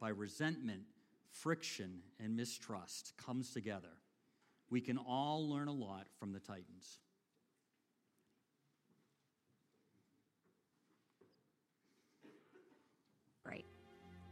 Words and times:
by 0.00 0.08
resentment, 0.10 0.82
friction, 1.30 2.00
and 2.22 2.36
mistrust 2.36 3.14
comes 3.16 3.52
together, 3.52 3.88
we 4.70 4.80
can 4.80 4.98
all 4.98 5.48
learn 5.48 5.68
a 5.68 5.72
lot 5.72 6.06
from 6.18 6.32
the 6.32 6.40
Titans. 6.40 6.98
Right. 13.44 13.64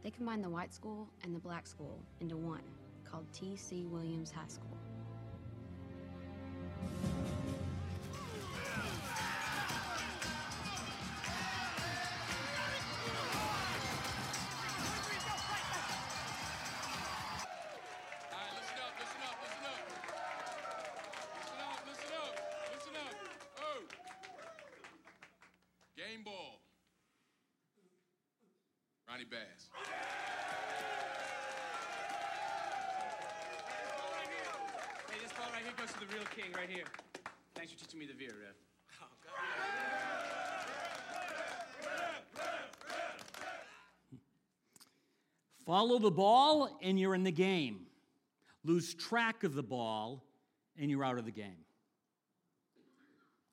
They 0.03 0.11
combined 0.11 0.43
the 0.43 0.49
white 0.49 0.73
school 0.73 1.07
and 1.23 1.35
the 1.35 1.39
black 1.39 1.67
school 1.67 1.99
into 2.19 2.37
one 2.37 2.63
called 3.09 3.25
T.C. 3.31 3.85
Williams 3.85 4.31
High 4.31 4.47
School. 4.47 4.77
Right 36.55 36.69
here. 36.69 36.85
Thanks 37.55 37.71
for 37.71 37.79
teaching 37.79 37.99
me 37.99 38.05
the 38.05 38.13
veer, 38.13 38.29
Rev. 38.29 38.55
Follow 45.65 45.97
the 45.97 46.11
ball, 46.11 46.77
and 46.81 46.99
you're 46.99 47.15
in 47.15 47.23
the 47.23 47.31
game. 47.31 47.87
Lose 48.63 48.93
track 48.93 49.43
of 49.43 49.55
the 49.55 49.63
ball, 49.63 50.23
and 50.79 50.91
you're 50.91 51.03
out 51.03 51.17
of 51.17 51.25
the 51.25 51.31
game. 51.31 51.65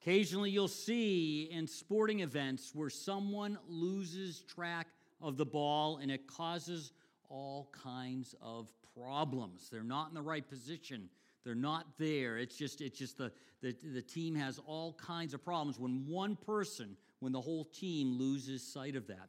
Occasionally, 0.03 0.51
you'll 0.51 0.69
see 0.69 1.49
in 1.51 1.67
sporting 1.67 2.21
events 2.21 2.73
where 2.75 2.91
someone 2.91 3.59
loses 3.69 4.43
track 4.43 4.89
of 5.21 5.37
the 5.37 5.47
ball 5.47 5.99
and 5.99 6.11
it 6.11 6.27
causes 6.27 6.93
all 7.29 7.71
kinds 7.73 8.35
of 8.43 8.67
problems. 9.01 9.69
They're 9.71 9.85
not 9.85 10.09
in 10.09 10.15
the 10.15 10.23
right 10.23 10.47
position. 10.47 11.09
They're 11.45 11.55
not 11.55 11.87
there. 11.99 12.39
It's 12.39 12.57
just, 12.57 12.81
it's 12.81 12.99
just 12.99 13.19
the, 13.19 13.33
the, 13.61 13.75
the 13.93 14.03
team 14.03 14.35
has 14.35 14.61
all 14.67 14.95
kinds 14.95 15.35
of 15.35 15.45
problems 15.45 15.79
when 15.79 16.05
one 16.07 16.37
person, 16.37 16.97
when 17.21 17.33
the 17.33 17.41
whole 17.41 17.65
team 17.65 18.19
loses 18.19 18.63
sight 18.63 18.97
of 18.97 19.07
that. 19.09 19.29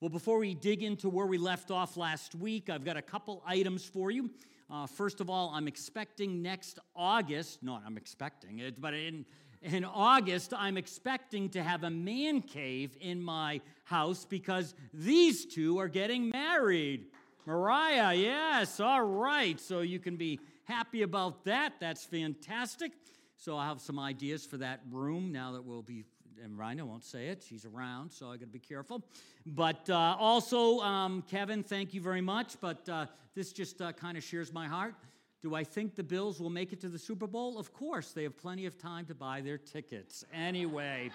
Well, 0.00 0.08
before 0.08 0.38
we 0.38 0.54
dig 0.54 0.82
into 0.82 1.08
where 1.08 1.26
we 1.26 1.38
left 1.38 1.70
off 1.70 1.96
last 1.96 2.34
week, 2.34 2.68
I've 2.68 2.84
got 2.84 2.96
a 2.96 3.02
couple 3.02 3.42
items 3.46 3.84
for 3.84 4.10
you. 4.10 4.30
Uh, 4.68 4.86
first 4.86 5.20
of 5.20 5.30
all, 5.30 5.50
I'm 5.54 5.68
expecting 5.68 6.42
next 6.42 6.78
August, 6.96 7.62
not 7.62 7.82
I'm 7.86 7.96
expecting 7.96 8.60
it, 8.60 8.80
but 8.80 8.94
in, 8.94 9.24
in 9.62 9.84
August, 9.84 10.54
I'm 10.56 10.76
expecting 10.76 11.50
to 11.50 11.62
have 11.62 11.84
a 11.84 11.90
man 11.90 12.40
cave 12.40 12.96
in 13.00 13.22
my 13.22 13.60
house 13.84 14.24
because 14.24 14.74
these 14.92 15.44
two 15.44 15.78
are 15.78 15.88
getting 15.88 16.30
married. 16.30 17.06
Mariah, 17.46 18.14
yes, 18.14 18.80
all 18.80 19.02
right. 19.02 19.60
So 19.60 19.80
you 19.80 19.98
can 19.98 20.16
be 20.16 20.40
happy 20.64 21.02
about 21.02 21.44
that. 21.44 21.74
That's 21.80 22.04
fantastic. 22.04 22.92
So 23.36 23.56
I'll 23.56 23.68
have 23.68 23.80
some 23.80 23.98
ideas 23.98 24.46
for 24.46 24.56
that 24.58 24.80
room 24.90 25.32
now 25.32 25.52
that 25.52 25.64
we'll 25.64 25.82
be 25.82 26.04
and 26.42 26.58
Rhina 26.58 26.82
won't 26.82 27.04
say 27.04 27.28
it. 27.28 27.44
She's 27.46 27.64
around, 27.64 28.10
so 28.10 28.28
I 28.28 28.36
got 28.36 28.40
to 28.40 28.46
be 28.46 28.58
careful. 28.58 29.04
But 29.46 29.88
uh, 29.88 30.16
also, 30.18 30.80
um, 30.80 31.22
Kevin, 31.30 31.62
thank 31.62 31.94
you 31.94 32.00
very 32.00 32.20
much. 32.20 32.60
But 32.60 32.88
uh, 32.88 33.06
this 33.34 33.52
just 33.52 33.80
uh, 33.80 33.92
kind 33.92 34.16
of 34.16 34.24
shares 34.24 34.52
my 34.52 34.66
heart. 34.66 34.94
Do 35.42 35.54
I 35.54 35.64
think 35.64 35.96
the 35.96 36.02
Bills 36.02 36.40
will 36.40 36.50
make 36.50 36.72
it 36.72 36.80
to 36.80 36.88
the 36.88 36.98
Super 36.98 37.26
Bowl? 37.26 37.58
Of 37.58 37.72
course, 37.72 38.12
they 38.12 38.22
have 38.22 38.36
plenty 38.36 38.66
of 38.66 38.78
time 38.78 39.06
to 39.06 39.14
buy 39.14 39.40
their 39.40 39.58
tickets. 39.58 40.24
Anyway, 40.32 41.10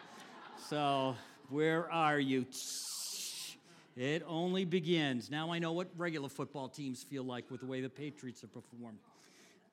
so 0.69 1.15
where 1.49 1.91
are 1.91 2.19
you? 2.19 2.45
It 3.95 4.23
only 4.27 4.65
begins. 4.65 5.31
Now 5.31 5.51
I 5.51 5.59
know 5.59 5.71
what 5.71 5.87
regular 5.97 6.29
football 6.29 6.67
teams 6.67 7.03
feel 7.03 7.23
like 7.23 7.49
with 7.49 7.61
the 7.61 7.67
way 7.67 7.81
the 7.81 7.89
Patriots 7.89 8.41
have 8.41 8.53
performed. 8.53 8.99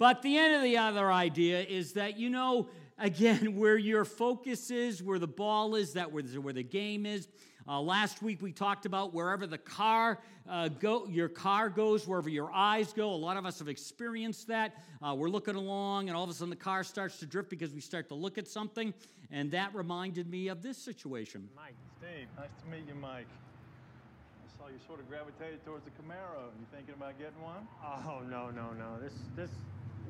But 0.05 0.21
the 0.21 0.37
end 0.37 0.55
of 0.55 0.61
the 0.61 0.77
other 0.77 1.11
idea 1.11 1.63
is 1.63 1.95
that, 1.95 2.19
you 2.19 2.29
know, 2.29 2.69
again, 2.99 3.57
where 3.59 3.79
your 3.79 4.05
focus 4.05 4.71
is, 4.71 5.03
where 5.03 5.19
the 5.19 5.27
ball 5.27 5.77
is, 5.77 5.95
that 5.95 6.13
where, 6.13 6.23
where 6.23 6.53
the 6.53 6.63
game 6.63 7.07
is. 7.07 7.27
Uh, 7.67 7.81
last 7.81 8.23
week 8.23 8.43
we 8.43 8.53
talked 8.53 8.85
about 8.85 9.15
wherever 9.15 9.47
the 9.47 9.57
car 9.57 10.19
uh, 10.47 10.69
go, 10.69 11.07
your 11.09 11.31
car 11.31 11.71
goes, 11.71 12.07
wherever 12.07 12.29
your 12.29 12.53
eyes 12.53 12.93
go. 12.93 13.09
A 13.09 13.17
lot 13.17 13.39
of 13.39 13.47
us 13.47 13.59
have 13.61 13.69
experienced 13.71 14.47
that. 14.49 14.75
Uh, 15.01 15.15
we're 15.17 15.31
looking 15.31 15.57
along, 15.57 16.09
and 16.09 16.17
all 16.19 16.25
of 16.25 16.29
a 16.29 16.35
sudden 16.35 16.51
the 16.51 16.57
car 16.57 16.85
starts 16.85 17.19
to 17.21 17.25
drift 17.25 17.49
because 17.49 17.73
we 17.73 17.81
start 17.81 18.07
to 18.09 18.15
look 18.15 18.37
at 18.37 18.47
something, 18.47 18.93
and 19.31 19.51
that 19.53 19.75
reminded 19.75 20.29
me 20.29 20.49
of 20.49 20.63
this 20.63 20.77
situation. 20.77 21.49
Mike, 21.57 21.77
Steve, 21.97 22.29
nice 22.37 22.49
to 22.63 22.71
meet 22.71 22.87
you, 22.87 22.95
Mike. 23.01 23.25
I 23.25 24.59
saw 24.59 24.69
you 24.69 24.79
sort 24.87 25.01
of 25.01 25.09
gravitated 25.09 25.65
towards 25.65 25.87
the 25.87 25.93
Camaro. 25.93 26.53
You 26.61 26.67
thinking 26.75 26.93
about 26.93 27.19
getting 27.19 27.41
one? 27.41 27.67
Oh 27.83 28.21
no 28.29 28.51
no 28.51 28.75
no! 28.75 29.01
This 29.01 29.15
this 29.35 29.51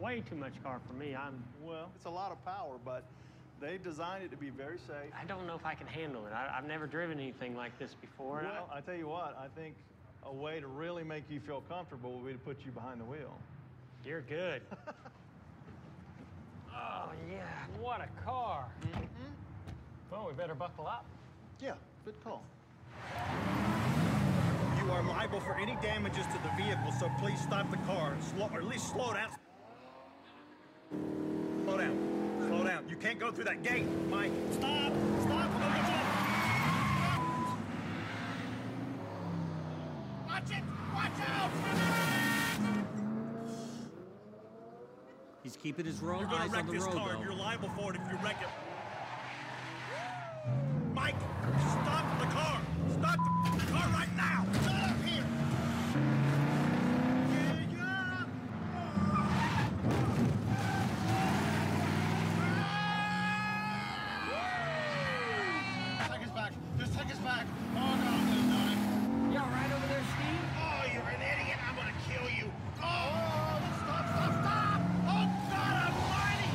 way 0.01 0.23
too 0.29 0.37
much 0.37 0.53
car 0.63 0.81
for 0.87 0.93
me. 0.95 1.15
I'm. 1.15 1.43
Well, 1.65 1.91
it's 1.97 2.05
a 2.07 2.11
lot 2.11 2.33
of 2.33 2.45
power, 2.45 2.77
but 2.85 3.05
they 3.61 3.79
designed 3.79 4.25
it 4.25 4.31
to 4.31 4.37
be 4.37 4.51
very 4.51 4.79
safe. 4.79 5.13
I 5.19 5.25
don't 5.25 5.47
know 5.47 5.55
if 5.55 5.65
I 5.65 5.75
can 5.75 5.87
handle 5.87 6.27
it. 6.27 6.33
I, 6.33 6.55
I've 6.57 6.67
never 6.67 6.87
driven 6.87 7.19
anything 7.19 7.55
like 7.57 7.79
this 7.79 7.95
before. 8.01 8.41
and 8.41 8.49
I- 8.49 8.53
Well, 8.53 8.71
I 8.75 8.81
tell 8.81 8.95
you 8.97 9.09
what, 9.09 9.37
I 9.39 9.49
think 9.59 9.75
a 10.27 10.33
way 10.33 10.59
to 10.61 10.67
really 10.67 11.05
make 11.05 11.25
you 11.31 11.39
feel 11.41 11.63
comfortable 11.69 12.13
would 12.19 12.27
be 12.27 12.33
to 12.33 12.39
put 12.39 12.65
you 12.65 12.73
behind 12.73 13.01
the 13.01 13.05
wheel. 13.05 13.37
you're 14.05 14.23
good. 14.23 14.63
oh 16.75 17.11
yeah, 17.31 17.43
what 17.81 18.01
a 18.01 18.09
car! 18.25 18.67
Mm-hmm. 18.83 19.05
Well, 20.11 20.27
we 20.29 20.35
better 20.35 20.55
buckle 20.55 20.87
up. 20.87 21.05
Yeah, 21.63 21.75
good 22.05 22.15
call. 22.25 22.43
You 24.83 24.91
are 24.91 25.03
liable 25.03 25.41
for 25.41 25.55
any 25.57 25.77
damages 25.83 26.27
to 26.27 26.39
the 26.43 26.63
vehicle, 26.63 26.93
so 27.01 27.11
please 27.21 27.41
stop 27.41 27.71
the 27.71 27.77
car, 27.79 28.13
and 28.13 28.23
slow, 28.25 28.51
or 28.53 28.59
at 28.61 28.65
least 28.67 28.91
slow 28.93 29.13
down. 29.15 29.29
Slow 30.91 31.79
down. 31.79 32.45
Slow 32.49 32.65
down. 32.65 32.89
You 32.89 32.97
can't 32.97 33.19
go 33.19 33.31
through 33.31 33.45
that 33.45 33.63
gate, 33.63 33.87
Mike. 34.11 34.33
Stop! 34.53 34.93
Stop! 35.23 35.31
I'm 35.31 35.61
gonna 35.61 35.77
get 35.77 35.89
you. 35.89 35.95
Watch 40.29 40.51
it! 40.51 40.65
Watch 40.95 41.21
out! 41.29 41.51
He's 45.43 45.57
keeping 45.57 45.85
his 45.85 46.01
ro- 46.01 46.21
You're 46.21 46.29
gonna 46.29 46.45
eyes 46.45 46.51
wreck 46.51 46.61
on 46.63 46.67
the 46.69 46.73
this 46.75 46.85
road, 46.85 47.19
you're 47.23 47.35
liable 47.35 47.69
for 47.77 47.93
it 47.95 48.01
if 48.01 48.11
you 48.11 48.19
wreck 48.25 48.37
it. 48.41 48.49
Mike, 50.95 51.17
stop 51.61 52.19
the 52.19 52.27
car! 52.27 52.61
Stop 52.99 53.19
the 53.59 53.67
car 53.73 53.89
right 53.91 54.17
now! 54.17 54.47
Get 54.53 54.91
up 54.91 55.03
here! 55.05 55.25
Yeah, 57.31 57.59
yeah. 57.73 58.25
Take 66.11 66.23
us 66.27 66.31
back. 66.35 66.53
Just 66.79 66.93
take 66.99 67.11
us 67.11 67.19
back. 67.19 67.47
Oh, 67.75 67.79
no, 67.79 68.11
I'm 68.13 68.27
gonna 68.29 68.53
die. 68.53 69.33
You 69.33 69.39
all 69.39 69.51
right 69.51 69.71
over 69.73 69.87
there, 69.89 70.05
Steve? 70.15 70.45
Oh, 70.59 70.83
you're 70.93 71.09
an 71.09 71.23
idiot. 71.23 71.59
I'm 71.67 71.77
gonna 71.77 71.99
kill 72.09 72.29
you. 72.31 72.51
Oh, 72.83 73.61
stop, 73.83 74.07
stop, 74.09 74.33
stop! 74.43 74.81
Oh, 75.09 75.25
God 75.51 75.75
almighty! 75.89 76.51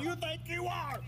You 0.00 0.14
think 0.16 0.40
you 0.48 0.66
are? 0.66 0.98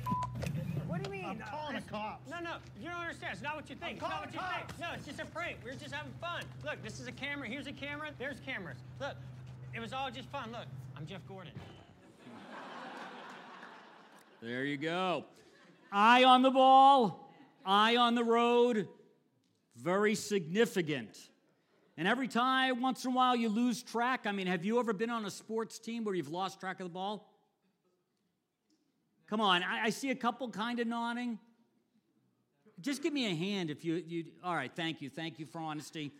What 0.87 1.03
do 1.03 1.11
you 1.11 1.17
mean? 1.17 1.25
I'm 1.25 1.43
Uh, 1.43 1.47
calling 1.51 1.73
the 1.73 1.79
it's- 1.79 1.91
cops. 1.91 2.31
No, 2.31 2.39
no, 2.41 2.57
you 2.79 2.89
don't 2.89 3.01
understand. 3.01 3.33
It's 3.33 3.43
not 3.43 3.57
what 3.57 3.69
you 3.69 3.75
think. 3.77 3.95
It's 3.95 4.03
not 4.03 4.11
calling 4.11 4.27
what 4.27 4.35
you 4.35 4.39
cops. 4.41 4.73
think. 4.73 4.79
No, 4.81 4.93
it's 4.95 5.07
just 5.07 5.19
a 5.21 5.27
prank. 5.27 5.59
We're 5.65 5.75
just 5.75 5.93
having 5.93 6.13
fun. 6.21 6.45
Look, 6.75 6.83
this 6.83 6.99
is 6.99 7.07
a 7.07 7.13
camera. 7.13 7.47
Here's 7.47 7.69
a 7.69 7.73
camera. 7.73 8.11
There's 8.19 8.41
cameras. 8.41 8.79
Look, 9.01 9.15
it 9.73 9.79
was 9.79 9.93
all 9.93 10.11
just 10.11 10.29
fun. 10.31 10.51
Look, 10.51 10.67
I'm 10.97 11.07
Jeff 11.07 11.21
Gordon. 11.29 11.53
There 14.43 14.65
you 14.65 14.77
go. 14.77 15.25
Eye 15.93 16.25
on 16.25 16.43
the 16.43 16.51
ball, 16.51 17.31
eye 17.65 17.95
on 17.95 18.17
the 18.17 18.25
road, 18.25 18.89
very 19.77 20.17
significant. 20.17 21.17
And 21.97 22.09
every 22.09 22.27
time, 22.27 22.83
once 22.83 23.05
in 23.05 23.13
a 23.13 23.15
while, 23.15 23.37
you 23.37 23.51
lose 23.51 23.81
track. 23.81 24.23
I 24.27 24.33
mean, 24.33 24.49
have 24.49 24.65
you 24.65 24.81
ever 24.81 24.93
been 24.93 25.11
on 25.11 25.25
a 25.27 25.31
sports 25.31 25.79
team 25.79 26.03
where 26.03 26.17
you've 26.17 26.33
lost 26.33 26.59
track 26.59 26.81
of 26.81 26.87
the 26.87 26.93
ball? 26.93 27.33
Come 29.31 29.41
on, 29.41 29.63
I, 29.63 29.85
I 29.85 29.91
see 29.91 30.11
a 30.11 30.17
couple 30.17 30.51
kind 30.51 30.81
of 30.81 30.89
nodding. 30.89 31.39
Just 32.81 33.01
give 33.01 33.13
me 33.13 33.31
a 33.31 33.35
hand 33.37 33.71
if 33.71 33.85
you, 33.85 34.03
you. 34.05 34.25
All 34.43 34.57
right, 34.57 34.73
thank 34.75 35.01
you. 35.01 35.09
Thank 35.09 35.39
you 35.39 35.47
for 35.47 35.61
honesty. 35.61 36.11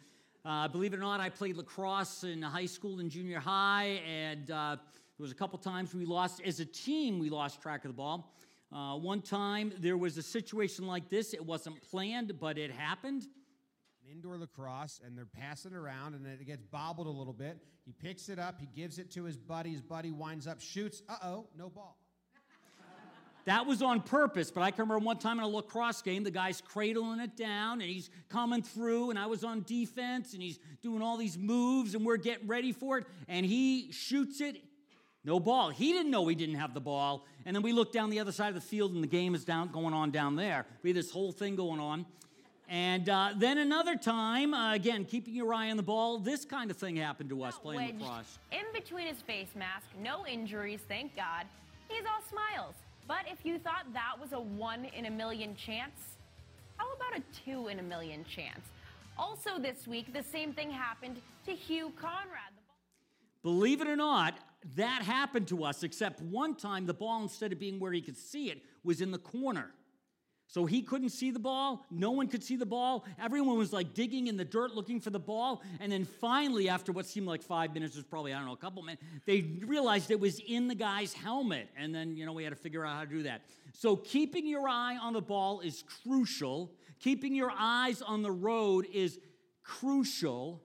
Uh, 0.45 0.69
believe 0.69 0.93
it 0.93 0.99
or 0.99 1.01
not, 1.01 1.21
I 1.21 1.31
played 1.31 1.57
lacrosse 1.57 2.23
in 2.23 2.43
high 2.43 2.67
school 2.67 3.01
and 3.01 3.11
junior 3.11 3.41
high, 3.41 4.03
and 4.07 4.51
uh, 4.51 4.77
There 5.17 5.23
was 5.25 5.33
a 5.33 5.35
couple 5.35 5.59
times 5.59 5.95
we 5.95 6.05
lost, 6.05 6.43
as 6.45 6.61
a 6.61 6.67
team, 6.67 7.19
we 7.19 7.31
lost 7.31 7.63
track 7.63 7.85
of 7.85 7.89
the 7.91 7.95
ball. 7.95 8.37
Uh, 8.73 8.97
one 8.97 9.23
time 9.23 9.73
there 9.79 9.97
was 9.97 10.19
a 10.19 10.23
situation 10.23 10.87
like 10.87 11.09
this. 11.09 11.33
It 11.33 11.45
wasn't 11.45 11.81
planned, 11.83 12.39
but 12.41 12.59
it 12.59 12.73
happened. 12.73 13.23
indoor 14.11 14.37
lacrosse 14.37 15.01
and 15.05 15.17
they're 15.17 15.25
passing 15.25 15.73
around 15.73 16.15
and 16.15 16.27
it 16.27 16.45
gets 16.45 16.63
bobbled 16.65 17.07
a 17.07 17.11
little 17.11 17.33
bit. 17.33 17.59
He 17.87 17.93
picks 17.93 18.29
it 18.29 18.39
up, 18.39 18.61
he 18.61 18.67
gives 18.67 18.99
it 18.99 19.11
to 19.13 19.25
his 19.25 19.37
buddy. 19.39 19.71
His 19.71 19.81
buddy 19.83 20.11
winds 20.11 20.47
up, 20.49 20.61
shoots. 20.61 21.03
Uh 21.09 21.17
oh, 21.23 21.47
no 21.57 21.71
ball. 21.71 21.97
That 23.45 23.67
was 23.67 23.83
on 23.83 24.01
purpose, 24.01 24.51
but 24.51 24.63
I 24.63 24.71
can 24.71 24.83
remember 24.85 25.05
one 25.05 25.19
time 25.19 25.39
in 25.39 25.45
a 25.45 25.49
lacrosse 25.49 26.01
game, 26.01 26.25
the 26.25 26.31
guy's 26.31 26.63
cradling 26.63 27.21
it 27.21 27.37
down 27.37 27.83
and 27.83 27.91
he's 27.91 28.09
coming 28.31 28.63
through, 28.63 29.11
and 29.11 29.19
I 29.19 29.27
was 29.27 29.45
on 29.45 29.65
defense 29.65 30.33
and 30.33 30.43
he's 30.43 30.59
doing 30.83 31.03
all 31.03 31.19
these 31.19 31.37
moves 31.37 31.95
and 31.95 32.07
we're 32.07 32.17
getting 32.17 32.47
ready 32.47 32.73
for 32.73 32.99
it, 32.99 33.07
and 33.29 33.45
he 33.45 33.93
shoots 33.93 34.41
it. 34.41 34.57
No 35.27 35.41
ball. 35.41 35.71
He 35.71 35.93
didn't 35.93 36.11
know 36.11 36.27
he 36.27 36.35
didn't 36.35 36.57
have 36.57 36.75
the 36.75 36.83
ball. 36.83 37.25
And 37.47 37.57
then 37.57 37.63
we 37.63 37.73
look 37.73 37.93
down 37.93 38.11
the 38.11 38.21
other 38.21 38.33
side 38.33 38.49
of 38.49 38.55
the 38.55 38.61
field 38.61 38.93
and 38.93 39.03
the 39.03 39.09
game 39.09 39.35
is 39.35 39.43
down 39.43 39.69
going 39.69 39.95
on 39.95 40.11
down 40.11 40.37
there. 40.37 40.67
We 40.83 40.91
had 40.91 40.97
this 40.99 41.11
whole 41.11 41.33
thing 41.33 41.57
going 41.57 41.81
on. 41.81 42.05
And 42.69 43.09
uh, 43.09 43.31
then 43.37 43.59
another 43.59 43.97
time, 43.97 44.53
uh, 44.53 44.75
again, 44.75 45.05
keeping 45.05 45.35
your 45.35 45.53
eye 45.53 45.71
on 45.71 45.79
the 45.79 45.83
ball, 45.83 46.19
this 46.19 46.45
kind 46.45 46.71
of 46.71 46.77
thing 46.77 46.97
happened 46.97 47.31
to 47.31 47.43
us 47.43 47.59
playing 47.59 47.99
lacrosse. 47.99 48.39
In 48.53 48.65
between 48.75 49.07
his 49.07 49.21
face 49.23 49.49
mask, 49.55 49.87
no 50.03 50.27
injuries, 50.27 50.81
thank 50.89 51.15
God. 51.17 51.47
He's 51.89 52.05
all 52.05 52.23
smiles. 52.29 52.75
But 53.07 53.27
if 53.31 53.45
you 53.45 53.59
thought 53.59 53.85
that 53.93 54.15
was 54.21 54.33
a 54.33 54.41
one 54.41 54.87
in 54.87 55.07
a 55.07 55.11
million 55.11 55.55
chance, 55.57 56.17
how 56.77 56.87
about 56.93 57.19
a 57.19 57.23
two 57.45 57.69
in 57.69 57.79
a 57.79 57.83
million 57.83 58.25
chance? 58.25 58.61
Also, 59.19 59.59
this 59.59 59.87
week, 59.87 60.13
the 60.13 60.23
same 60.23 60.53
thing 60.53 60.71
happened 60.71 61.21
to 61.47 61.53
Hugh 61.53 61.93
Conrad. 62.01 62.53
Believe 63.43 63.81
it 63.81 63.87
or 63.87 63.97
not, 63.97 64.39
that 64.77 65.03
happened 65.03 65.47
to 65.49 65.65
us, 65.65 65.83
except 65.83 66.21
one 66.23 66.55
time 66.55 66.87
the 66.87 66.95
ball, 66.95 67.23
instead 67.23 67.53
of 67.53 67.59
being 67.59 67.79
where 67.79 67.93
he 67.93 68.01
could 68.01 68.17
see 68.17 68.51
it, 68.51 68.63
was 68.83 69.01
in 69.01 69.11
the 69.11 69.19
corner. 69.19 69.71
So 70.55 70.67
he 70.67 70.83
couldn't 70.83 71.09
see 71.09 71.33
the 71.33 71.41
ball. 71.41 71.85
No 71.91 72.13
one 72.13 72.29
could 72.29 72.45
see 72.45 72.55
the 72.55 72.65
ball. 72.65 73.05
Everyone 73.21 73.59
was 73.59 73.73
like 73.73 73.93
digging 73.93 74.29
in 74.29 74.37
the 74.37 74.45
dirt 74.45 74.73
looking 74.73 75.01
for 75.01 75.11
the 75.11 75.19
ball. 75.19 75.65
And 75.81 75.91
then 75.91 76.05
finally, 76.05 76.69
after 76.69 76.93
what 76.93 77.07
seemed 77.07 77.27
like 77.27 77.43
five 77.43 77.75
minutes, 77.75 77.97
was 77.97 78.05
probably, 78.05 78.33
I 78.33 78.37
don't 78.37 78.47
know, 78.47 78.53
a 78.53 78.57
couple 78.57 78.81
minutes, 78.85 79.03
they 79.27 79.41
realized 79.67 80.13
it 80.13 80.21
was 80.21 80.39
in 80.39 80.69
the 80.69 80.77
guy's 80.77 81.13
helmet. 81.13 81.71
And 81.77 81.93
then, 81.93 82.15
you 82.15 82.25
know, 82.25 82.33
we 82.33 82.45
had 82.45 82.51
to 82.51 82.57
figure 82.57 82.87
out 82.87 82.95
how 82.95 83.01
to 83.01 83.11
do 83.11 83.25
that. 83.25 83.43
So 83.73 83.97
keeping 83.97 84.47
your 84.47 84.69
eye 84.69 84.97
on 84.97 85.13
the 85.13 85.21
ball 85.21 85.59
is 85.59 85.83
crucial. 86.05 86.71
Keeping 87.01 87.35
your 87.35 87.51
eyes 87.59 88.01
on 88.01 88.23
the 88.23 88.31
road 88.31 88.87
is 88.95 89.19
crucial. 89.65 90.63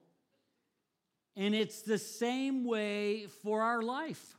And 1.35 1.55
it's 1.55 1.81
the 1.81 1.97
same 1.97 2.63
way 2.63 3.25
for 3.41 3.63
our 3.63 3.81
life. 3.81 4.37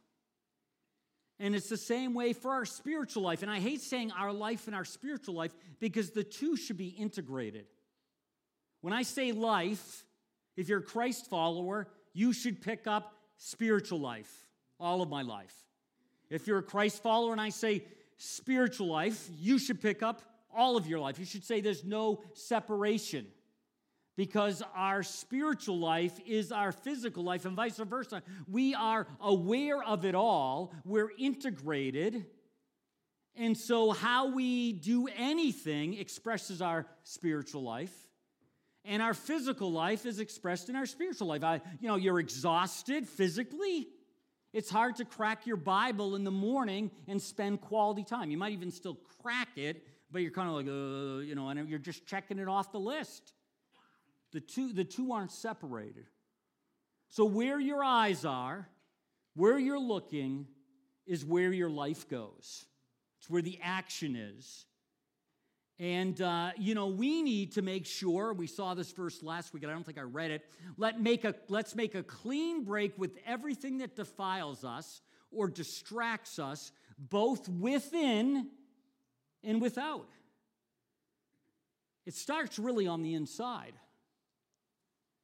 And 1.40 1.54
it's 1.54 1.70
the 1.70 1.78
same 1.78 2.12
way 2.12 2.34
for 2.34 2.52
our 2.52 2.66
spiritual 2.66 3.22
life. 3.22 3.42
And 3.42 3.50
I 3.50 3.60
hate 3.60 3.80
saying 3.80 4.12
our 4.12 4.32
life 4.32 4.66
and 4.66 4.76
our 4.76 4.84
spiritual 4.84 5.34
life 5.34 5.54
because 5.80 6.10
the 6.10 6.22
two 6.22 6.54
should 6.54 6.76
be 6.76 6.88
integrated. 6.88 7.64
When 8.82 8.92
I 8.92 9.02
say 9.02 9.32
life, 9.32 10.04
if 10.58 10.68
you're 10.68 10.80
a 10.80 10.82
Christ 10.82 11.30
follower, 11.30 11.88
you 12.12 12.34
should 12.34 12.60
pick 12.60 12.86
up 12.86 13.14
spiritual 13.38 14.00
life, 14.00 14.30
all 14.78 15.00
of 15.00 15.08
my 15.08 15.22
life. 15.22 15.54
If 16.28 16.46
you're 16.46 16.58
a 16.58 16.62
Christ 16.62 17.02
follower 17.02 17.32
and 17.32 17.40
I 17.40 17.48
say 17.48 17.84
spiritual 18.18 18.88
life, 18.88 19.26
you 19.40 19.58
should 19.58 19.80
pick 19.80 20.02
up 20.02 20.20
all 20.54 20.76
of 20.76 20.86
your 20.86 20.98
life. 20.98 21.18
You 21.18 21.24
should 21.24 21.44
say 21.44 21.62
there's 21.62 21.84
no 21.84 22.22
separation 22.34 23.26
because 24.20 24.62
our 24.76 25.02
spiritual 25.02 25.78
life 25.78 26.20
is 26.26 26.52
our 26.52 26.72
physical 26.72 27.24
life 27.24 27.46
and 27.46 27.56
vice 27.56 27.78
versa. 27.78 28.22
We 28.46 28.74
are 28.74 29.06
aware 29.18 29.82
of 29.82 30.04
it 30.04 30.14
all, 30.14 30.74
we're 30.84 31.10
integrated. 31.16 32.26
And 33.34 33.56
so, 33.56 33.92
how 33.92 34.34
we 34.34 34.74
do 34.74 35.08
anything 35.16 35.94
expresses 35.94 36.60
our 36.60 36.84
spiritual 37.02 37.62
life. 37.62 37.94
And 38.84 39.00
our 39.00 39.14
physical 39.14 39.72
life 39.72 40.04
is 40.04 40.20
expressed 40.20 40.68
in 40.68 40.76
our 40.76 40.84
spiritual 40.84 41.28
life. 41.28 41.42
I, 41.42 41.62
you 41.80 41.88
know, 41.88 41.96
you're 41.96 42.20
exhausted 42.20 43.08
physically. 43.08 43.88
It's 44.52 44.68
hard 44.68 44.96
to 44.96 45.06
crack 45.06 45.46
your 45.46 45.56
Bible 45.56 46.14
in 46.14 46.24
the 46.24 46.30
morning 46.30 46.90
and 47.08 47.22
spend 47.22 47.62
quality 47.62 48.04
time. 48.04 48.30
You 48.30 48.36
might 48.36 48.52
even 48.52 48.70
still 48.70 48.98
crack 49.22 49.56
it, 49.56 49.82
but 50.10 50.20
you're 50.20 50.30
kind 50.30 50.50
of 50.50 50.56
like, 50.56 50.66
uh, 50.66 51.22
you 51.22 51.34
know, 51.34 51.48
and 51.48 51.66
you're 51.70 51.78
just 51.78 52.04
checking 52.04 52.38
it 52.38 52.48
off 52.48 52.70
the 52.70 52.78
list. 52.78 53.32
The 54.32 54.40
two, 54.40 54.72
the 54.72 54.84
two 54.84 55.12
aren't 55.12 55.32
separated. 55.32 56.06
So, 57.08 57.24
where 57.24 57.58
your 57.58 57.82
eyes 57.82 58.24
are, 58.24 58.68
where 59.34 59.58
you're 59.58 59.80
looking, 59.80 60.46
is 61.06 61.24
where 61.24 61.52
your 61.52 61.70
life 61.70 62.08
goes. 62.08 62.66
It's 63.18 63.28
where 63.28 63.42
the 63.42 63.58
action 63.62 64.14
is. 64.14 64.66
And, 65.80 66.20
uh, 66.20 66.50
you 66.58 66.74
know, 66.74 66.88
we 66.88 67.22
need 67.22 67.52
to 67.52 67.62
make 67.62 67.86
sure, 67.86 68.34
we 68.34 68.46
saw 68.46 68.74
this 68.74 68.92
verse 68.92 69.22
last 69.22 69.54
week, 69.54 69.62
and 69.62 69.72
I 69.72 69.74
don't 69.74 69.84
think 69.84 69.98
I 69.98 70.02
read 70.02 70.30
it. 70.30 70.44
Let 70.76 71.00
make 71.00 71.24
a, 71.24 71.34
let's 71.48 71.74
make 71.74 71.94
a 71.94 72.02
clean 72.02 72.64
break 72.64 72.98
with 72.98 73.16
everything 73.26 73.78
that 73.78 73.96
defiles 73.96 74.62
us 74.62 75.00
or 75.32 75.48
distracts 75.48 76.38
us, 76.38 76.70
both 76.98 77.48
within 77.48 78.50
and 79.42 79.60
without. 79.60 80.10
It 82.04 82.14
starts 82.14 82.58
really 82.58 82.86
on 82.86 83.02
the 83.02 83.14
inside. 83.14 83.72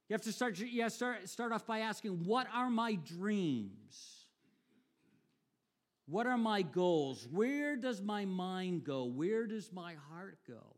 You 0.09 0.13
have 0.13 0.21
to 0.21 0.31
start, 0.31 0.57
you 0.57 0.83
have 0.83 0.91
to 0.91 0.95
start, 0.95 1.29
start 1.29 1.51
off 1.51 1.65
by 1.65 1.79
asking, 1.79 2.25
what 2.25 2.47
are 2.53 2.69
my 2.69 2.95
dreams? 2.95 4.25
What 6.05 6.25
are 6.25 6.37
my 6.37 6.61
goals? 6.61 7.27
Where 7.29 7.75
does 7.75 8.01
my 8.01 8.23
mind 8.23 8.85
go? 8.85 9.03
Where 9.03 9.45
does 9.45 9.71
my 9.73 9.95
heart 10.09 10.37
go? 10.47 10.77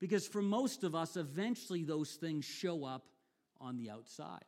Because 0.00 0.26
for 0.26 0.40
most 0.40 0.84
of 0.84 0.94
us, 0.94 1.16
eventually 1.16 1.84
those 1.84 2.12
things 2.12 2.46
show 2.46 2.84
up 2.84 3.04
on 3.60 3.76
the 3.76 3.90
outside. 3.90 4.44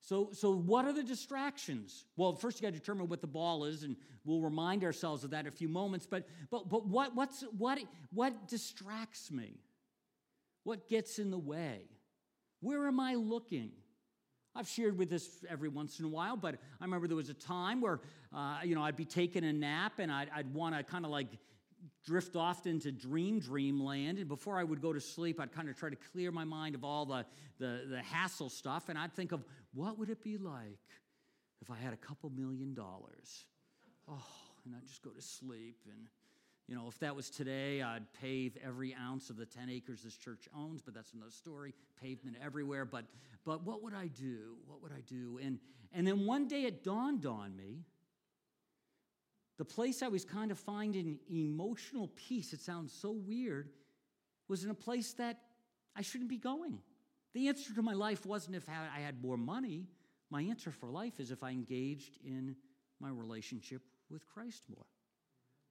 So, 0.00 0.30
so 0.32 0.52
what 0.52 0.86
are 0.86 0.92
the 0.92 1.02
distractions? 1.02 2.06
Well, 2.16 2.34
first 2.34 2.58
you 2.58 2.62
got 2.62 2.72
to 2.72 2.78
determine 2.78 3.08
what 3.08 3.20
the 3.20 3.26
ball 3.26 3.64
is, 3.64 3.82
and 3.82 3.96
we'll 4.24 4.40
remind 4.40 4.84
ourselves 4.84 5.24
of 5.24 5.30
that 5.30 5.40
in 5.40 5.46
a 5.48 5.50
few 5.50 5.68
moments. 5.68 6.06
But, 6.06 6.26
but, 6.50 6.68
but 6.68 6.86
what, 6.86 7.14
what's, 7.14 7.42
what, 7.58 7.80
what 8.12 8.48
distracts 8.48 9.30
me? 9.30 9.58
What 10.64 10.88
gets 10.88 11.18
in 11.18 11.30
the 11.30 11.38
way? 11.38 11.82
Where 12.60 12.86
am 12.86 13.00
I 13.00 13.14
looking? 13.14 13.70
I've 14.54 14.68
shared 14.68 14.98
with 14.98 15.10
this 15.10 15.44
every 15.48 15.68
once 15.68 16.00
in 16.00 16.04
a 16.04 16.08
while, 16.08 16.36
but 16.36 16.56
I 16.80 16.84
remember 16.84 17.06
there 17.06 17.16
was 17.16 17.28
a 17.28 17.34
time 17.34 17.80
where, 17.80 18.00
uh, 18.34 18.58
you 18.64 18.74
know, 18.74 18.82
I'd 18.82 18.96
be 18.96 19.04
taking 19.04 19.44
a 19.44 19.52
nap 19.52 19.94
and 19.98 20.10
I'd, 20.10 20.28
I'd 20.34 20.52
want 20.52 20.76
to 20.76 20.82
kind 20.82 21.04
of 21.04 21.10
like 21.10 21.28
drift 22.04 22.34
off 22.36 22.66
into 22.66 22.90
dream 22.90 23.38
dreamland. 23.38 24.18
And 24.18 24.28
before 24.28 24.58
I 24.58 24.64
would 24.64 24.82
go 24.82 24.92
to 24.92 25.00
sleep, 25.00 25.40
I'd 25.40 25.52
kind 25.52 25.68
of 25.68 25.76
try 25.76 25.88
to 25.88 25.96
clear 25.96 26.32
my 26.32 26.44
mind 26.44 26.74
of 26.74 26.84
all 26.84 27.06
the, 27.06 27.24
the, 27.58 27.86
the 27.88 28.02
hassle 28.02 28.48
stuff. 28.48 28.88
And 28.88 28.98
I'd 28.98 29.14
think 29.14 29.32
of 29.32 29.44
what 29.72 29.98
would 29.98 30.10
it 30.10 30.22
be 30.22 30.36
like 30.36 30.80
if 31.62 31.70
I 31.70 31.76
had 31.76 31.92
a 31.92 31.96
couple 31.96 32.30
million 32.30 32.74
dollars? 32.74 33.44
Oh, 34.08 34.26
and 34.64 34.74
I'd 34.74 34.86
just 34.86 35.02
go 35.02 35.10
to 35.10 35.22
sleep 35.22 35.76
and 35.86 36.08
you 36.70 36.76
know, 36.76 36.86
if 36.86 37.00
that 37.00 37.16
was 37.16 37.30
today, 37.30 37.82
I'd 37.82 38.04
pave 38.20 38.56
every 38.64 38.94
ounce 38.94 39.28
of 39.28 39.36
the 39.36 39.44
10 39.44 39.68
acres 39.68 40.04
this 40.04 40.16
church 40.16 40.48
owns, 40.56 40.80
but 40.80 40.94
that's 40.94 41.12
another 41.12 41.32
story. 41.32 41.74
Pavement 42.00 42.36
everywhere. 42.40 42.84
But, 42.84 43.06
but 43.44 43.66
what 43.66 43.82
would 43.82 43.92
I 43.92 44.06
do? 44.06 44.54
What 44.68 44.80
would 44.80 44.92
I 44.92 45.00
do? 45.00 45.40
And, 45.42 45.58
and 45.92 46.06
then 46.06 46.26
one 46.26 46.46
day 46.46 46.62
it 46.62 46.84
dawned 46.84 47.26
on 47.26 47.56
me 47.56 47.82
the 49.58 49.64
place 49.64 50.00
I 50.00 50.08
was 50.08 50.24
kind 50.24 50.52
of 50.52 50.58
finding 50.60 51.18
emotional 51.28 52.08
peace, 52.14 52.52
it 52.52 52.60
sounds 52.60 52.92
so 52.94 53.10
weird, 53.10 53.68
was 54.46 54.62
in 54.62 54.70
a 54.70 54.74
place 54.74 55.12
that 55.14 55.40
I 55.96 56.02
shouldn't 56.02 56.30
be 56.30 56.38
going. 56.38 56.78
The 57.34 57.48
answer 57.48 57.74
to 57.74 57.82
my 57.82 57.94
life 57.94 58.24
wasn't 58.24 58.54
if 58.54 58.68
I 58.68 59.00
had 59.00 59.20
more 59.20 59.36
money. 59.36 59.88
My 60.30 60.40
answer 60.42 60.70
for 60.70 60.88
life 60.88 61.18
is 61.18 61.32
if 61.32 61.42
I 61.42 61.50
engaged 61.50 62.16
in 62.24 62.54
my 63.00 63.10
relationship 63.10 63.82
with 64.08 64.26
Christ 64.28 64.62
more. 64.70 64.86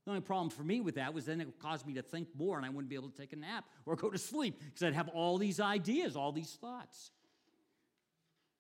The 0.06 0.12
only 0.12 0.22
problem 0.22 0.50
for 0.50 0.64
me 0.64 0.82
with 0.82 0.96
that 0.96 1.14
was 1.14 1.26
then 1.26 1.42
it 1.42 1.48
caused 1.60 1.86
me 1.86 1.94
to 1.94 2.02
think 2.02 2.30
more 2.38 2.58
and 2.58 2.66
I 2.66 2.70
wouldn't 2.70 2.90
be 2.90 2.96
able 2.96 3.10
to 3.10 3.18
take 3.18 3.34
a 3.34 3.36
nap 3.36 3.66
or 3.86 3.96
go 3.96 4.10
to 4.10 4.18
sleep 4.18 4.60
because 4.60 4.84
I'd 4.84 4.94
have 4.94 5.10
all 5.10 5.38
these 5.38 5.60
ideas, 5.60 6.16
all 6.16 6.32
these 6.32 6.58
thoughts. 6.60 7.12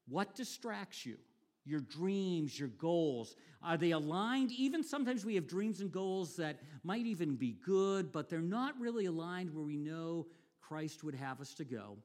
What 0.07 0.35
distracts 0.35 1.05
you? 1.05 1.17
Your 1.65 1.81
dreams, 1.81 2.57
your 2.59 2.69
goals, 2.69 3.35
are 3.61 3.77
they 3.77 3.91
aligned? 3.91 4.51
Even 4.51 4.83
sometimes 4.83 5.23
we 5.23 5.35
have 5.35 5.47
dreams 5.47 5.81
and 5.81 5.91
goals 5.91 6.35
that 6.37 6.59
might 6.83 7.05
even 7.05 7.35
be 7.35 7.57
good, 7.63 8.11
but 8.11 8.29
they're 8.29 8.41
not 8.41 8.79
really 8.79 9.05
aligned 9.05 9.53
where 9.53 9.63
we 9.63 9.77
know 9.77 10.25
Christ 10.61 11.03
would 11.03 11.15
have 11.15 11.41
us 11.41 11.53
to 11.55 11.63
go. 11.63 11.97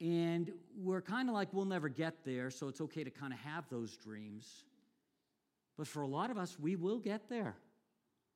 And 0.00 0.52
we're 0.76 1.00
kind 1.00 1.28
of 1.28 1.34
like, 1.34 1.48
we'll 1.52 1.64
never 1.64 1.88
get 1.88 2.24
there, 2.24 2.50
so 2.50 2.68
it's 2.68 2.80
okay 2.80 3.04
to 3.04 3.10
kind 3.10 3.32
of 3.32 3.38
have 3.40 3.68
those 3.70 3.96
dreams. 3.96 4.64
But 5.76 5.86
for 5.86 6.02
a 6.02 6.06
lot 6.06 6.30
of 6.30 6.36
us, 6.36 6.58
we 6.58 6.76
will 6.76 6.98
get 6.98 7.28
there. 7.28 7.56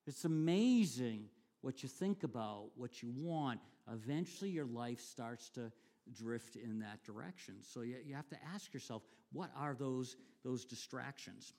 It's 0.09 0.25
amazing 0.25 1.25
what 1.61 1.83
you 1.83 1.89
think 1.89 2.23
about, 2.23 2.71
what 2.77 3.03
you 3.03 3.13
want. 3.15 3.61
Eventually, 3.93 4.49
your 4.49 4.65
life 4.65 5.01
starts 5.01 5.51
to 5.51 5.71
drift 6.11 6.57
in 6.57 6.79
that 6.79 7.05
direction. 7.05 7.57
So 7.61 7.83
you, 7.83 7.97
you 8.07 8.15
have 8.15 8.29
to 8.31 8.37
ask 8.55 8.73
yourself, 8.73 9.03
what 9.33 9.51
are 9.55 9.75
those, 9.75 10.17
those 10.43 10.65
distractions? 10.65 11.53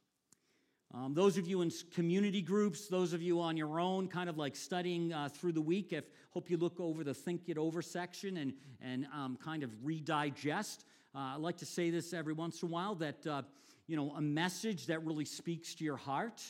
Um, 0.92 1.14
those 1.14 1.38
of 1.38 1.48
you 1.48 1.62
in 1.62 1.72
community 1.94 2.42
groups, 2.42 2.88
those 2.88 3.14
of 3.14 3.22
you 3.22 3.40
on 3.40 3.56
your 3.56 3.80
own, 3.80 4.08
kind 4.08 4.28
of 4.28 4.40
like 4.40 4.56
studying 4.56 5.14
uh, 5.14 5.30
through 5.30 5.52
the 5.52 5.62
week, 5.62 5.94
if 5.94 6.06
hope 6.32 6.50
you 6.50 6.58
look 6.58 6.80
over 6.80 7.04
the 7.04 7.14
think 7.14 7.42
it 7.48 7.60
over 7.60 7.84
section 7.84 8.38
and 8.38 8.54
and 8.82 9.06
um, 9.14 9.38
kind 9.44 9.62
of 9.62 9.70
redigest. 9.86 10.86
Uh, 11.14 11.34
I 11.34 11.36
like 11.36 11.58
to 11.58 11.66
say 11.68 11.92
this 11.92 12.12
every 12.12 12.34
once 12.34 12.64
in 12.64 12.70
a 12.70 12.72
while 12.72 12.96
that 12.96 13.28
uh, 13.28 13.44
you 13.86 13.96
know 13.96 14.14
a 14.18 14.22
message 14.22 14.88
that 14.88 15.06
really 15.06 15.26
speaks 15.26 15.76
to 15.76 15.84
your 15.84 15.98
heart. 15.98 16.42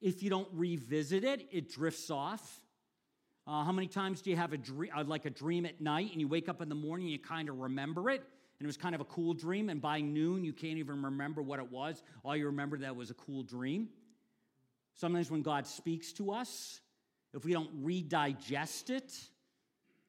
If 0.00 0.22
you 0.22 0.30
don't 0.30 0.48
revisit 0.52 1.24
it, 1.24 1.48
it 1.50 1.70
drifts 1.70 2.10
off. 2.10 2.64
Uh, 3.46 3.64
how 3.64 3.72
many 3.72 3.88
times 3.88 4.20
do 4.22 4.30
you 4.30 4.36
have 4.36 4.52
a 4.52 4.58
dream, 4.58 4.90
uh, 4.96 5.04
like 5.04 5.24
a 5.24 5.30
dream 5.30 5.66
at 5.66 5.80
night, 5.80 6.12
and 6.12 6.20
you 6.20 6.28
wake 6.28 6.48
up 6.48 6.62
in 6.62 6.68
the 6.68 6.74
morning, 6.74 7.06
and 7.06 7.12
you 7.12 7.18
kind 7.18 7.48
of 7.48 7.58
remember 7.58 8.10
it? 8.10 8.22
and 8.60 8.66
it 8.66 8.68
was 8.68 8.76
kind 8.76 8.94
of 8.94 9.00
a 9.00 9.06
cool 9.06 9.32
dream, 9.32 9.70
and 9.70 9.80
by 9.80 10.02
noon, 10.02 10.44
you 10.44 10.52
can't 10.52 10.76
even 10.76 11.02
remember 11.02 11.40
what 11.40 11.58
it 11.58 11.72
was. 11.72 12.02
All 12.22 12.36
you 12.36 12.44
remember 12.44 12.76
that 12.76 12.94
was 12.94 13.10
a 13.10 13.14
cool 13.14 13.42
dream. 13.42 13.88
Sometimes 14.94 15.30
when 15.30 15.40
God 15.40 15.66
speaks 15.66 16.12
to 16.14 16.30
us, 16.30 16.82
if 17.32 17.42
we 17.42 17.54
don't 17.54 17.82
redigest 17.82 18.90
it, 18.90 19.04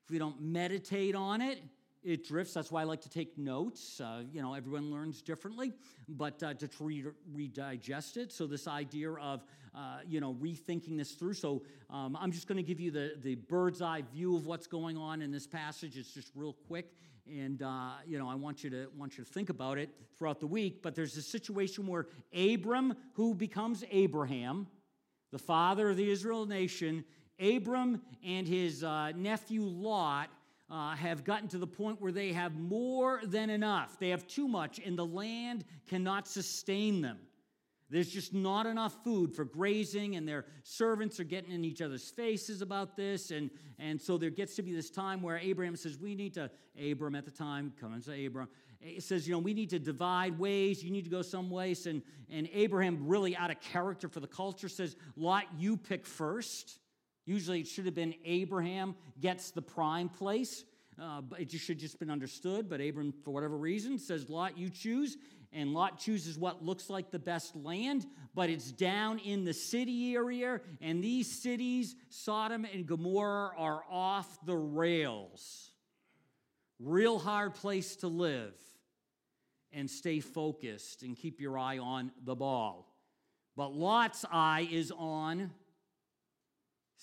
if 0.04 0.10
we 0.10 0.18
don't 0.18 0.42
meditate 0.42 1.16
on 1.16 1.40
it, 1.40 1.60
it 2.04 2.28
drifts. 2.28 2.54
That's 2.54 2.72
why 2.72 2.82
I 2.82 2.84
like 2.86 3.02
to 3.02 3.10
take 3.10 3.38
notes. 3.38 4.02
Uh, 4.02 4.24
you 4.32 4.42
know, 4.42 4.54
everyone 4.54 4.92
learns 4.92 5.22
differently, 5.22 5.74
but 6.10 6.42
uh, 6.42 6.54
to 6.56 6.70
re- 6.80 7.06
redigest 7.36 8.18
it. 8.18 8.32
So 8.32 8.48
this 8.48 8.68
idea 8.68 9.12
of 9.12 9.44
uh, 9.76 10.00
you 10.08 10.20
know 10.20 10.36
rethinking 10.42 10.98
this 10.98 11.12
through. 11.12 11.34
So 11.34 11.64
um, 11.90 12.18
I'm 12.20 12.32
just 12.32 12.48
going 12.48 12.58
to 12.58 12.64
give 12.64 12.80
you 12.80 12.92
the 12.92 13.14
the 13.22 13.36
bird's 13.36 13.82
eye 13.82 14.04
view 14.14 14.36
of 14.36 14.48
what's 14.48 14.68
going 14.68 14.98
on 14.98 15.22
in 15.22 15.32
this 15.32 15.48
passage. 15.48 15.98
It's 15.98 16.14
just 16.14 16.32
real 16.36 16.54
quick, 16.68 16.92
and 17.28 17.62
uh, 17.62 17.92
you 18.06 18.18
know 18.18 18.30
I 18.30 18.36
want 18.36 18.64
you 18.64 18.70
to 18.72 18.88
want 18.98 19.18
you 19.18 19.24
to 19.24 19.30
think 19.30 19.50
about 19.50 19.78
it 19.78 19.90
throughout 20.18 20.40
the 20.40 20.48
week. 20.48 20.82
But 20.82 20.96
there's 20.96 21.18
a 21.18 21.22
situation 21.22 21.88
where 21.88 22.08
Abram, 22.36 22.96
who 23.14 23.36
becomes 23.36 23.84
Abraham, 23.92 24.68
the 25.32 25.40
father 25.40 25.92
of 25.92 25.98
the 25.98 26.10
Israel 26.10 26.46
nation, 26.46 27.06
Abram 27.40 28.02
and 28.26 28.48
his 28.48 28.84
uh, 28.84 29.12
nephew 29.16 29.64
Lot. 29.64 30.30
Uh, 30.72 30.96
have 30.96 31.26
gotten 31.26 31.50
to 31.50 31.58
the 31.58 31.68
point 31.68 32.00
where 32.00 32.14
they 32.14 32.32
have 32.32 32.56
more 32.56 33.20
than 33.26 33.50
enough. 33.50 34.00
They 34.00 34.08
have 34.10 34.26
too 34.26 34.48
much, 34.48 34.80
and 34.80 34.98
the 34.98 35.06
land 35.06 35.66
cannot 35.90 36.30
sustain 36.30 37.02
them. 37.02 37.20
There's 37.92 38.10
just 38.10 38.34
not 38.34 38.66
enough 38.66 38.96
food 39.04 39.36
for 39.36 39.44
grazing, 39.44 40.16
and 40.16 40.26
their 40.26 40.46
servants 40.64 41.20
are 41.20 41.26
getting 41.26 41.52
in 41.52 41.66
each 41.66 41.82
other's 41.82 42.10
faces 42.10 42.62
about 42.62 42.96
this. 42.96 43.32
And, 43.32 43.52
and 43.80 44.02
so 44.02 44.18
there 44.18 44.30
gets 44.30 44.56
to 44.56 44.62
be 44.62 44.72
this 44.72 44.90
time 44.90 45.22
where 45.22 45.38
Abraham 45.38 45.76
says, 45.76 45.98
We 46.00 46.16
need 46.16 46.36
to, 46.36 46.50
Abram 46.82 47.16
at 47.16 47.26
the 47.26 47.32
time, 47.32 47.74
come 47.82 47.92
and 47.92 48.02
say 48.02 48.26
Abram, 48.26 48.48
it 48.80 49.04
says, 49.04 49.28
You 49.28 49.34
know, 49.34 49.40
we 49.40 49.54
need 49.54 49.72
to 49.72 49.80
divide 49.80 50.40
ways. 50.40 50.82
You 50.82 50.90
need 50.90 51.04
to 51.04 51.10
go 51.10 51.22
some 51.22 51.50
ways. 51.50 51.86
And, 51.86 52.02
and 52.30 52.48
Abraham, 52.54 53.10
really 53.10 53.36
out 53.36 53.52
of 53.52 53.60
character 53.60 54.08
for 54.08 54.22
the 54.22 54.28
culture, 54.28 54.70
says, 54.70 54.96
Lot, 55.18 55.44
you 55.58 55.76
pick 55.76 56.06
first. 56.06 56.80
Usually 57.26 57.62
it 57.62 57.68
should 57.68 57.86
have 57.86 57.96
been 57.96 58.16
Abraham 58.26 58.96
gets 59.20 59.52
the 59.52 59.62
prime 59.62 60.10
place. 60.10 60.66
Uh, 61.02 61.22
but 61.22 61.40
it 61.40 61.52
should 61.52 61.80
just 61.80 62.00
been 62.00 62.12
understood. 62.12 62.70
But 62.70 62.82
Abram, 62.82 63.14
for 63.24 63.32
whatever 63.32 63.58
reason, 63.58 63.98
says, 63.98 64.30
Lot, 64.30 64.58
you 64.58 64.70
choose 64.70 65.18
and 65.54 65.74
Lot 65.74 66.00
chooses 66.00 66.38
what 66.38 66.64
looks 66.64 66.90
like 66.90 67.12
the 67.12 67.20
best 67.20 67.56
land, 67.56 68.06
but 68.34 68.50
it's 68.50 68.72
down 68.72 69.20
in 69.20 69.44
the 69.44 69.54
city 69.54 70.16
area, 70.16 70.62
and 70.80 71.04
these 71.04 71.30
cities, 71.30 71.96
Sodom 72.10 72.66
and 72.66 72.86
Gomorrah, 72.86 73.52
are 73.58 73.84
off 73.90 74.46
the 74.46 74.56
rails. 74.56 75.72
Real 76.80 77.20
hard 77.20 77.54
place 77.54 77.98
to 77.98 78.08
live 78.08 78.54
and 79.74 79.90
stay 79.90 80.20
focused 80.20 81.04
and 81.04 81.18
keep 81.18 81.40
your 81.40 81.58
eye 81.58 81.78
on 81.78 82.12
the 82.24 82.36
ball. 82.36 82.88
But 83.58 83.74
Lot's 83.74 84.26
eye 84.32 84.68
is 84.72 84.92
on 84.98 85.52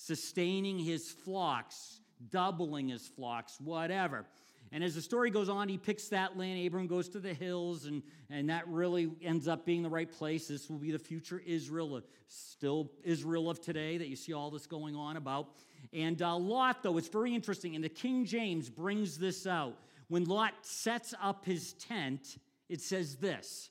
sustaining 0.00 0.78
his 0.78 1.10
flocks, 1.10 2.00
doubling 2.30 2.88
his 2.88 3.08
flocks, 3.08 3.58
whatever. 3.60 4.24
And 4.70 4.84
as 4.84 4.94
the 4.94 5.02
story 5.02 5.30
goes 5.30 5.48
on, 5.48 5.68
he 5.68 5.76
picks 5.76 6.08
that 6.08 6.38
land. 6.38 6.64
Abram 6.64 6.86
goes 6.86 7.08
to 7.10 7.18
the 7.18 7.34
hills, 7.34 7.86
and, 7.86 8.02
and 8.30 8.48
that 8.48 8.68
really 8.68 9.10
ends 9.22 9.48
up 9.48 9.66
being 9.66 9.82
the 9.82 9.88
right 9.88 10.10
place. 10.10 10.46
This 10.46 10.70
will 10.70 10.78
be 10.78 10.92
the 10.92 11.00
future 11.00 11.42
Israel, 11.44 11.96
uh, 11.96 12.00
still 12.28 12.92
Israel 13.02 13.50
of 13.50 13.60
today 13.60 13.98
that 13.98 14.06
you 14.08 14.14
see 14.14 14.32
all 14.32 14.50
this 14.50 14.66
going 14.66 14.94
on 14.94 15.16
about. 15.16 15.48
And 15.92 16.22
uh, 16.22 16.36
Lot, 16.36 16.84
though, 16.84 16.96
it's 16.96 17.08
very 17.08 17.34
interesting, 17.34 17.74
and 17.74 17.82
the 17.82 17.88
King 17.88 18.24
James 18.24 18.70
brings 18.70 19.18
this 19.18 19.46
out. 19.46 19.78
When 20.06 20.26
Lot 20.26 20.54
sets 20.62 21.12
up 21.20 21.44
his 21.44 21.72
tent, 21.74 22.38
it 22.68 22.80
says 22.80 23.16
this 23.16 23.70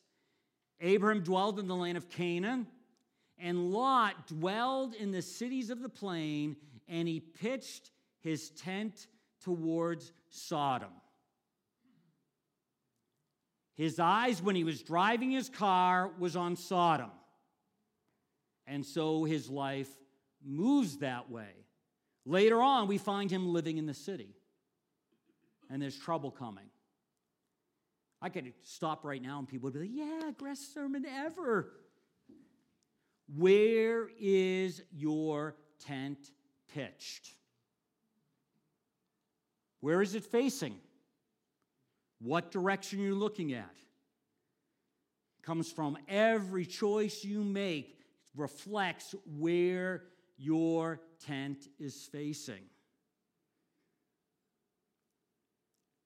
Abram 0.81 1.21
dwelled 1.21 1.57
in 1.57 1.67
the 1.67 1.75
land 1.75 1.97
of 1.97 2.09
Canaan, 2.09 2.67
and 3.39 3.71
Lot 3.71 4.27
dwelled 4.27 4.95
in 4.95 5.11
the 5.11 5.21
cities 5.21 5.69
of 5.69 5.81
the 5.81 5.89
plain, 5.89 6.55
and 6.87 7.07
he 7.07 7.19
pitched 7.19 7.91
his 8.19 8.49
tent 8.51 9.07
towards 9.41 10.11
Sodom. 10.29 10.89
His 13.75 13.99
eyes, 13.99 14.41
when 14.41 14.55
he 14.55 14.63
was 14.63 14.81
driving 14.81 15.31
his 15.31 15.49
car, 15.49 16.11
was 16.17 16.35
on 16.35 16.55
Sodom. 16.55 17.11
And 18.65 18.83
so 18.85 19.23
his 19.23 19.49
life 19.49 19.89
moves 20.43 20.97
that 20.97 21.29
way. 21.29 21.53
Later 22.25 22.59
on, 22.59 22.87
we 22.87 22.97
find 22.97 23.29
him 23.29 23.53
living 23.53 23.77
in 23.77 23.85
the 23.85 23.93
city. 23.93 24.35
And 25.69 25.81
there's 25.81 25.97
trouble 25.97 26.31
coming. 26.31 26.65
I 28.21 28.29
could 28.29 28.51
stop 28.63 29.05
right 29.05 29.21
now 29.21 29.37
and 29.37 29.47
people 29.47 29.67
would 29.67 29.73
be 29.73 29.81
like, 29.81 29.89
yeah, 29.93 30.31
best 30.43 30.73
sermon 30.73 31.05
ever. 31.05 31.71
Where 33.35 34.09
is 34.19 34.81
your 34.91 35.55
tent 35.85 36.31
pitched? 36.73 37.35
Where 39.81 40.01
is 40.01 40.15
it 40.15 40.25
facing? 40.25 40.79
What 42.19 42.51
direction 42.51 42.99
you're 42.99 43.13
looking 43.13 43.53
at? 43.53 43.75
Comes 45.43 45.71
from 45.71 45.97
every 46.07 46.65
choice 46.65 47.23
you 47.23 47.43
make, 47.43 47.99
reflects 48.35 49.13
where 49.37 50.03
your 50.37 50.99
tent 51.25 51.67
is 51.79 52.07
facing. 52.11 52.63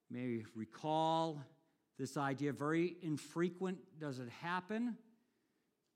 May 0.09 0.43
recall 0.55 1.41
this 1.97 2.17
idea 2.17 2.51
very 2.51 2.97
infrequent. 3.01 3.77
Does 3.99 4.19
it 4.19 4.29
happen? 4.41 4.97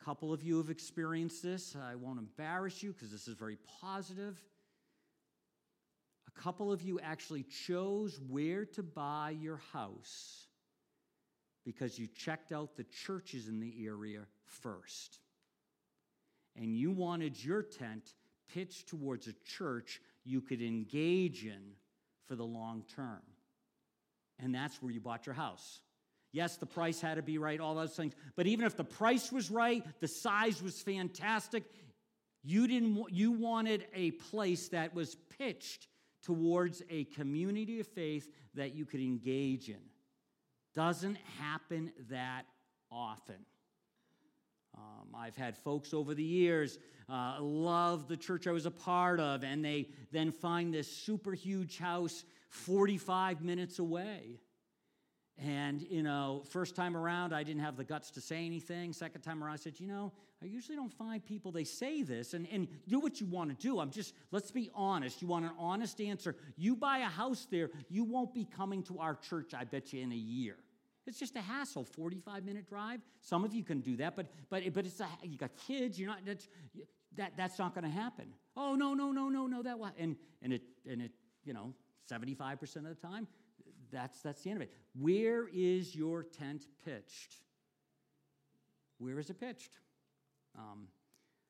A 0.05 0.07
couple 0.07 0.31
of 0.31 0.43
you 0.43 0.57
have 0.57 0.69
experienced 0.69 1.41
this. 1.41 1.75
I 1.75 1.95
won't 1.95 2.19
embarrass 2.19 2.83
you 2.83 2.93
because 2.93 3.11
this 3.11 3.27
is 3.27 3.33
very 3.35 3.57
positive 3.81 4.39
A 6.27 6.41
couple 6.41 6.71
of 6.71 6.81
you 6.81 6.99
actually 6.99 7.43
chose 7.43 8.19
where 8.29 8.65
to 8.65 8.83
buy 8.83 9.35
your 9.41 9.57
house 9.73 10.47
because 11.63 11.97
you 11.97 12.07
checked 12.07 12.51
out 12.51 12.75
the 12.75 12.83
churches 12.83 13.47
in 13.47 13.59
the 13.59 13.73
area 13.87 14.21
first. 14.45 15.19
And 16.55 16.77
you 16.77 16.91
wanted 16.91 17.43
your 17.43 17.63
tent 17.63 18.13
pitched 18.53 18.87
towards 18.87 19.27
a 19.27 19.33
church 19.45 20.01
you 20.23 20.41
could 20.41 20.61
engage 20.61 21.45
in 21.45 21.73
for 22.27 22.35
the 22.35 22.45
long 22.45 22.83
term. 22.95 23.21
And 24.39 24.53
that's 24.53 24.81
where 24.81 24.91
you 24.91 25.01
bought 25.01 25.25
your 25.25 25.35
house. 25.35 25.81
Yes, 26.35 26.57
the 26.57 26.65
price 26.65 26.99
had 26.99 27.15
to 27.15 27.21
be 27.21 27.37
right, 27.37 27.61
all 27.61 27.75
those 27.75 27.95
things. 27.95 28.13
But 28.35 28.45
even 28.45 28.65
if 28.65 28.75
the 28.75 28.83
price 28.83 29.31
was 29.31 29.49
right, 29.49 29.85
the 30.01 30.07
size 30.09 30.61
was 30.61 30.81
fantastic, 30.81 31.63
you 32.43 32.67
didn't 32.67 33.05
you 33.09 33.31
wanted 33.31 33.87
a 33.93 34.11
place 34.11 34.67
that 34.67 34.93
was 34.93 35.15
pitched 35.37 35.87
towards 36.23 36.83
a 36.89 37.05
community 37.05 37.79
of 37.79 37.87
faith 37.87 38.29
that 38.53 38.75
you 38.75 38.85
could 38.85 38.99
engage 38.99 39.69
in. 39.69 39.79
Doesn't 40.73 41.17
happen 41.39 41.93
that 42.09 42.43
often. 42.91 43.45
Um, 44.77 45.15
I've 45.15 45.37
had 45.37 45.55
folks 45.55 45.93
over 45.93 46.13
the 46.13 46.21
years 46.21 46.77
uh, 47.07 47.37
love 47.39 48.09
the 48.09 48.17
church 48.17 48.45
I 48.45 48.51
was 48.51 48.65
a 48.65 48.71
part 48.71 49.21
of, 49.21 49.45
and 49.45 49.63
they 49.63 49.87
then 50.11 50.33
find 50.33 50.73
this 50.73 50.91
super 50.91 51.31
huge 51.31 51.77
house 51.77 52.25
45 52.49 53.41
minutes 53.41 53.79
away. 53.79 54.41
And, 55.37 55.81
you 55.81 56.01
know, 56.01 56.43
first 56.49 56.75
time 56.75 56.95
around, 56.95 57.33
I 57.33 57.43
didn't 57.43 57.61
have 57.61 57.75
the 57.75 57.83
guts 57.83 58.09
to 58.11 58.21
say 58.21 58.45
anything. 58.45 58.93
Second 58.93 59.21
time 59.21 59.43
around, 59.43 59.53
I 59.53 59.57
said, 59.57 59.79
you 59.79 59.87
know, 59.87 60.13
I 60.41 60.45
usually 60.45 60.77
don't 60.77 60.93
find 60.93 61.25
people, 61.25 61.51
they 61.51 61.63
say 61.63 62.03
this, 62.03 62.33
and, 62.33 62.47
and 62.51 62.67
do 62.87 62.99
what 62.99 63.19
you 63.19 63.25
want 63.25 63.49
to 63.49 63.55
do. 63.55 63.79
I'm 63.79 63.89
just, 63.89 64.13
let's 64.31 64.51
be 64.51 64.69
honest. 64.73 65.21
You 65.21 65.27
want 65.27 65.45
an 65.45 65.51
honest 65.57 65.99
answer. 65.99 66.35
You 66.55 66.75
buy 66.75 66.99
a 66.99 67.09
house 67.09 67.47
there, 67.49 67.69
you 67.89 68.03
won't 68.05 68.33
be 68.33 68.45
coming 68.45 68.83
to 68.83 68.99
our 68.99 69.15
church, 69.15 69.53
I 69.53 69.65
bet 69.65 69.91
you, 69.91 70.01
in 70.01 70.11
a 70.11 70.15
year. 70.15 70.55
It's 71.07 71.19
just 71.19 71.35
a 71.35 71.41
hassle, 71.41 71.83
45 71.83 72.45
minute 72.45 72.67
drive. 72.67 73.01
Some 73.21 73.43
of 73.43 73.53
you 73.53 73.63
can 73.63 73.81
do 73.81 73.95
that, 73.97 74.15
but 74.15 74.25
but 74.49 74.63
but 74.73 74.87
it's 74.87 74.99
a, 74.99 75.07
you 75.23 75.37
got 75.37 75.51
kids. 75.67 75.99
You're 75.99 76.09
not 76.09 76.25
that's, 76.25 76.47
that 77.15 77.33
that's 77.37 77.59
not 77.59 77.75
going 77.75 77.83
to 77.83 77.91
happen. 77.91 78.33
Oh 78.57 78.73
no 78.73 78.95
no 78.95 79.11
no 79.11 79.29
no 79.29 79.45
no 79.45 79.61
that 79.61 79.77
and 79.99 80.15
and 80.41 80.51
it 80.51 80.63
and 80.89 81.03
it 81.03 81.11
you 81.43 81.53
know 81.53 81.73
75 82.07 82.59
percent 82.59 82.87
of 82.87 82.99
the 82.99 83.07
time 83.07 83.27
that's, 83.91 84.21
that's 84.21 84.43
the 84.43 84.51
end 84.51 84.61
of 84.61 84.67
it. 84.67 84.73
Where 84.99 85.47
is 85.53 85.95
your 85.95 86.23
tent 86.23 86.65
pitched? 86.83 87.35
Where 88.97 89.19
is 89.19 89.29
it 89.29 89.39
pitched? 89.39 89.77
Um, 90.57 90.87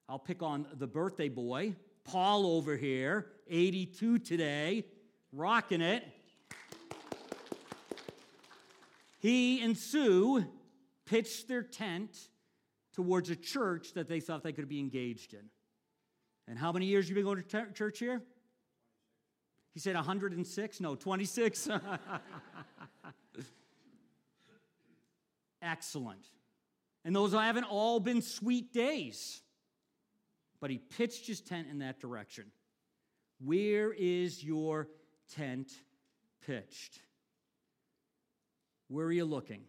I'll 0.09 0.19
pick 0.19 0.41
on 0.41 0.67
the 0.77 0.87
birthday 0.87 1.29
boy, 1.29 1.75
Paul 2.03 2.45
over 2.45 2.75
here, 2.75 3.27
82 3.49 4.19
today, 4.19 4.85
rocking 5.31 5.81
it. 5.81 6.03
He 9.19 9.61
and 9.61 9.77
Sue 9.77 10.45
pitched 11.05 11.47
their 11.47 11.63
tent 11.63 12.29
towards 12.93 13.29
a 13.29 13.35
church 13.35 13.93
that 13.93 14.07
they 14.07 14.19
thought 14.19 14.43
they 14.43 14.53
could 14.53 14.69
be 14.69 14.79
engaged 14.79 15.33
in. 15.33 15.49
And 16.47 16.57
how 16.59 16.71
many 16.71 16.85
years 16.85 17.09
you 17.09 17.15
been 17.15 17.23
going 17.23 17.43
to 17.43 17.71
church 17.73 17.99
here? 17.99 18.21
He 19.75 19.81
said 19.81 19.95
106? 19.95 20.79
No, 20.79 20.95
26. 20.95 21.67
Excellent. 25.61 26.25
And 27.03 27.13
those 27.13 27.33
haven't 27.33 27.65
all 27.65 27.99
been 27.99 28.21
sweet 28.21 28.71
days. 28.71 29.41
But 30.61 30.69
he 30.69 30.77
pitched 30.77 31.27
his 31.27 31.41
tent 31.41 31.67
in 31.69 31.79
that 31.79 31.99
direction. 31.99 32.45
Where 33.43 33.91
is 33.91 34.41
your 34.41 34.87
tent 35.35 35.73
pitched? 36.47 37.01
Where 38.87 39.05
are 39.05 39.11
you 39.11 39.25
looking? 39.25 39.65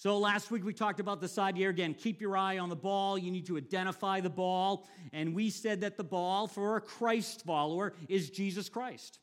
So 0.00 0.16
last 0.16 0.50
week 0.50 0.64
we 0.64 0.72
talked 0.72 0.98
about 0.98 1.20
this 1.20 1.36
idea 1.36 1.68
again 1.68 1.92
keep 1.92 2.22
your 2.22 2.34
eye 2.34 2.56
on 2.56 2.70
the 2.70 2.74
ball. 2.74 3.18
You 3.18 3.30
need 3.30 3.44
to 3.48 3.58
identify 3.58 4.22
the 4.22 4.30
ball. 4.30 4.88
And 5.12 5.34
we 5.34 5.50
said 5.50 5.82
that 5.82 5.98
the 5.98 6.04
ball 6.04 6.46
for 6.46 6.76
a 6.76 6.80
Christ 6.80 7.44
follower 7.44 7.92
is 8.08 8.30
Jesus 8.30 8.70
Christ. 8.70 9.18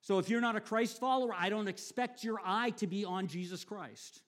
So 0.00 0.18
if 0.18 0.28
you're 0.28 0.40
not 0.40 0.56
a 0.56 0.60
Christ 0.60 0.98
follower, 0.98 1.32
I 1.32 1.50
don't 1.50 1.68
expect 1.68 2.24
your 2.24 2.40
eye 2.44 2.70
to 2.78 2.88
be 2.88 3.04
on 3.04 3.28
Jesus 3.28 3.62
Christ. 3.62 4.22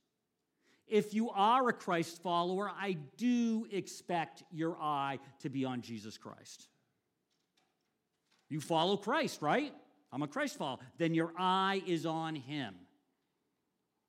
If 0.86 1.12
you 1.12 1.30
are 1.30 1.68
a 1.68 1.72
Christ 1.72 2.22
follower, 2.22 2.70
I 2.70 2.98
do 3.16 3.66
expect 3.72 4.44
your 4.52 4.76
eye 4.80 5.18
to 5.40 5.48
be 5.48 5.64
on 5.64 5.82
Jesus 5.82 6.16
Christ. 6.16 6.68
You 8.48 8.60
follow 8.60 8.96
Christ, 8.96 9.42
right? 9.42 9.74
I'm 10.12 10.22
a 10.22 10.28
Christ 10.28 10.56
follower. 10.56 10.78
Then 10.98 11.14
your 11.14 11.32
eye 11.36 11.82
is 11.84 12.06
on 12.06 12.36
him. 12.36 12.76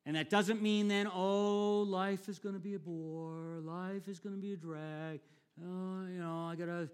And 0.06 0.16
that 0.16 0.30
doesn't 0.30 0.62
mean 0.62 0.88
then, 0.88 1.08
oh, 1.14 1.82
life 1.82 2.30
is 2.30 2.40
going 2.40 2.56
to 2.56 2.60
be 2.60 2.74
a 2.74 2.80
bore, 2.80 3.60
life 3.62 4.08
is 4.08 4.20
going 4.20 4.36
to 4.36 4.42
be 4.42 4.54
a 4.54 4.58
drag. 4.58 5.20
Oh, 5.62 6.06
you 6.08 6.20
know, 6.20 6.48
I 6.50 6.56
got 6.56 6.66
to 6.66 6.90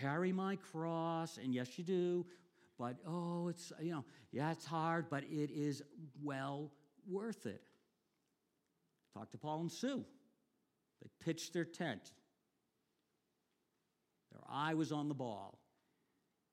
carry 0.00 0.32
my 0.32 0.56
cross. 0.56 1.38
And 1.42 1.54
yes, 1.54 1.78
you 1.78 1.84
do. 1.84 2.26
But 2.78 2.96
oh, 3.06 3.48
it's, 3.48 3.72
you 3.80 3.92
know, 3.92 4.04
yeah, 4.32 4.52
it's 4.52 4.64
hard, 4.64 5.10
but 5.10 5.24
it 5.24 5.50
is 5.50 5.82
well 6.22 6.70
worth 7.06 7.46
it. 7.46 7.62
Talk 9.14 9.30
to 9.32 9.38
Paul 9.38 9.60
and 9.60 9.70
Sue. 9.72 10.04
They 11.02 11.08
pitched 11.24 11.52
their 11.52 11.64
tent. 11.64 12.12
Their 14.32 14.42
eye 14.48 14.74
was 14.74 14.92
on 14.92 15.08
the 15.08 15.14
ball. 15.14 15.58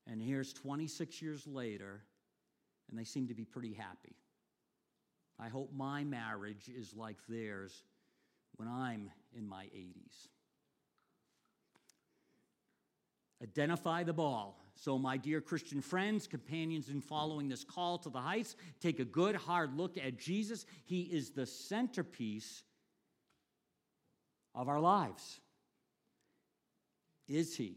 And 0.09 0.21
here's 0.21 0.53
26 0.53 1.21
years 1.21 1.45
later, 1.45 2.01
and 2.89 2.99
they 2.99 3.03
seem 3.03 3.27
to 3.27 3.33
be 3.33 3.45
pretty 3.45 3.73
happy. 3.73 4.15
I 5.39 5.49
hope 5.49 5.71
my 5.73 6.03
marriage 6.03 6.69
is 6.75 6.95
like 6.95 7.17
theirs 7.29 7.83
when 8.55 8.67
I'm 8.67 9.11
in 9.35 9.47
my 9.47 9.65
80s. 9.65 10.27
Identify 13.41 14.03
the 14.03 14.13
ball. 14.13 14.59
So, 14.75 14.97
my 14.97 15.17
dear 15.17 15.41
Christian 15.41 15.81
friends, 15.81 16.25
companions 16.25 16.89
in 16.89 17.01
following 17.01 17.47
this 17.47 17.63
call 17.63 17.99
to 17.99 18.09
the 18.09 18.19
heights, 18.19 18.55
take 18.79 18.99
a 18.99 19.05
good 19.05 19.35
hard 19.35 19.75
look 19.75 19.97
at 19.97 20.17
Jesus. 20.17 20.65
He 20.85 21.01
is 21.01 21.31
the 21.31 21.45
centerpiece 21.45 22.63
of 24.55 24.67
our 24.67 24.79
lives. 24.79 25.39
Is 27.27 27.55
he? 27.55 27.75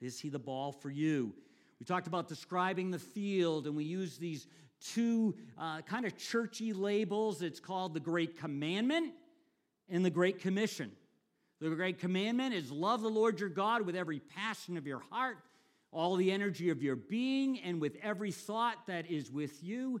Is 0.00 0.20
he 0.20 0.28
the 0.28 0.38
ball 0.38 0.70
for 0.70 0.90
you? 0.90 1.34
We 1.80 1.86
talked 1.86 2.06
about 2.06 2.28
describing 2.28 2.92
the 2.92 2.98
field, 3.00 3.66
and 3.66 3.74
we 3.74 3.82
use 3.82 4.16
these 4.16 4.46
two 4.94 5.34
uh, 5.58 5.82
kind 5.82 6.04
of 6.04 6.16
churchy 6.16 6.72
labels. 6.72 7.42
It's 7.42 7.60
called 7.60 7.94
the 7.94 8.00
Great 8.00 8.38
Commandment 8.38 9.12
and 9.88 10.04
the 10.04 10.10
Great 10.10 10.40
Commission. 10.40 10.92
The 11.60 11.70
Great 11.70 11.98
Commandment 11.98 12.54
is 12.54 12.72
love 12.72 13.02
the 13.02 13.08
Lord 13.08 13.38
your 13.38 13.48
God 13.48 13.82
with 13.82 13.94
every 13.94 14.18
passion 14.20 14.76
of 14.76 14.86
your 14.86 15.02
heart, 15.10 15.38
all 15.92 16.16
the 16.16 16.32
energy 16.32 16.70
of 16.70 16.82
your 16.82 16.96
being, 16.96 17.60
and 17.60 17.80
with 17.80 17.96
every 18.02 18.32
thought 18.32 18.86
that 18.86 19.10
is 19.10 19.30
with 19.30 19.62
you. 19.62 20.00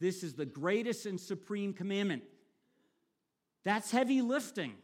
This 0.00 0.22
is 0.22 0.34
the 0.34 0.46
greatest 0.46 1.06
and 1.06 1.18
supreme 1.20 1.72
commandment. 1.72 2.22
That's 3.64 3.90
heavy 3.90 4.22
lifting. 4.22 4.74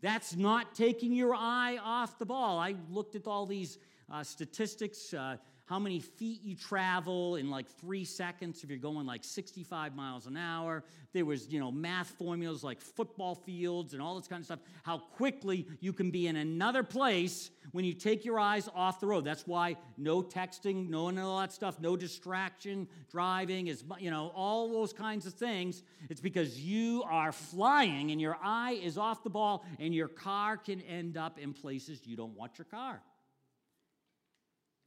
That's 0.00 0.34
not 0.34 0.74
taking 0.74 1.12
your 1.12 1.34
eye 1.34 1.78
off 1.82 2.18
the 2.18 2.26
ball. 2.26 2.58
I 2.58 2.76
looked 2.90 3.16
at 3.16 3.26
all 3.26 3.46
these 3.46 3.78
uh, 4.10 4.24
statistics. 4.24 5.12
Uh, 5.12 5.36
how 5.70 5.78
many 5.78 6.00
feet 6.00 6.42
you 6.42 6.56
travel 6.56 7.36
in 7.36 7.48
like 7.48 7.64
three 7.78 8.04
seconds 8.04 8.64
if 8.64 8.68
you're 8.68 8.76
going 8.76 9.06
like 9.06 9.22
65 9.22 9.94
miles 9.94 10.26
an 10.26 10.36
hour. 10.36 10.82
There 11.12 11.24
was, 11.24 11.46
you 11.46 11.60
know, 11.60 11.70
math 11.70 12.08
formulas 12.18 12.64
like 12.64 12.80
football 12.80 13.36
fields 13.36 13.92
and 13.92 14.02
all 14.02 14.18
this 14.18 14.26
kind 14.26 14.40
of 14.40 14.46
stuff. 14.46 14.58
How 14.82 14.98
quickly 14.98 15.68
you 15.78 15.92
can 15.92 16.10
be 16.10 16.26
in 16.26 16.34
another 16.34 16.82
place 16.82 17.50
when 17.70 17.84
you 17.84 17.94
take 17.94 18.24
your 18.24 18.40
eyes 18.40 18.68
off 18.74 18.98
the 18.98 19.06
road. 19.06 19.24
That's 19.24 19.46
why 19.46 19.76
no 19.96 20.24
texting, 20.24 20.88
no 20.88 21.06
and 21.06 21.20
all 21.20 21.38
that 21.38 21.52
stuff, 21.52 21.78
no 21.78 21.96
distraction, 21.96 22.88
driving 23.08 23.68
is, 23.68 23.84
you 24.00 24.10
know, 24.10 24.32
all 24.34 24.72
those 24.72 24.92
kinds 24.92 25.24
of 25.24 25.34
things. 25.34 25.84
It's 26.08 26.20
because 26.20 26.60
you 26.60 27.04
are 27.08 27.30
flying 27.30 28.10
and 28.10 28.20
your 28.20 28.36
eye 28.42 28.72
is 28.82 28.98
off 28.98 29.22
the 29.22 29.30
ball 29.30 29.64
and 29.78 29.94
your 29.94 30.08
car 30.08 30.56
can 30.56 30.80
end 30.80 31.16
up 31.16 31.38
in 31.38 31.52
places 31.52 32.00
you 32.04 32.16
don't 32.16 32.36
want 32.36 32.58
your 32.58 32.64
car 32.64 33.00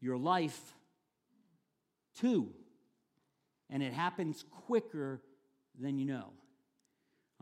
your 0.03 0.17
life 0.17 0.75
too. 2.19 2.49
And 3.69 3.81
it 3.81 3.93
happens 3.93 4.43
quicker 4.51 5.21
than 5.79 5.97
you 5.97 6.05
know. 6.05 6.29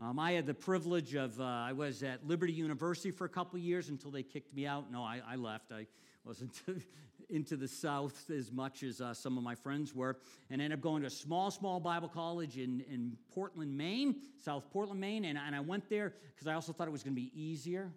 Um, 0.00 0.18
I 0.18 0.32
had 0.32 0.46
the 0.46 0.54
privilege 0.54 1.14
of, 1.14 1.38
uh, 1.38 1.44
I 1.44 1.72
was 1.72 2.02
at 2.02 2.26
Liberty 2.26 2.52
University 2.52 3.10
for 3.10 3.24
a 3.24 3.28
couple 3.28 3.58
years 3.58 3.88
until 3.88 4.10
they 4.10 4.22
kicked 4.22 4.54
me 4.54 4.66
out. 4.66 4.90
No, 4.90 5.02
I, 5.02 5.20
I 5.26 5.36
left. 5.36 5.70
I 5.72 5.86
wasn't 6.24 6.60
into 7.28 7.56
the 7.56 7.68
South 7.68 8.30
as 8.30 8.50
much 8.50 8.82
as 8.82 9.00
uh, 9.00 9.12
some 9.12 9.36
of 9.36 9.44
my 9.44 9.54
friends 9.54 9.94
were, 9.94 10.18
and 10.50 10.60
ended 10.60 10.78
up 10.78 10.82
going 10.82 11.02
to 11.02 11.08
a 11.08 11.10
small, 11.10 11.50
small 11.50 11.78
Bible 11.78 12.08
college 12.08 12.56
in, 12.56 12.80
in 12.90 13.16
Portland, 13.32 13.76
Maine, 13.76 14.16
South 14.42 14.64
Portland, 14.72 15.00
Maine. 15.00 15.24
And, 15.24 15.38
and 15.38 15.54
I 15.54 15.60
went 15.60 15.88
there 15.88 16.14
because 16.34 16.46
I 16.46 16.54
also 16.54 16.72
thought 16.72 16.88
it 16.88 16.92
was 16.92 17.02
going 17.02 17.14
to 17.14 17.20
be 17.20 17.30
easier 17.34 17.92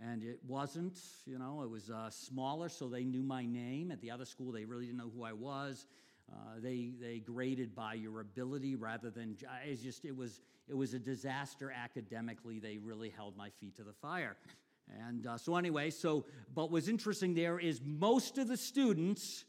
and 0.00 0.22
it 0.22 0.38
wasn't, 0.46 0.98
you 1.24 1.38
know, 1.38 1.62
it 1.62 1.70
was 1.70 1.90
uh, 1.90 2.10
smaller, 2.10 2.68
so 2.68 2.88
they 2.88 3.04
knew 3.04 3.22
my 3.22 3.46
name. 3.46 3.90
At 3.90 4.00
the 4.00 4.10
other 4.10 4.26
school, 4.26 4.52
they 4.52 4.64
really 4.64 4.86
didn't 4.86 4.98
know 4.98 5.10
who 5.14 5.24
I 5.24 5.32
was. 5.32 5.86
Uh, 6.30 6.58
they 6.60 6.90
they 7.00 7.20
graded 7.20 7.74
by 7.74 7.94
your 7.94 8.20
ability 8.20 8.74
rather 8.74 9.10
than 9.10 9.36
it's 9.64 9.80
just 9.80 10.04
it 10.04 10.14
was 10.14 10.40
it 10.68 10.74
was 10.74 10.92
a 10.92 10.98
disaster 10.98 11.70
academically. 11.70 12.58
They 12.58 12.78
really 12.78 13.10
held 13.10 13.36
my 13.36 13.50
feet 13.60 13.76
to 13.76 13.84
the 13.84 13.92
fire, 13.92 14.36
and 15.06 15.26
uh, 15.26 15.38
so 15.38 15.54
anyway, 15.54 15.90
so 15.90 16.26
but 16.52 16.72
what's 16.72 16.88
interesting 16.88 17.34
there 17.34 17.60
is 17.60 17.80
most 17.84 18.38
of 18.38 18.48
the 18.48 18.56
students 18.56 19.44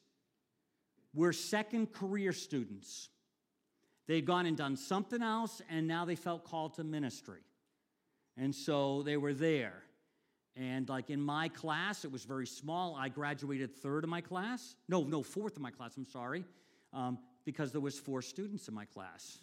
were 1.15 1.33
second 1.33 1.93
career 1.93 2.31
students. 2.31 3.09
They'd 4.07 4.25
gone 4.25 4.45
and 4.45 4.55
done 4.55 4.77
something 4.77 5.23
else, 5.23 5.61
and 5.69 5.87
now 5.87 6.05
they 6.05 6.15
felt 6.15 6.45
called 6.45 6.75
to 6.75 6.83
ministry, 6.83 7.41
and 8.37 8.53
so 8.53 9.01
they 9.01 9.17
were 9.17 9.33
there. 9.33 9.81
And 10.59 10.89
like 10.89 11.11
in 11.11 11.21
my 11.21 11.49
class, 11.49 12.03
it 12.03 12.11
was 12.11 12.23
very 12.25 12.47
small. 12.47 12.95
I 12.95 13.09
graduated 13.09 13.75
third 13.75 14.03
of 14.03 14.09
my 14.09 14.21
class. 14.21 14.75
No, 14.89 15.03
no, 15.03 15.21
fourth 15.21 15.55
of 15.55 15.61
my 15.61 15.69
class, 15.69 15.95
I'm 15.97 16.07
sorry, 16.07 16.43
um, 16.93 17.19
because 17.45 17.71
there 17.71 17.81
was 17.81 17.99
four 17.99 18.23
students 18.23 18.67
in 18.67 18.73
my 18.73 18.85
class. 18.85 19.37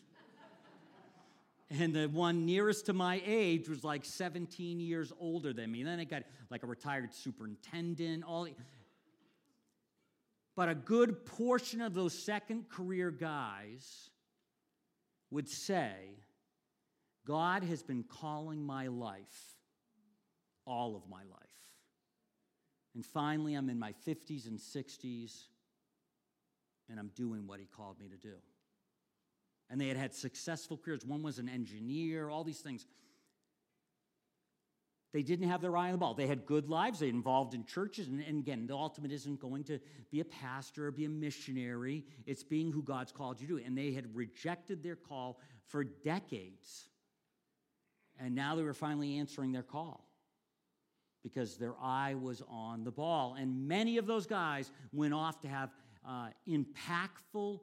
and 1.71 1.95
the 1.95 2.07
one 2.09 2.45
nearest 2.45 2.87
to 2.87 2.93
my 2.93 3.23
age 3.25 3.69
was 3.69 3.85
like 3.85 4.05
17 4.05 4.81
years 4.81 5.13
older 5.21 5.53
than 5.53 5.71
me. 5.71 5.81
And 5.81 5.89
then 5.89 6.01
I 6.01 6.05
got 6.05 6.25
like 6.51 6.65
a 6.65 6.67
retired 6.67 7.15
superintendent, 7.15 8.25
all. 8.25 8.49
But 10.57 10.69
a 10.69 10.75
good 10.75 11.25
portion 11.27 11.81
of 11.81 11.95
those 11.95 12.13
second 12.13 12.69
career 12.69 13.13
guys 13.13 14.11
would 15.31 15.49
say, 15.49 15.93
God 17.25 17.63
has 17.63 17.83
been 17.83 18.03
calling 18.03 18.65
my 18.65 18.89
life 18.89 19.55
all 20.67 20.97
of 20.97 21.09
my 21.09 21.23
life. 21.23 21.45
And 22.95 23.05
finally, 23.05 23.55
I'm 23.55 23.69
in 23.69 23.79
my 23.79 23.93
50s 24.07 24.47
and 24.47 24.59
60s, 24.59 25.45
and 26.89 26.99
I'm 26.99 27.11
doing 27.17 27.47
what 27.47 27.59
he 27.59 27.67
called 27.67 27.99
me 27.99 28.09
to 28.09 28.17
do. 28.17 28.37
And 29.71 29.81
they 29.81 29.89
had 29.89 29.97
had 29.97 30.15
successful 30.15 30.77
careers. 30.77 31.05
One 31.05 31.23
was 31.23 31.39
an 31.39 31.49
engineer, 31.49 32.29
all 32.29 32.45
these 32.45 32.61
things. 32.61 32.87
They 35.13 35.23
didn't 35.23 35.49
have 35.49 35.61
their 35.61 35.77
eye 35.77 35.87
on 35.87 35.93
the 35.93 35.99
ball. 35.99 36.15
They 36.15 36.27
had 36.27 36.45
good 36.45 36.69
lives. 36.69 36.99
They 36.99 37.09
involved 37.09 37.55
in 37.55 37.65
churches. 37.65 38.09
And, 38.09 38.21
and 38.21 38.41
again, 38.41 38.67
the 38.67 38.75
ultimate 38.75 39.13
isn't 39.13 39.41
going 39.41 39.65
to 39.65 39.79
be 40.11 40.21
a 40.21 40.25
pastor 40.25 40.89
or 40.89 40.91
be 40.91 41.05
a 41.05 41.09
missionary. 41.09 42.05
It's 42.27 42.43
being 42.43 42.73
who 42.73 42.83
God's 42.83 43.13
called 43.13 43.41
you 43.41 43.47
to. 43.49 43.65
And 43.65 43.79
they 43.79 43.93
had 43.93 44.15
rejected 44.15 44.83
their 44.83 44.97
call 44.97 45.39
for 45.69 45.85
decades. 45.85 46.89
And 48.19 48.35
now 48.35 48.57
they 48.57 48.63
were 48.63 48.75
finally 48.75 49.19
answering 49.19 49.53
their 49.53 49.63
call 49.63 50.04
because 51.25 51.57
their 51.57 51.75
eye 51.83 52.15
was 52.15 52.43
on 52.49 52.85
the 52.85 52.93
ball. 52.93 53.35
And 53.37 53.67
many 53.67 53.97
of 53.97 54.07
those 54.07 54.27
guys 54.27 54.71
went 54.93 55.15
off 55.15 55.41
to 55.41 55.49
have 55.49 55.71
uh, 56.07 56.29
impactful, 56.47 57.61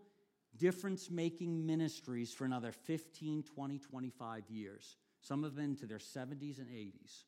difference 0.58 1.10
making 1.10 1.66
ministries 1.66 2.34
for 2.34 2.44
another 2.44 2.72
15, 2.72 3.44
20, 3.44 3.78
25 3.78 4.44
years. 4.50 4.98
Some 5.22 5.44
of 5.44 5.56
them 5.56 5.66
into 5.66 5.86
their 5.86 6.00
70s 6.00 6.58
and 6.58 6.68
80s. 6.68 7.24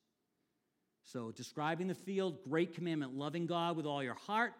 So, 1.05 1.31
describing 1.31 1.87
the 1.87 1.93
field, 1.93 2.43
great 2.43 2.73
commandment 2.73 3.13
loving 3.13 3.45
God 3.45 3.75
with 3.77 3.85
all 3.85 4.01
your 4.01 4.15
heart, 4.15 4.53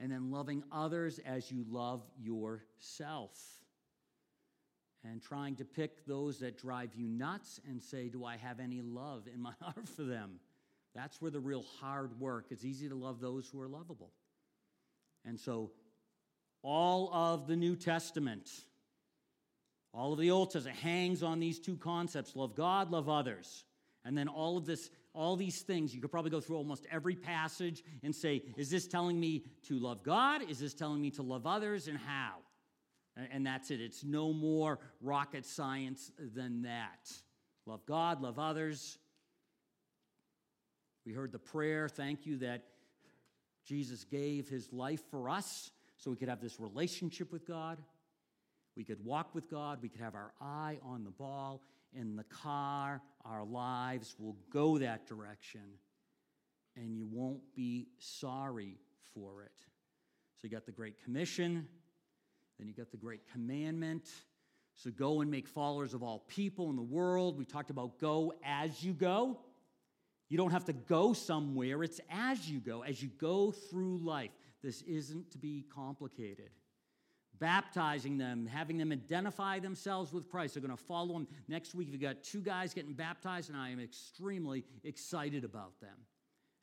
and 0.00 0.10
then 0.10 0.30
loving 0.30 0.64
others 0.72 1.20
as 1.24 1.52
you 1.52 1.64
love 1.70 2.02
yourself. 2.18 3.38
And 5.04 5.20
trying 5.20 5.56
to 5.56 5.64
pick 5.64 6.06
those 6.06 6.38
that 6.38 6.58
drive 6.58 6.94
you 6.94 7.06
nuts 7.06 7.60
and 7.68 7.82
say, 7.82 8.08
Do 8.08 8.24
I 8.24 8.36
have 8.38 8.60
any 8.60 8.80
love 8.80 9.28
in 9.32 9.40
my 9.40 9.52
heart 9.60 9.88
for 9.88 10.02
them? 10.02 10.40
That's 10.94 11.20
where 11.20 11.30
the 11.30 11.40
real 11.40 11.64
hard 11.80 12.18
work. 12.20 12.46
It's 12.50 12.64
easy 12.64 12.88
to 12.88 12.94
love 12.94 13.20
those 13.20 13.48
who 13.48 13.60
are 13.60 13.68
lovable. 13.68 14.10
And 15.24 15.38
so, 15.38 15.70
all 16.62 17.12
of 17.12 17.46
the 17.46 17.56
New 17.56 17.76
Testament, 17.76 18.48
all 19.94 20.12
of 20.12 20.18
the 20.18 20.30
Old 20.30 20.50
Testament 20.50 20.78
hangs 20.78 21.22
on 21.22 21.40
these 21.40 21.58
two 21.58 21.76
concepts 21.76 22.36
love 22.36 22.54
God, 22.54 22.90
love 22.90 23.08
others. 23.08 23.64
And 24.04 24.18
then 24.18 24.28
all 24.28 24.56
of 24.56 24.66
this, 24.66 24.90
all 25.14 25.36
these 25.36 25.62
things, 25.62 25.94
you 25.94 26.00
could 26.00 26.10
probably 26.10 26.30
go 26.30 26.40
through 26.40 26.56
almost 26.56 26.86
every 26.90 27.14
passage 27.14 27.84
and 28.02 28.14
say, 28.14 28.42
is 28.56 28.68
this 28.68 28.88
telling 28.88 29.18
me 29.18 29.44
to 29.68 29.78
love 29.78 30.02
God? 30.02 30.42
Is 30.48 30.58
this 30.58 30.74
telling 30.74 31.00
me 31.00 31.10
to 31.12 31.22
love 31.22 31.46
others? 31.46 31.86
And 31.86 31.98
how? 31.98 32.38
And 33.30 33.46
that's 33.46 33.70
it. 33.70 33.80
It's 33.80 34.02
no 34.02 34.32
more 34.32 34.80
rocket 35.00 35.46
science 35.46 36.10
than 36.34 36.62
that. 36.62 37.12
Love 37.66 37.86
God, 37.86 38.20
love 38.20 38.38
others. 38.38 38.98
We 41.04 41.12
heard 41.12 41.32
the 41.32 41.38
prayer. 41.38 41.88
Thank 41.88 42.26
you 42.26 42.38
that 42.38 42.64
Jesus 43.64 44.04
gave 44.04 44.48
his 44.48 44.72
life 44.72 45.02
for 45.10 45.28
us 45.28 45.70
so 45.96 46.10
we 46.10 46.16
could 46.16 46.28
have 46.28 46.40
this 46.40 46.60
relationship 46.60 47.32
with 47.32 47.46
God. 47.46 47.78
We 48.76 48.84
could 48.84 49.04
walk 49.04 49.34
with 49.34 49.50
God. 49.50 49.80
We 49.82 49.88
could 49.88 50.00
have 50.00 50.14
our 50.14 50.32
eye 50.40 50.78
on 50.82 51.04
the 51.04 51.10
ball. 51.10 51.62
In 51.92 52.16
the 52.16 52.24
car, 52.24 53.02
our 53.24 53.44
lives 53.44 54.16
will 54.18 54.36
go 54.50 54.78
that 54.78 55.06
direction, 55.06 55.60
and 56.74 56.96
you 56.96 57.06
won't 57.06 57.42
be 57.54 57.88
sorry 57.98 58.78
for 59.12 59.42
it. 59.42 59.52
So 60.36 60.44
you 60.44 60.50
got 60.50 60.64
the 60.64 60.72
Great 60.72 61.02
Commission, 61.04 61.68
then 62.58 62.66
you 62.66 62.74
got 62.74 62.90
the 62.90 62.96
Great 62.96 63.30
Commandment. 63.30 64.08
So 64.74 64.90
go 64.90 65.20
and 65.20 65.30
make 65.30 65.46
followers 65.46 65.92
of 65.92 66.02
all 66.02 66.20
people 66.28 66.70
in 66.70 66.76
the 66.76 66.82
world. 66.82 67.36
We 67.36 67.44
talked 67.44 67.68
about 67.68 67.98
go 67.98 68.32
as 68.42 68.82
you 68.82 68.94
go. 68.94 69.40
You 70.32 70.38
don't 70.38 70.52
have 70.52 70.64
to 70.64 70.72
go 70.72 71.12
somewhere, 71.12 71.82
it's 71.82 72.00
as 72.08 72.48
you 72.48 72.58
go, 72.58 72.80
as 72.80 73.02
you 73.02 73.10
go 73.18 73.50
through 73.50 73.98
life. 73.98 74.30
This 74.62 74.80
isn't 74.80 75.30
to 75.32 75.36
be 75.36 75.66
complicated. 75.74 76.48
Baptizing 77.38 78.16
them, 78.16 78.46
having 78.46 78.78
them 78.78 78.92
identify 78.92 79.58
themselves 79.58 80.10
with 80.10 80.30
Christ. 80.30 80.54
They're 80.54 80.62
going 80.62 80.74
to 80.74 80.82
follow 80.82 81.16
him. 81.16 81.28
Next 81.48 81.74
week, 81.74 81.88
we've 81.90 82.00
got 82.00 82.22
two 82.22 82.40
guys 82.40 82.72
getting 82.72 82.94
baptized, 82.94 83.50
and 83.50 83.58
I 83.58 83.68
am 83.68 83.78
extremely 83.78 84.64
excited 84.84 85.44
about 85.44 85.78
them. 85.82 85.98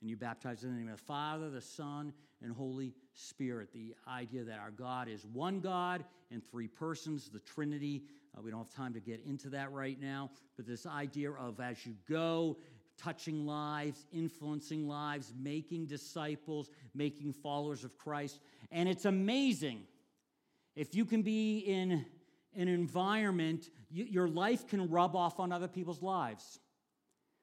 And 0.01 0.09
you 0.09 0.17
baptize 0.17 0.63
in 0.63 0.71
the 0.71 0.75
name 0.75 0.89
of 0.89 0.97
the 0.97 1.03
Father, 1.03 1.51
the 1.51 1.61
Son, 1.61 2.11
and 2.41 2.51
Holy 2.51 2.95
Spirit. 3.13 3.71
The 3.71 3.93
idea 4.07 4.45
that 4.45 4.57
our 4.57 4.71
God 4.71 5.07
is 5.07 5.27
one 5.27 5.59
God 5.59 6.03
in 6.31 6.41
three 6.41 6.67
persons, 6.67 7.29
the 7.29 7.39
Trinity. 7.39 8.01
Uh, 8.35 8.41
we 8.41 8.49
don't 8.49 8.61
have 8.61 8.73
time 8.73 8.93
to 8.93 8.99
get 8.99 9.21
into 9.27 9.49
that 9.49 9.71
right 9.71 9.99
now, 10.01 10.31
but 10.55 10.65
this 10.65 10.87
idea 10.87 11.31
of 11.31 11.59
as 11.59 11.85
you 11.85 11.93
go, 12.09 12.57
touching 13.01 13.45
lives, 13.45 14.05
influencing 14.11 14.87
lives, 14.87 15.33
making 15.39 15.85
disciples, 15.85 16.69
making 16.93 17.33
followers 17.33 17.83
of 17.83 17.97
Christ. 17.97 18.39
And 18.71 18.89
it's 18.89 19.05
amazing 19.05 19.81
if 20.75 20.95
you 20.95 21.05
can 21.05 21.21
be 21.21 21.59
in 21.59 22.05
an 22.55 22.67
environment, 22.67 23.69
you, 23.89 24.05
your 24.05 24.27
life 24.27 24.67
can 24.67 24.89
rub 24.89 25.15
off 25.15 25.39
on 25.39 25.51
other 25.51 25.67
people's 25.67 26.01
lives. 26.01 26.59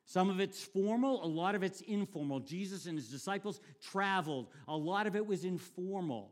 Some 0.05 0.31
of 0.31 0.39
it's 0.41 0.63
formal, 0.63 1.25
a 1.25 1.27
lot 1.27 1.55
of 1.55 1.63
it's 1.63 1.81
informal. 1.81 2.41
Jesus 2.41 2.87
and 2.87 2.97
his 2.97 3.09
disciples 3.09 3.61
traveled, 3.83 4.47
a 4.69 4.77
lot 4.77 5.07
of 5.07 5.17
it 5.17 5.27
was 5.27 5.45
informal. 5.45 6.31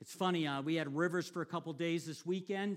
It's 0.00 0.12
funny, 0.12 0.46
uh, 0.46 0.60
we 0.62 0.74
had 0.74 0.94
Rivers 0.94 1.28
for 1.28 1.42
a 1.42 1.46
couple 1.46 1.72
days 1.72 2.04
this 2.04 2.26
weekend 2.26 2.76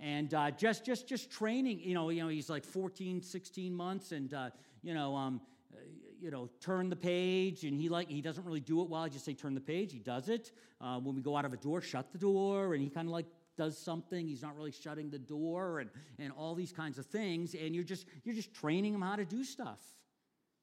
and 0.00 0.34
uh, 0.34 0.50
just 0.50 0.84
just 0.84 1.06
just 1.06 1.30
training 1.30 1.80
you 1.80 1.94
know 1.94 2.10
you 2.10 2.22
know 2.22 2.28
he's 2.28 2.50
like 2.50 2.64
14 2.64 3.22
16 3.22 3.74
months 3.74 4.12
and 4.12 4.34
uh, 4.34 4.50
you 4.82 4.94
know 4.94 5.14
um, 5.14 5.40
uh, 5.72 5.78
you 6.20 6.30
know 6.30 6.48
turn 6.60 6.88
the 6.90 6.96
page 6.96 7.64
and 7.64 7.80
he 7.80 7.88
like 7.88 8.08
he 8.08 8.20
doesn't 8.20 8.44
really 8.44 8.60
do 8.60 8.82
it 8.82 8.88
well. 8.88 9.02
I 9.02 9.08
just 9.08 9.24
say 9.24 9.34
turn 9.34 9.54
the 9.54 9.60
page. 9.60 9.92
He 9.92 9.98
does 9.98 10.28
it. 10.28 10.52
Uh, 10.80 10.98
when 10.98 11.14
we 11.14 11.22
go 11.22 11.36
out 11.36 11.44
of 11.44 11.52
a 11.52 11.56
door 11.56 11.80
shut 11.80 12.12
the 12.12 12.18
door 12.18 12.74
and 12.74 12.82
he 12.82 12.88
kind 12.88 13.08
of 13.08 13.12
like 13.12 13.26
does 13.56 13.78
something. 13.78 14.26
He's 14.26 14.42
not 14.42 14.56
really 14.56 14.72
shutting 14.72 15.10
the 15.10 15.18
door 15.18 15.80
and 15.80 15.90
and 16.18 16.32
all 16.36 16.54
these 16.54 16.72
kinds 16.72 16.98
of 16.98 17.06
things. 17.06 17.54
And 17.54 17.74
you're 17.74 17.84
just 17.84 18.06
you're 18.24 18.34
just 18.34 18.52
training 18.52 18.94
him 18.94 19.02
how 19.02 19.16
to 19.16 19.24
do 19.24 19.44
stuff. 19.44 19.80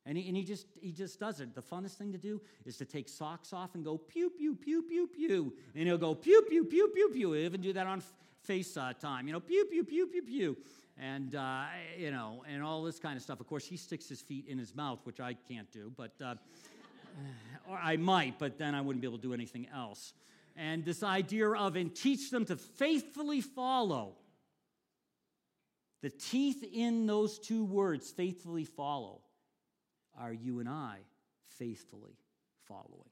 And 0.06 0.18
he, 0.18 0.28
and 0.28 0.36
he 0.36 0.44
just 0.44 0.66
he 0.82 0.92
just 0.92 1.20
does 1.20 1.40
it. 1.40 1.54
The 1.54 1.62
funnest 1.62 1.96
thing 1.96 2.12
to 2.12 2.18
do 2.18 2.42
is 2.66 2.78
to 2.78 2.86
take 2.86 3.08
socks 3.08 3.54
off 3.54 3.76
and 3.76 3.86
go 3.86 3.98
pew 3.98 4.32
pew 4.32 4.56
pew 4.56 4.82
pew 4.82 5.08
pew, 5.08 5.54
and 5.76 5.88
he'll 5.88 5.98
go 5.98 6.16
pew 6.16 6.42
pew 6.50 6.66
pew 6.66 6.88
pew 6.94 7.10
pew. 7.10 7.32
He'll 7.34 7.46
even 7.46 7.62
do 7.62 7.74
that 7.74 7.86
on 7.86 8.02
face 8.44 8.76
uh, 8.78 8.94
time, 9.00 9.28
you 9.28 9.34
know, 9.34 9.40
pew, 9.40 9.66
pew, 9.66 9.84
pew, 9.84 10.08
pew, 10.08 10.22
pew. 10.22 10.58
And, 10.98 11.36
uh, 11.36 11.66
you 11.98 12.12
know, 12.12 12.44
and 12.48 12.62
all 12.62 12.84
this 12.84 13.00
kind 13.00 13.18
of 13.18 13.24
stuff. 13.24 13.40
Of 13.40 13.48
course, 13.48 13.66
he 13.66 13.78
sticks 13.78 14.08
his 14.08 14.22
feet 14.22 14.46
in 14.48 14.58
his 14.58 14.76
mouth, 14.76 15.00
which 15.04 15.20
I 15.20 15.34
can't 15.34 15.72
do, 15.72 15.92
but, 15.96 16.14
uh, 16.24 16.36
or 17.70 17.78
I 17.78 17.98
might, 17.98 18.38
but 18.38 18.58
then 18.58 18.76
I 18.76 18.82
wouldn't 18.82 19.02
be 19.02 19.08
able 19.08 19.18
to 19.18 19.24
do 19.24 19.34
anything 19.34 19.68
else. 19.74 20.14
And 20.56 20.84
this 20.84 21.02
idea 21.02 21.50
of, 21.50 21.76
and 21.76 21.96
teach 21.96 22.30
them 22.30 22.46
to 22.46 22.56
faithfully 22.56 23.42
follow. 23.42 24.16
The 26.02 26.10
teeth 26.10 26.64
in 26.74 27.06
those 27.06 27.40
two 27.40 27.64
words, 27.64 28.10
faithfully 28.10 28.66
follow, 28.66 29.22
are 30.20 30.34
you 30.34 30.60
and 30.60 30.68
I 30.68 30.98
faithfully 31.58 32.18
following. 32.68 33.10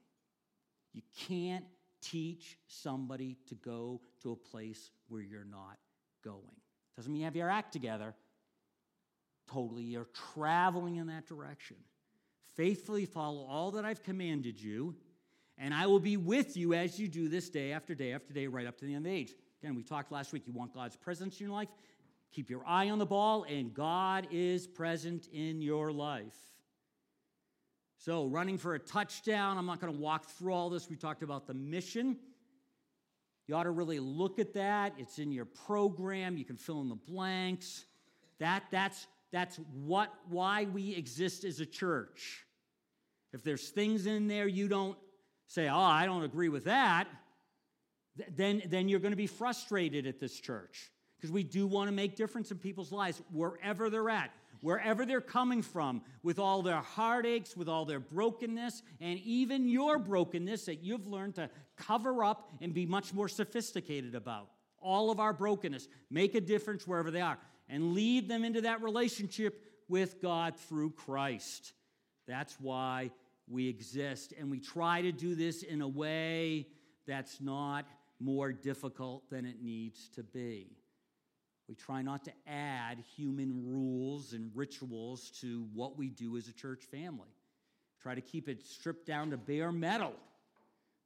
You 0.92 1.02
can't 1.28 1.64
teach 2.00 2.58
somebody 2.66 3.36
to 3.48 3.54
go 3.54 4.00
to 4.22 4.32
a 4.32 4.36
place 4.36 4.90
where 5.08 5.22
you're 5.22 5.44
not 5.44 5.78
going. 6.24 6.56
Doesn't 6.96 7.12
mean 7.12 7.20
you 7.20 7.24
have 7.26 7.36
your 7.36 7.50
act 7.50 7.72
together. 7.72 8.14
Totally, 9.50 9.82
you're 9.82 10.08
traveling 10.34 10.96
in 10.96 11.08
that 11.08 11.26
direction. 11.26 11.76
Faithfully 12.56 13.06
follow 13.06 13.46
all 13.46 13.72
that 13.72 13.84
I've 13.84 14.02
commanded 14.02 14.60
you, 14.60 14.94
and 15.58 15.74
I 15.74 15.86
will 15.86 16.00
be 16.00 16.16
with 16.16 16.56
you 16.56 16.74
as 16.74 16.98
you 16.98 17.08
do 17.08 17.28
this 17.28 17.48
day 17.48 17.72
after 17.72 17.94
day 17.94 18.12
after 18.12 18.32
day, 18.32 18.46
right 18.46 18.66
up 18.66 18.78
to 18.78 18.84
the 18.84 18.94
end 18.94 19.06
of 19.06 19.12
the 19.12 19.18
age. 19.18 19.34
Again, 19.62 19.74
we 19.74 19.82
talked 19.82 20.12
last 20.12 20.32
week. 20.32 20.46
You 20.46 20.52
want 20.52 20.74
God's 20.74 20.96
presence 20.96 21.40
in 21.40 21.46
your 21.46 21.54
life? 21.54 21.68
Keep 22.32 22.48
your 22.48 22.62
eye 22.66 22.90
on 22.90 22.98
the 22.98 23.06
ball, 23.06 23.44
and 23.44 23.74
God 23.74 24.28
is 24.30 24.66
present 24.66 25.28
in 25.32 25.60
your 25.60 25.90
life. 25.90 26.36
So, 28.00 28.24
running 28.24 28.56
for 28.56 28.74
a 28.74 28.78
touchdown, 28.78 29.58
I'm 29.58 29.66
not 29.66 29.78
going 29.78 29.92
to 29.92 30.00
walk 30.00 30.24
through 30.24 30.54
all 30.54 30.70
this. 30.70 30.88
We 30.88 30.96
talked 30.96 31.22
about 31.22 31.46
the 31.46 31.52
mission. 31.52 32.16
You 33.46 33.54
ought 33.56 33.64
to 33.64 33.72
really 33.72 34.00
look 34.00 34.38
at 34.38 34.54
that. 34.54 34.94
It's 34.96 35.18
in 35.18 35.30
your 35.30 35.44
program. 35.44 36.38
You 36.38 36.46
can 36.46 36.56
fill 36.56 36.80
in 36.80 36.88
the 36.88 36.94
blanks. 36.94 37.84
That, 38.38 38.62
that's, 38.70 39.06
that's 39.32 39.60
what, 39.84 40.14
why 40.30 40.64
we 40.64 40.94
exist 40.94 41.44
as 41.44 41.60
a 41.60 41.66
church. 41.66 42.46
If 43.34 43.44
there's 43.44 43.68
things 43.68 44.06
in 44.06 44.28
there 44.28 44.48
you 44.48 44.66
don't 44.66 44.96
say, 45.46 45.68
oh, 45.68 45.78
I 45.78 46.06
don't 46.06 46.22
agree 46.22 46.48
with 46.48 46.64
that, 46.64 47.06
then, 48.34 48.62
then 48.66 48.88
you're 48.88 49.00
going 49.00 49.12
to 49.12 49.16
be 49.16 49.26
frustrated 49.26 50.06
at 50.06 50.18
this 50.18 50.40
church 50.40 50.90
because 51.18 51.30
we 51.30 51.42
do 51.42 51.66
want 51.66 51.88
to 51.88 51.92
make 51.92 52.16
difference 52.16 52.50
in 52.50 52.56
people's 52.56 52.92
lives 52.92 53.20
wherever 53.30 53.90
they're 53.90 54.08
at 54.08 54.30
wherever 54.60 55.06
they're 55.06 55.20
coming 55.20 55.62
from, 55.62 56.02
with 56.22 56.38
all 56.38 56.62
their 56.62 56.80
heartaches, 56.80 57.56
with 57.56 57.68
all 57.68 57.84
their 57.84 58.00
brokenness, 58.00 58.82
and 59.00 59.18
even 59.20 59.68
your 59.68 59.98
brokenness 59.98 60.66
that 60.66 60.82
you've 60.82 61.06
learned 61.06 61.36
to 61.36 61.50
cover 61.76 62.24
up 62.24 62.50
and 62.60 62.74
be 62.74 62.86
much 62.86 63.12
more 63.14 63.28
sophisticated 63.28 64.14
about. 64.14 64.48
All 64.78 65.10
of 65.10 65.20
our 65.20 65.32
brokenness. 65.32 65.88
Make 66.10 66.34
a 66.34 66.40
difference 66.40 66.86
wherever 66.86 67.10
they 67.10 67.20
are 67.20 67.38
and 67.68 67.92
lead 67.92 68.28
them 68.28 68.44
into 68.44 68.62
that 68.62 68.82
relationship 68.82 69.62
with 69.88 70.20
God 70.20 70.56
through 70.56 70.90
Christ. 70.90 71.72
That's 72.26 72.54
why 72.60 73.10
we 73.48 73.68
exist. 73.68 74.32
And 74.38 74.50
we 74.50 74.60
try 74.60 75.02
to 75.02 75.12
do 75.12 75.34
this 75.34 75.62
in 75.62 75.80
a 75.80 75.88
way 75.88 76.66
that's 77.06 77.40
not 77.40 77.86
more 78.18 78.52
difficult 78.52 79.28
than 79.30 79.44
it 79.46 79.62
needs 79.62 80.08
to 80.10 80.22
be. 80.22 80.79
We 81.70 81.76
try 81.76 82.02
not 82.02 82.24
to 82.24 82.32
add 82.48 82.98
human 83.16 83.62
rules 83.64 84.32
and 84.32 84.50
rituals 84.56 85.30
to 85.40 85.68
what 85.72 85.96
we 85.96 86.08
do 86.08 86.36
as 86.36 86.48
a 86.48 86.52
church 86.52 86.82
family. 86.90 87.28
Try 88.02 88.16
to 88.16 88.20
keep 88.20 88.48
it 88.48 88.66
stripped 88.66 89.06
down 89.06 89.30
to 89.30 89.36
bare 89.36 89.70
metal 89.70 90.14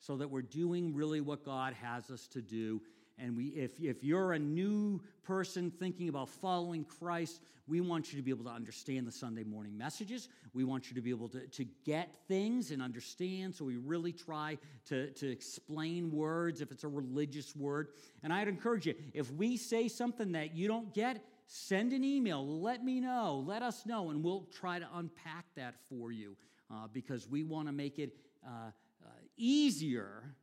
so 0.01 0.17
that 0.17 0.31
we're 0.31 0.41
doing 0.41 0.95
really 0.95 1.21
what 1.21 1.45
God 1.45 1.75
has 1.83 2.11
us 2.11 2.27
to 2.29 2.41
do. 2.41 2.81
And 3.19 3.37
we, 3.37 3.47
if, 3.47 3.81
if 3.81 4.03
you're 4.03 4.33
a 4.33 4.39
new 4.39 5.01
person 5.23 5.71
thinking 5.71 6.09
about 6.09 6.29
following 6.29 6.85
Christ, 6.85 7.41
we 7.67 7.81
want 7.81 8.13
you 8.13 8.19
to 8.19 8.23
be 8.23 8.31
able 8.31 8.45
to 8.45 8.51
understand 8.51 9.07
the 9.07 9.13
Sunday 9.13 9.45
morning 9.45 9.77
messages. 9.79 10.29
We 10.53 10.65
want 10.65 10.91
you 10.91 10.95
to 10.97 11.01
be 11.01 11.11
able 11.11 11.29
to, 11.29 11.47
to 11.47 11.65
get 11.85 12.11
things 12.29 12.71
and 12.71 12.83
understand. 12.83 13.55
So 13.55 13.65
we 13.65 13.77
really 13.77 14.13
try 14.13 14.59
to, 14.87 15.11
to 15.11 15.31
explain 15.31 16.11
words 16.11 16.61
if 16.61 16.73
it's 16.73 16.85
a 16.85 16.89
religious 16.89 17.57
word. 17.57 17.89
And 18.23 18.33
I'd 18.33 18.49
encourage 18.49 18.87
you 18.87 18.95
if 19.15 19.31
we 19.33 19.57
say 19.57 19.89
something 19.89 20.33
that 20.33 20.55
you 20.55 20.69
don't 20.69 20.93
get, 20.93 21.25
send 21.47 21.93
an 21.93 22.05
email. 22.05 22.47
Let 22.47 22.85
me 22.85 23.01
know. 23.01 23.43
Let 23.47 23.63
us 23.63 23.87
know. 23.87 24.11
And 24.11 24.23
we'll 24.23 24.47
try 24.53 24.79
to 24.79 24.89
unpack 24.95 25.47
that 25.57 25.75
for 25.89 26.13
you 26.13 26.37
uh, 26.71 26.89
because 26.93 27.29
we 27.29 27.45
want 27.45 27.69
to 27.69 27.73
make 27.73 27.99
it 27.99 28.15
uh, 28.45 28.71
uh, 29.03 29.09
easier 29.39 30.35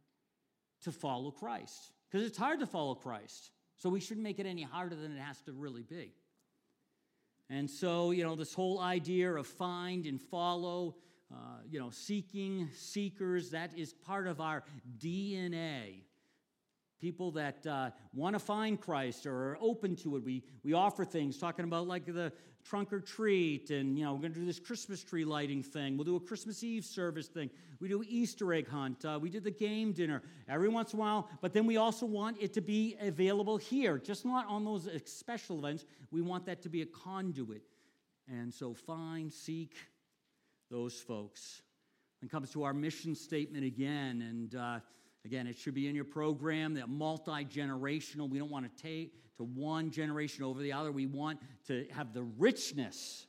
to 0.83 0.91
follow 0.91 1.29
Christ 1.29 1.91
because 2.11 2.27
it's 2.27 2.37
hard 2.37 2.59
to 2.59 2.65
follow 2.67 2.95
Christ. 2.95 3.51
So 3.77 3.89
we 3.89 3.99
shouldn't 3.99 4.23
make 4.23 4.39
it 4.39 4.45
any 4.45 4.63
harder 4.63 4.95
than 4.95 5.15
it 5.15 5.19
has 5.19 5.41
to 5.41 5.53
really 5.53 5.83
be. 5.83 6.13
And 7.49 7.69
so, 7.69 8.11
you 8.11 8.23
know, 8.23 8.35
this 8.35 8.53
whole 8.53 8.79
idea 8.79 9.33
of 9.33 9.47
find 9.47 10.05
and 10.05 10.21
follow, 10.21 10.95
uh, 11.33 11.59
you 11.69 11.79
know, 11.79 11.89
seeking 11.89 12.69
seekers, 12.73 13.51
that 13.51 13.77
is 13.77 13.93
part 13.93 14.27
of 14.27 14.39
our 14.39 14.63
DNA. 14.99 16.03
People 17.01 17.31
that 17.31 17.65
uh, 17.65 17.89
want 18.13 18.35
to 18.35 18.39
find 18.39 18.79
Christ 18.79 19.25
or 19.25 19.33
are 19.33 19.57
open 19.59 19.95
to 19.97 20.17
it. 20.17 20.23
We, 20.23 20.43
we 20.63 20.73
offer 20.73 21.03
things, 21.03 21.39
talking 21.39 21.65
about 21.65 21.87
like 21.87 22.05
the 22.05 22.31
trunk 22.63 22.93
or 22.93 22.99
treat, 22.99 23.71
and, 23.71 23.97
you 23.97 24.05
know, 24.05 24.13
we're 24.13 24.21
going 24.21 24.33
to 24.33 24.39
do 24.39 24.45
this 24.45 24.59
Christmas 24.59 25.03
tree 25.03 25.25
lighting 25.25 25.63
thing. 25.63 25.97
We'll 25.97 26.05
do 26.05 26.15
a 26.15 26.19
Christmas 26.19 26.63
Eve 26.63 26.85
service 26.85 27.27
thing. 27.27 27.49
We 27.79 27.89
do 27.89 28.03
Easter 28.07 28.53
egg 28.53 28.67
hunt. 28.69 29.03
Uh, 29.03 29.17
we 29.19 29.31
did 29.31 29.43
the 29.43 29.49
game 29.49 29.93
dinner 29.93 30.21
every 30.47 30.69
once 30.69 30.93
in 30.93 30.99
a 30.99 31.01
while, 31.01 31.27
but 31.41 31.53
then 31.53 31.65
we 31.65 31.77
also 31.77 32.05
want 32.05 32.37
it 32.39 32.53
to 32.53 32.61
be 32.61 32.95
available 33.01 33.57
here, 33.57 33.97
just 33.97 34.23
not 34.23 34.45
on 34.47 34.63
those 34.63 34.87
special 35.05 35.57
events. 35.57 35.85
We 36.11 36.21
want 36.21 36.45
that 36.45 36.61
to 36.61 36.69
be 36.69 36.83
a 36.83 36.85
conduit. 36.85 37.63
And 38.27 38.53
so 38.53 38.75
find, 38.75 39.33
seek 39.33 39.73
those 40.69 40.93
folks. 41.01 41.63
It 42.21 42.29
comes 42.29 42.51
to 42.51 42.61
our 42.61 42.75
mission 42.75 43.15
statement 43.15 43.65
again, 43.65 44.21
and 44.21 44.55
uh, 44.55 44.79
Again, 45.23 45.45
it 45.45 45.57
should 45.57 45.75
be 45.75 45.87
in 45.87 45.95
your 45.95 46.05
program 46.05 46.73
that 46.75 46.89
multi 46.89 47.45
generational. 47.45 48.29
We 48.29 48.39
don't 48.39 48.49
want 48.49 48.65
to 48.65 48.83
take 48.83 49.13
to 49.37 49.43
one 49.43 49.91
generation 49.91 50.43
over 50.43 50.61
the 50.61 50.73
other. 50.73 50.91
We 50.91 51.05
want 51.05 51.39
to 51.67 51.85
have 51.91 52.13
the 52.13 52.23
richness 52.23 53.27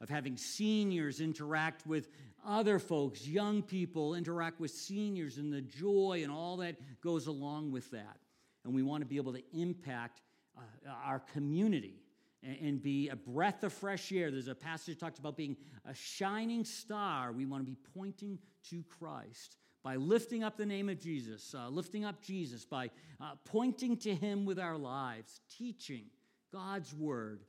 of 0.00 0.08
having 0.08 0.36
seniors 0.36 1.20
interact 1.20 1.86
with 1.86 2.08
other 2.46 2.78
folks, 2.78 3.26
young 3.26 3.62
people 3.62 4.14
interact 4.14 4.60
with 4.60 4.70
seniors, 4.70 5.38
and 5.38 5.52
the 5.52 5.62
joy 5.62 6.20
and 6.22 6.32
all 6.32 6.58
that 6.58 6.76
goes 7.02 7.26
along 7.26 7.72
with 7.72 7.90
that. 7.90 8.18
And 8.64 8.74
we 8.74 8.82
want 8.82 9.02
to 9.02 9.06
be 9.06 9.16
able 9.16 9.32
to 9.34 9.42
impact 9.52 10.22
uh, 10.56 10.60
our 11.04 11.20
community 11.20 12.02
and, 12.42 12.56
and 12.60 12.82
be 12.82 13.08
a 13.08 13.16
breath 13.16 13.62
of 13.64 13.72
fresh 13.72 14.12
air. 14.12 14.30
There's 14.30 14.48
a 14.48 14.54
passage 14.54 14.98
that 14.98 15.00
talks 15.00 15.18
about 15.18 15.36
being 15.36 15.56
a 15.86 15.94
shining 15.94 16.64
star. 16.64 17.32
We 17.32 17.46
want 17.46 17.62
to 17.62 17.70
be 17.70 17.76
pointing 17.94 18.38
to 18.70 18.82
Christ 18.98 19.56
by 19.84 19.96
lifting 19.96 20.42
up 20.42 20.56
the 20.56 20.64
name 20.64 20.88
of 20.88 20.98
Jesus, 20.98 21.54
uh, 21.54 21.68
lifting 21.68 22.06
up 22.06 22.22
Jesus, 22.22 22.64
by 22.64 22.90
uh, 23.20 23.32
pointing 23.44 23.98
to 23.98 24.14
him 24.14 24.46
with 24.46 24.58
our 24.58 24.78
lives, 24.78 25.42
teaching 25.58 26.06
God's 26.50 26.94
word, 26.94 27.44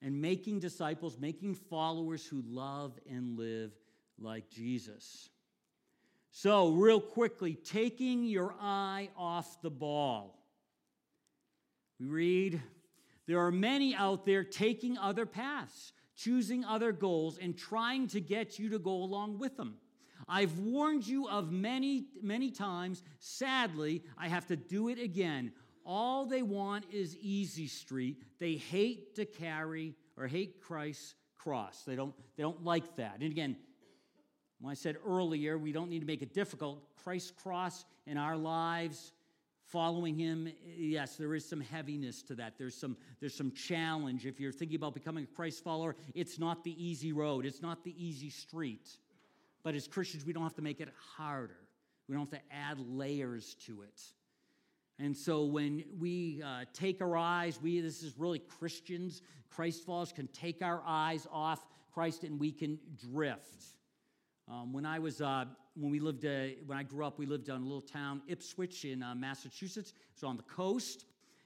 and 0.00 0.22
making 0.22 0.60
disciples, 0.60 1.18
making 1.18 1.56
followers 1.56 2.24
who 2.24 2.42
love 2.46 2.98
and 3.10 3.36
live 3.36 3.72
like 4.16 4.48
Jesus. 4.48 5.28
So, 6.30 6.70
real 6.70 7.00
quickly, 7.00 7.54
taking 7.54 8.24
your 8.24 8.54
eye 8.60 9.10
off 9.16 9.60
the 9.60 9.70
ball. 9.70 10.38
We 11.98 12.06
read, 12.06 12.62
There 13.26 13.40
are 13.40 13.50
many 13.50 13.94
out 13.94 14.24
there 14.24 14.44
taking 14.44 14.96
other 14.98 15.26
paths, 15.26 15.92
choosing 16.14 16.64
other 16.64 16.92
goals, 16.92 17.38
and 17.38 17.58
trying 17.58 18.06
to 18.08 18.20
get 18.20 18.58
you 18.58 18.70
to 18.70 18.78
go 18.78 19.02
along 19.02 19.38
with 19.38 19.56
them. 19.56 19.74
I've 20.28 20.58
warned 20.58 21.06
you 21.06 21.28
of 21.28 21.52
many, 21.52 22.06
many 22.22 22.50
times. 22.50 23.02
Sadly, 23.18 24.02
I 24.18 24.28
have 24.28 24.46
to 24.46 24.56
do 24.56 24.88
it 24.88 24.98
again. 24.98 25.52
All 25.84 26.26
they 26.26 26.42
want 26.42 26.84
is 26.92 27.16
easy 27.16 27.66
street. 27.66 28.22
They 28.38 28.54
hate 28.54 29.16
to 29.16 29.24
carry 29.24 29.94
or 30.16 30.26
hate 30.26 30.60
Christ's 30.60 31.14
cross. 31.36 31.82
They 31.86 31.96
don't, 31.96 32.14
they 32.36 32.42
don't 32.42 32.62
like 32.64 32.96
that. 32.96 33.16
And 33.20 33.30
again, 33.30 33.56
when 34.60 34.70
I 34.70 34.74
said 34.74 34.96
earlier, 35.04 35.58
we 35.58 35.72
don't 35.72 35.90
need 35.90 36.00
to 36.00 36.06
make 36.06 36.22
it 36.22 36.32
difficult. 36.32 36.78
Christ's 37.02 37.32
cross 37.32 37.84
in 38.06 38.16
our 38.16 38.36
lives, 38.36 39.12
following 39.64 40.16
him, 40.16 40.52
yes, 40.76 41.16
there 41.16 41.34
is 41.34 41.44
some 41.44 41.60
heaviness 41.60 42.22
to 42.22 42.36
that. 42.36 42.54
There's 42.58 42.76
some, 42.76 42.96
there's 43.18 43.34
some 43.34 43.50
challenge. 43.52 44.24
If 44.24 44.38
you're 44.38 44.52
thinking 44.52 44.76
about 44.76 44.94
becoming 44.94 45.24
a 45.24 45.34
Christ 45.34 45.64
follower, 45.64 45.96
it's 46.14 46.38
not 46.38 46.62
the 46.62 46.80
easy 46.82 47.12
road, 47.12 47.44
it's 47.44 47.60
not 47.60 47.82
the 47.82 47.94
easy 47.96 48.30
street. 48.30 48.88
But 49.62 49.74
as 49.74 49.86
Christians, 49.86 50.24
we 50.24 50.32
don't 50.32 50.42
have 50.42 50.56
to 50.56 50.62
make 50.62 50.80
it 50.80 50.88
harder. 51.16 51.58
We 52.08 52.14
don't 52.14 52.30
have 52.30 52.40
to 52.40 52.54
add 52.54 52.78
layers 52.80 53.54
to 53.66 53.82
it. 53.82 54.00
And 54.98 55.16
so 55.16 55.44
when 55.44 55.84
we 55.98 56.42
uh, 56.44 56.64
take 56.72 57.00
our 57.00 57.16
eyes, 57.16 57.60
we 57.60 57.80
this 57.80 58.02
is 58.02 58.18
really 58.18 58.38
Christians, 58.38 59.22
Christ 59.50 59.84
followers 59.84 60.12
can 60.12 60.28
take 60.28 60.62
our 60.62 60.82
eyes 60.86 61.26
off 61.32 61.66
Christ 61.92 62.24
and 62.24 62.38
we 62.38 62.52
can 62.52 62.78
drift. 63.10 63.64
Um, 64.48 64.72
when 64.72 64.86
I 64.86 64.98
was 64.98 65.20
uh, 65.20 65.44
when 65.74 65.90
we 65.90 66.00
lived 66.00 66.24
uh, 66.24 66.54
when 66.66 66.78
I 66.78 66.82
grew 66.82 67.04
up, 67.04 67.18
we 67.18 67.26
lived 67.26 67.48
in 67.48 67.54
a 67.54 67.58
little 67.58 67.80
town 67.80 68.22
Ipswich 68.28 68.84
in 68.84 69.02
uh, 69.02 69.14
Massachusetts. 69.14 69.90
It 69.90 69.96
was 70.14 70.24
on 70.24 70.36
the 70.36 70.42
coast, 70.44 71.04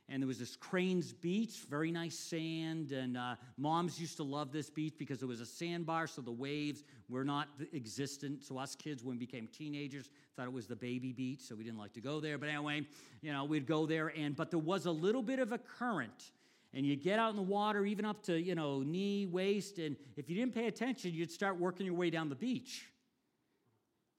and 0.09 0.23
there 0.23 0.29
was 0.29 0.39
this 0.39 0.55
Cranes 0.55 1.13
Beach, 1.13 1.65
very 1.69 1.91
nice 1.91 2.17
sand. 2.17 2.93
And 2.93 3.17
uh, 3.17 3.35
moms 3.57 4.01
used 4.01 4.17
to 4.19 4.23
love 4.23 4.53
this 4.53 4.71
beach 4.71 4.95
because 4.99 5.21
it 5.21 5.27
was 5.27 5.41
a 5.41 5.47
sandbar, 5.47 6.07
so 6.07 6.23
the 6.23 6.31
waves 6.31 6.85
were 7.09 7.25
not 7.25 7.49
existent. 7.75 8.45
So 8.45 8.57
us 8.57 8.77
kids, 8.77 9.03
when 9.03 9.17
we 9.17 9.19
became 9.19 9.49
teenagers, 9.49 10.09
thought 10.37 10.47
it 10.47 10.53
was 10.53 10.69
the 10.69 10.77
baby 10.77 11.13
beach, 11.13 11.41
so 11.41 11.57
we 11.57 11.65
didn't 11.65 11.79
like 11.79 11.93
to 11.95 12.01
go 12.01 12.21
there. 12.21 12.39
But 12.39 12.51
anyway, 12.51 12.83
you 13.21 13.33
know, 13.33 13.45
we'd 13.45 13.67
go 13.67 13.85
there, 13.85 14.13
and 14.17 14.37
but 14.37 14.51
there 14.51 14.61
was 14.61 14.87
a 14.87 14.93
little 14.93 15.23
bit 15.23 15.41
of 15.41 15.53
a 15.53 15.59
current. 15.59 16.31
And 16.73 16.85
you 16.85 16.95
get 16.95 17.19
out 17.19 17.31
in 17.31 17.37
the 17.37 17.43
water, 17.43 17.85
even 17.85 18.05
up 18.05 18.23
to 18.25 18.39
you 18.41 18.55
know 18.55 18.83
knee, 18.83 19.27
waist, 19.27 19.79
and 19.79 19.97
if 20.17 20.31
you 20.31 20.37
didn't 20.37 20.55
pay 20.55 20.69
attention, 20.69 21.15
you'd 21.15 21.33
start 21.33 21.59
working 21.59 21.85
your 21.85 21.97
way 21.97 22.11
down 22.11 22.29
the 22.29 22.37
beach. 22.37 22.87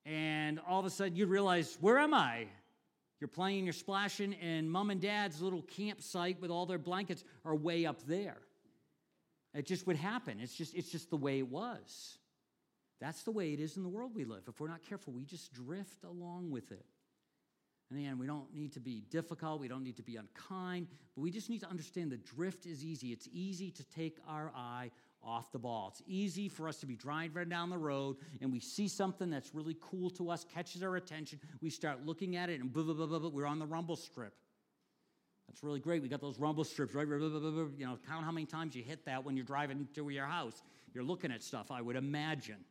And 0.06 0.60
all 0.68 0.80
of 0.80 0.86
a 0.86 0.90
sudden, 0.90 1.16
you'd 1.16 1.30
realize, 1.30 1.78
where 1.80 1.98
am 1.98 2.14
I? 2.14 2.48
You're 3.20 3.28
playing, 3.28 3.66
you're 3.66 3.74
splashing, 3.74 4.36
and 4.36 4.70
mom 4.70 4.90
and 4.90 5.02
dad's 5.02 5.42
little 5.42 5.64
campsite 5.64 6.40
with 6.40 6.52
all 6.52 6.66
their 6.66 6.78
blankets 6.78 7.24
are 7.44 7.56
way 7.56 7.86
up 7.86 8.04
there. 8.06 8.38
It 9.54 9.66
just 9.66 9.88
would 9.88 9.96
happen. 9.96 10.40
It's 10.40 10.54
just, 10.54 10.76
it's 10.76 10.92
just 10.92 11.10
the 11.10 11.18
way 11.18 11.40
it 11.40 11.48
was. 11.48 12.20
That's 13.00 13.24
the 13.24 13.32
way 13.32 13.54
it 13.54 13.60
is 13.60 13.78
in 13.78 13.84
the 13.84 13.90
world 13.90 14.12
we 14.14 14.26
live. 14.26 14.44
If 14.48 14.60
we're 14.60 14.68
not 14.68 14.84
careful, 14.84 15.14
we 15.14 15.24
just 15.24 15.54
drift 15.54 16.04
along 16.04 16.52
with 16.52 16.72
it. 16.72 16.86
And 17.90 18.00
again, 18.00 18.18
we 18.20 18.28
don't 18.28 18.54
need 18.54 18.74
to 18.74 18.80
be 18.80 19.02
difficult, 19.10 19.62
we 19.62 19.70
don't 19.70 19.84
need 19.84 19.96
to 19.98 20.04
be 20.04 20.18
unkind, 20.18 20.88
but 21.16 21.22
we 21.22 21.32
just 21.32 21.50
need 21.50 21.62
to 21.62 21.70
understand 21.70 22.12
that 22.12 22.26
drift 22.26 22.66
is 22.66 22.84
easy. 22.84 23.14
It's 23.14 23.30
easy 23.32 23.72
to 23.72 23.84
take 23.86 24.18
our 24.28 24.52
eye 24.54 24.92
off 25.28 25.52
the 25.52 25.60
ball. 25.60 25.90
It's 25.92 26.02
easy 26.08 26.48
for 26.48 26.68
us 26.68 26.78
to 26.78 26.86
be 26.86 26.96
driving 26.96 27.50
down 27.50 27.70
the 27.70 27.78
road 27.78 28.16
and 28.42 28.52
we 28.52 28.60
see 28.60 28.88
something 28.88 29.30
that's 29.30 29.54
really 29.54 29.76
cool 29.82 30.10
to 30.12 30.30
us, 30.30 30.46
catches 30.56 30.82
our 30.82 30.96
attention. 30.96 31.40
We 31.62 31.70
start 31.70 32.06
looking 32.06 32.38
at 32.38 32.50
it 32.50 32.62
and 32.62 32.72
blah, 32.72 32.84
blah, 32.84 32.94
blah, 32.94 33.06
blah, 33.06 33.20
blah, 33.20 33.30
we're 33.30 33.46
on 33.46 33.60
the 33.60 33.66
rumble 33.66 33.98
strip. 33.98 34.34
That's 35.48 35.64
really 35.64 35.80
great. 35.80 36.02
We 36.02 36.10
got 36.10 36.22
those 36.22 36.40
rumble 36.40 36.64
strips, 36.64 36.94
right? 36.94 37.08
Blah, 37.08 37.18
blah, 37.18 37.40
blah, 37.40 37.66
you 37.78 37.86
know, 37.86 37.98
count 38.08 38.24
how 38.26 38.32
many 38.32 38.46
times 38.46 38.76
you 38.76 38.84
hit 38.84 39.06
that 39.06 39.24
when 39.24 39.36
you're 39.36 39.46
driving 39.46 39.88
to 39.96 40.10
your 40.10 40.26
house. 40.26 40.62
You're 40.94 41.04
looking 41.04 41.32
at 41.32 41.44
stuff, 41.44 41.72
I 41.72 41.82
would 41.82 41.96
imagine. 41.96 42.64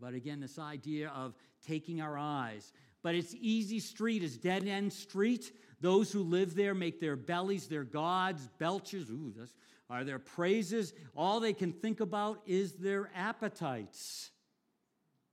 But 0.00 0.14
again, 0.14 0.40
this 0.40 0.58
idea 0.58 1.10
of 1.14 1.34
taking 1.66 2.00
our 2.00 2.18
eyes. 2.18 2.72
But 3.02 3.14
it's 3.14 3.34
easy 3.38 3.80
street, 3.80 4.22
it's 4.22 4.36
dead 4.36 4.66
end 4.66 4.92
street. 4.92 5.52
Those 5.80 6.12
who 6.12 6.22
live 6.22 6.54
there 6.54 6.74
make 6.74 7.00
their 7.00 7.16
bellies 7.16 7.66
their 7.66 7.84
gods, 7.84 8.48
belches. 8.58 9.10
Ooh, 9.10 9.32
that's 9.36 9.52
are 9.92 10.04
their 10.04 10.18
praises? 10.18 10.94
All 11.14 11.38
they 11.38 11.52
can 11.52 11.70
think 11.70 12.00
about 12.00 12.40
is 12.46 12.72
their 12.72 13.10
appetites. 13.14 14.30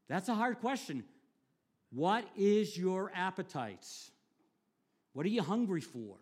That's 0.09 0.27
a 0.27 0.35
hard 0.35 0.59
question. 0.59 1.05
What 1.91 2.25
is 2.35 2.77
your 2.77 3.09
appetites? 3.15 4.11
What 5.13 5.25
are 5.25 5.29
you 5.29 5.41
hungry 5.41 5.81
for? 5.81 6.17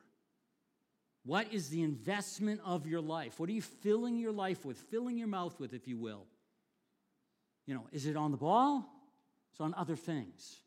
What 1.25 1.51
is 1.51 1.69
the 1.69 1.81
investment 1.81 2.61
of 2.63 2.85
your 2.85 3.01
life? 3.01 3.39
What 3.39 3.49
are 3.49 3.53
you 3.53 3.61
filling 3.61 4.17
your 4.17 4.31
life 4.31 4.63
with, 4.63 4.77
filling 4.77 5.17
your 5.17 5.27
mouth 5.27 5.59
with, 5.59 5.73
if 5.73 5.87
you 5.87 5.97
will? 5.97 6.25
You 7.65 7.73
know, 7.73 7.87
is 7.91 8.05
it 8.05 8.15
on 8.15 8.29
the 8.31 8.37
ball? 8.37 8.87
It's 9.51 9.59
on 9.59 9.73
other 9.73 9.95
things. 9.95 10.57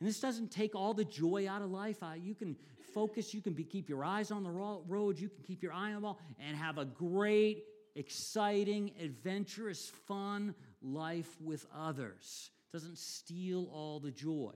And 0.00 0.08
this 0.08 0.18
doesn't 0.18 0.50
take 0.50 0.74
all 0.74 0.94
the 0.94 1.04
joy 1.04 1.46
out 1.48 1.60
of 1.60 1.70
life. 1.70 2.02
Uh, 2.02 2.12
you 2.20 2.34
can 2.34 2.56
focus, 2.94 3.34
you 3.34 3.42
can 3.42 3.52
be, 3.52 3.64
keep 3.64 3.88
your 3.88 4.02
eyes 4.02 4.30
on 4.30 4.42
the 4.42 4.50
road, 4.50 5.18
you 5.18 5.28
can 5.28 5.42
keep 5.44 5.62
your 5.62 5.72
eye 5.72 5.90
on 5.90 5.94
the 5.96 6.00
ball, 6.00 6.18
and 6.38 6.56
have 6.56 6.78
a 6.78 6.86
great, 6.86 7.64
exciting, 7.94 8.92
adventurous, 9.02 9.92
fun 10.08 10.54
life 10.82 11.36
with 11.40 11.66
others. 11.76 12.50
It 12.68 12.76
doesn't 12.76 12.98
steal 12.98 13.68
all 13.72 14.00
the 14.00 14.10
joy. 14.10 14.52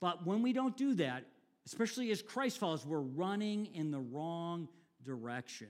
But 0.00 0.26
when 0.26 0.40
we 0.40 0.54
don't 0.54 0.76
do 0.76 0.94
that, 0.94 1.24
especially 1.66 2.10
as 2.10 2.22
Christ 2.22 2.58
followers, 2.58 2.86
we're 2.86 3.00
running 3.00 3.66
in 3.74 3.90
the 3.90 4.00
wrong 4.00 4.68
direction. 5.04 5.68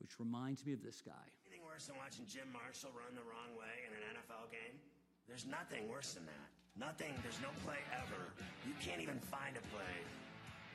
Which 0.00 0.18
reminds 0.18 0.64
me 0.64 0.72
of 0.72 0.82
this 0.82 1.02
guy. 1.02 1.12
Anything 1.44 1.66
worse 1.66 1.84
than 1.84 1.96
watching 1.98 2.24
Jim 2.24 2.48
Marshall 2.54 2.88
run 2.96 3.14
the 3.14 3.20
wrong 3.28 3.52
way 3.58 3.84
in 3.84 3.92
an 3.92 4.16
NFL 4.16 4.50
game? 4.50 4.80
There's 5.28 5.46
nothing 5.46 5.86
worse 5.90 6.14
than 6.14 6.24
that. 6.24 6.59
Nothing. 6.78 7.14
There's 7.24 7.40
no 7.42 7.50
play 7.64 7.80
ever. 7.96 8.30
You 8.66 8.74
can't 8.78 9.00
even 9.00 9.18
find 9.32 9.56
a 9.56 9.64
play 9.74 9.96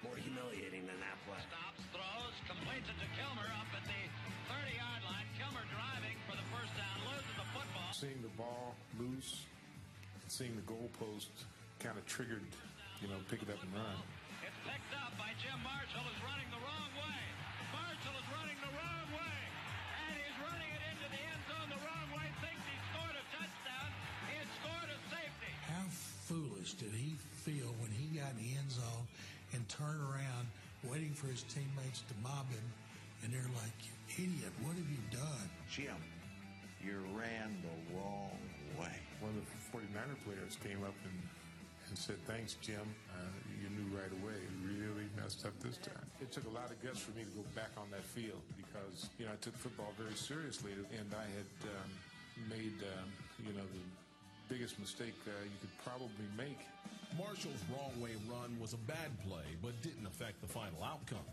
more 0.03 0.17
humiliating 0.19 0.85
than 0.85 0.99
that 1.01 1.17
play. 1.25 1.41
Stops, 1.49 1.81
throws, 1.89 2.35
completes 2.45 2.85
it 2.91 2.97
to 2.99 3.07
Kilmer 3.17 3.47
up 3.57 3.69
at 3.73 3.83
the 3.87 4.01
30-yard 4.51 5.01
line. 5.07 5.27
Kilmer 5.39 5.65
driving 5.73 6.17
for 6.29 6.37
the 6.37 6.45
first 6.53 6.71
down, 6.77 6.97
loses 7.09 7.35
the 7.39 7.47
football. 7.55 7.89
Seeing 7.95 8.21
the 8.21 8.33
ball 8.37 8.77
loose 9.01 9.49
seeing 10.27 10.55
the 10.57 10.65
goalpost 10.65 11.29
kind 11.79 11.97
of 11.97 12.05
triggered, 12.05 12.43
you 13.01 13.07
know, 13.07 13.15
pick 13.29 13.41
it 13.41 13.49
up 13.49 13.61
and 13.61 13.71
run. 13.73 13.97
It's 14.41 14.57
picked 14.65 14.93
up 14.97 15.13
by 15.21 15.31
Jim 15.37 15.57
Marshall, 15.61 16.01
who's 16.01 16.21
running 16.25 16.49
the 16.49 16.61
wrong 16.65 16.74
did 26.77 26.91
he 26.91 27.15
feel 27.43 27.71
when 27.79 27.91
he 27.91 28.17
got 28.17 28.31
in 28.35 28.43
the 28.43 28.51
end 28.57 28.71
zone 28.71 29.05
and 29.53 29.63
turned 29.69 30.01
around 30.11 30.47
waiting 30.83 31.13
for 31.13 31.27
his 31.27 31.43
teammates 31.47 32.03
to 32.11 32.15
mob 32.21 32.49
him? 32.51 32.67
And 33.23 33.31
they're 33.31 33.53
like, 33.63 33.75
you 33.81 33.95
idiot, 34.19 34.51
what 34.61 34.75
have 34.75 34.89
you 34.91 35.01
done? 35.09 35.47
Jim, 35.71 35.97
you 36.83 36.99
ran 37.15 37.63
the 37.63 37.75
wrong 37.95 38.37
way. 38.77 38.91
One 39.23 39.33
of 39.33 39.41
the 39.41 39.57
49er 39.71 40.19
players 40.27 40.59
came 40.61 40.83
up 40.83 40.93
and, 41.07 41.17
and 41.87 41.97
said, 41.97 42.19
Thanks, 42.27 42.59
Jim. 42.61 42.83
Uh, 43.09 43.23
you 43.57 43.71
knew 43.73 43.87
right 43.95 44.11
away. 44.21 44.35
You 44.35 44.85
really 44.85 45.07
messed 45.15 45.45
up 45.47 45.55
this 45.63 45.77
time. 45.77 46.05
It 46.21 46.31
took 46.31 46.45
a 46.45 46.53
lot 46.53 46.69
of 46.69 46.77
guts 46.83 46.99
for 46.99 47.15
me 47.17 47.23
to 47.23 47.33
go 47.33 47.43
back 47.55 47.71
on 47.79 47.89
that 47.91 48.03
field 48.03 48.43
because, 48.59 49.09
you 49.17 49.25
know, 49.25 49.31
I 49.31 49.39
took 49.41 49.55
football 49.57 49.95
very 49.97 50.13
seriously 50.13 50.75
and 50.75 51.09
I 51.15 51.25
had 51.25 51.49
um, 51.71 51.89
made, 52.51 52.77
um, 52.83 53.09
you 53.41 53.53
know, 53.55 53.65
the 53.65 53.81
biggest 54.49 54.79
mistake 54.79 55.15
uh, 55.27 55.31
you 55.43 55.57
could 55.59 55.75
probably 55.83 56.27
make. 56.37 56.59
Marshall's 57.17 57.63
wrong 57.71 57.91
way 58.01 58.11
run 58.29 58.57
was 58.59 58.73
a 58.73 58.77
bad 58.77 59.11
play, 59.27 59.45
but 59.61 59.79
didn't 59.81 60.05
affect 60.05 60.41
the 60.41 60.47
final 60.47 60.83
outcome. 60.83 61.25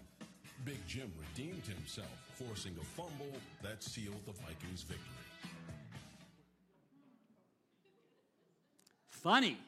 Big 0.64 0.78
Jim 0.86 1.10
redeemed 1.18 1.64
himself, 1.66 2.06
forcing 2.36 2.76
a 2.80 2.84
fumble 2.84 3.32
that 3.62 3.82
sealed 3.82 4.24
the 4.26 4.32
Vikings' 4.32 4.82
victory. 4.82 5.22
Funny. 9.10 9.58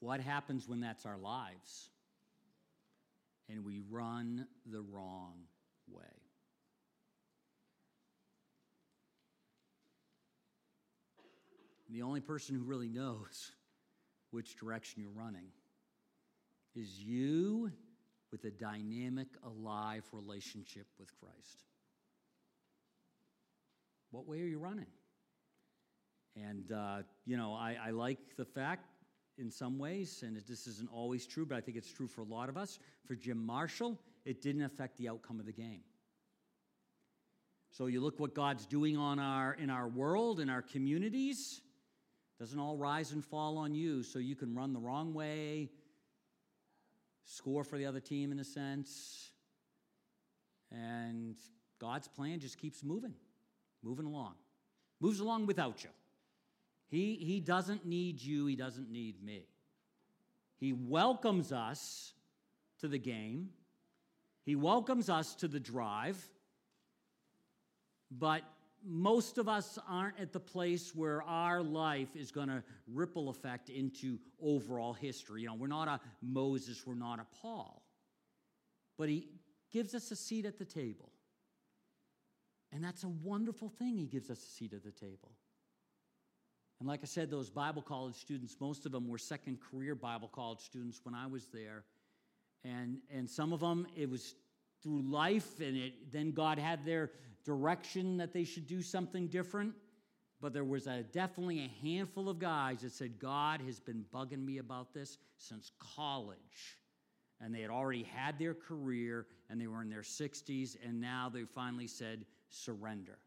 What 0.00 0.20
happens 0.20 0.68
when 0.68 0.80
that's 0.80 1.06
our 1.06 1.16
lives 1.16 1.90
and 3.48 3.64
we 3.64 3.80
run 3.88 4.46
the 4.66 4.80
wrong 4.80 5.34
way? 5.88 6.21
The 11.92 12.00
only 12.00 12.20
person 12.20 12.56
who 12.56 12.62
really 12.62 12.88
knows 12.88 13.52
which 14.30 14.56
direction 14.56 15.02
you're 15.02 15.10
running 15.10 15.48
is 16.74 16.98
you 16.98 17.70
with 18.30 18.44
a 18.44 18.50
dynamic, 18.50 19.28
alive 19.44 20.02
relationship 20.10 20.86
with 20.98 21.10
Christ. 21.20 21.64
What 24.10 24.26
way 24.26 24.40
are 24.40 24.46
you 24.46 24.58
running? 24.58 24.86
And, 26.34 26.72
uh, 26.72 27.02
you 27.26 27.36
know, 27.36 27.52
I, 27.52 27.76
I, 27.88 27.90
like 27.90 28.36
the 28.38 28.44
fact 28.46 28.86
in 29.36 29.50
some 29.50 29.78
ways, 29.78 30.24
and 30.26 30.34
this 30.34 30.66
isn't 30.66 30.88
always 30.90 31.26
true, 31.26 31.44
but 31.44 31.58
I 31.58 31.60
think 31.60 31.76
it's 31.76 31.92
true 31.92 32.08
for 32.08 32.22
a 32.22 32.26
lot 32.26 32.48
of 32.48 32.56
us. 32.56 32.78
For 33.06 33.14
Jim 33.14 33.44
Marshall, 33.44 33.98
it 34.24 34.40
didn't 34.40 34.62
affect 34.62 34.96
the 34.96 35.10
outcome 35.10 35.40
of 35.40 35.44
the 35.44 35.52
game. 35.52 35.82
So 37.70 37.84
you 37.84 38.00
look 38.00 38.18
what 38.18 38.34
God's 38.34 38.64
doing 38.64 38.96
on 38.96 39.18
our, 39.18 39.52
in 39.52 39.68
our 39.68 39.88
world, 39.88 40.40
in 40.40 40.48
our 40.48 40.62
communities, 40.62 41.60
doesn't 42.42 42.58
all 42.58 42.76
rise 42.76 43.12
and 43.12 43.24
fall 43.24 43.56
on 43.56 43.72
you, 43.72 44.02
so 44.02 44.18
you 44.18 44.34
can 44.34 44.52
run 44.52 44.72
the 44.72 44.80
wrong 44.80 45.14
way, 45.14 45.70
score 47.24 47.62
for 47.62 47.78
the 47.78 47.86
other 47.86 48.00
team 48.00 48.32
in 48.32 48.40
a 48.40 48.44
sense, 48.44 49.30
and 50.72 51.36
God's 51.78 52.08
plan 52.08 52.40
just 52.40 52.58
keeps 52.58 52.82
moving, 52.82 53.14
moving 53.80 54.06
along, 54.06 54.34
moves 54.98 55.20
along 55.20 55.46
without 55.46 55.84
you. 55.84 55.90
He, 56.88 57.14
he 57.14 57.38
doesn't 57.38 57.86
need 57.86 58.20
you, 58.20 58.46
he 58.46 58.56
doesn't 58.56 58.90
need 58.90 59.22
me. 59.22 59.46
He 60.58 60.72
welcomes 60.72 61.52
us 61.52 62.12
to 62.80 62.88
the 62.88 62.98
game, 62.98 63.50
he 64.44 64.56
welcomes 64.56 65.08
us 65.08 65.36
to 65.36 65.46
the 65.46 65.60
drive, 65.60 66.20
but 68.10 68.42
most 68.84 69.38
of 69.38 69.48
us 69.48 69.78
aren't 69.88 70.18
at 70.18 70.32
the 70.32 70.40
place 70.40 70.94
where 70.94 71.22
our 71.22 71.62
life 71.62 72.16
is 72.16 72.30
going 72.30 72.48
to 72.48 72.62
ripple 72.86 73.28
effect 73.28 73.68
into 73.68 74.18
overall 74.40 74.92
history. 74.92 75.42
You 75.42 75.48
know, 75.48 75.54
we're 75.54 75.66
not 75.66 75.88
a 75.88 76.00
Moses, 76.20 76.86
we're 76.86 76.94
not 76.94 77.18
a 77.20 77.26
Paul. 77.40 77.82
But 78.98 79.08
he 79.08 79.28
gives 79.72 79.94
us 79.94 80.10
a 80.10 80.16
seat 80.16 80.44
at 80.44 80.58
the 80.58 80.64
table. 80.64 81.10
And 82.72 82.82
that's 82.82 83.04
a 83.04 83.08
wonderful 83.08 83.68
thing, 83.68 83.96
he 83.98 84.06
gives 84.06 84.30
us 84.30 84.38
a 84.38 84.50
seat 84.50 84.72
at 84.72 84.82
the 84.82 84.90
table. 84.90 85.32
And 86.80 86.88
like 86.88 87.00
I 87.02 87.06
said, 87.06 87.30
those 87.30 87.48
Bible 87.48 87.82
college 87.82 88.16
students, 88.16 88.56
most 88.58 88.86
of 88.86 88.92
them 88.92 89.06
were 89.06 89.18
second 89.18 89.58
career 89.60 89.94
Bible 89.94 90.28
college 90.28 90.60
students 90.60 91.00
when 91.04 91.14
I 91.14 91.26
was 91.26 91.46
there. 91.52 91.84
And, 92.64 92.98
and 93.12 93.28
some 93.28 93.52
of 93.52 93.60
them, 93.60 93.86
it 93.96 94.10
was 94.10 94.34
through 94.82 95.02
life, 95.02 95.60
and 95.60 95.76
it, 95.76 96.12
then 96.12 96.32
God 96.32 96.58
had 96.58 96.84
their 96.84 97.10
direction 97.44 98.16
that 98.18 98.32
they 98.32 98.44
should 98.44 98.66
do 98.66 98.82
something 98.82 99.28
different. 99.28 99.74
But 100.40 100.52
there 100.52 100.64
was 100.64 100.88
a, 100.88 101.04
definitely 101.04 101.60
a 101.60 101.86
handful 101.86 102.28
of 102.28 102.40
guys 102.40 102.80
that 102.80 102.92
said, 102.92 103.18
God 103.20 103.60
has 103.62 103.78
been 103.78 104.04
bugging 104.12 104.44
me 104.44 104.58
about 104.58 104.92
this 104.92 105.18
since 105.36 105.70
college. 105.78 106.78
And 107.40 107.54
they 107.54 107.60
had 107.60 107.70
already 107.70 108.02
had 108.02 108.38
their 108.38 108.54
career 108.54 109.26
and 109.48 109.60
they 109.60 109.66
were 109.66 109.82
in 109.82 109.90
their 109.90 110.00
60s, 110.00 110.76
and 110.82 111.00
now 111.00 111.30
they 111.32 111.44
finally 111.44 111.86
said, 111.86 112.24
surrender. 112.48 113.18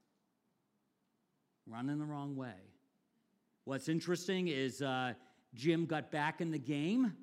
Running 1.67 1.99
the 1.99 2.05
wrong 2.05 2.35
way. 2.35 2.55
What's 3.63 3.89
interesting 3.89 4.47
is 4.47 4.81
uh, 4.81 5.13
Jim 5.53 5.85
got 5.85 6.11
back 6.11 6.41
in 6.41 6.51
the 6.51 6.59
game. 6.59 7.13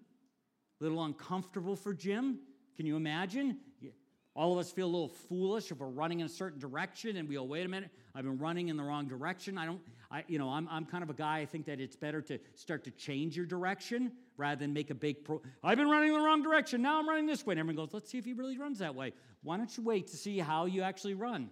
A 0.81 0.85
little 0.85 1.05
uncomfortable 1.05 1.76
for 1.76 1.92
Jim. 1.92 2.38
Can 2.76 2.87
you 2.87 2.96
imagine? 2.96 3.59
All 4.35 4.53
of 4.53 4.59
us 4.59 4.73
feel 4.73 4.87
a 4.87 4.88
little 4.88 5.09
foolish 5.09 5.71
if 5.71 5.79
we're 5.79 5.88
running 5.88 6.21
in 6.21 6.27
a 6.27 6.29
certain 6.29 6.59
direction 6.59 7.16
and 7.16 7.29
we 7.29 7.35
go, 7.35 7.42
wait 7.42 7.66
a 7.66 7.68
minute, 7.68 7.90
I've 8.14 8.25
been 8.25 8.38
running 8.38 8.68
in 8.68 8.79
the 8.79 8.83
wrong 8.83 9.07
direction. 9.07 9.59
I 9.59 9.66
don't, 9.66 9.81
I, 10.11 10.25
you 10.27 10.38
know, 10.38 10.49
I'm, 10.49 10.66
I'm 10.71 10.87
kind 10.87 11.05
of 11.05 11.11
a 11.11 11.14
guy, 11.14 11.40
I 11.40 11.47
think 11.47 11.66
that 11.66 11.81
it's 11.81 11.97
better 11.97 12.23
to 12.23 12.38
start 12.55 12.85
to 12.85 12.90
change 12.92 13.37
your 13.37 13.45
direction 13.45 14.11
rather 14.38 14.59
than 14.59 14.73
make 14.73 14.88
a 14.88 14.95
big 14.95 15.23
pro. 15.23 15.42
I've 15.62 15.77
been 15.77 15.90
running 15.90 16.09
in 16.09 16.18
the 16.18 16.25
wrong 16.25 16.42
direction. 16.42 16.81
Now 16.81 16.99
I'm 16.99 17.07
running 17.07 17.27
this 17.27 17.45
way. 17.45 17.53
And 17.53 17.61
everyone 17.61 17.85
goes, 17.85 17.92
let's 17.92 18.11
see 18.11 18.16
if 18.16 18.25
he 18.25 18.33
really 18.33 18.57
runs 18.57 18.79
that 18.79 18.95
way. 18.95 19.12
Why 19.42 19.59
don't 19.59 19.77
you 19.77 19.83
wait 19.83 20.07
to 20.09 20.16
see 20.16 20.38
how 20.38 20.64
you 20.64 20.81
actually 20.81 21.14
run? 21.14 21.51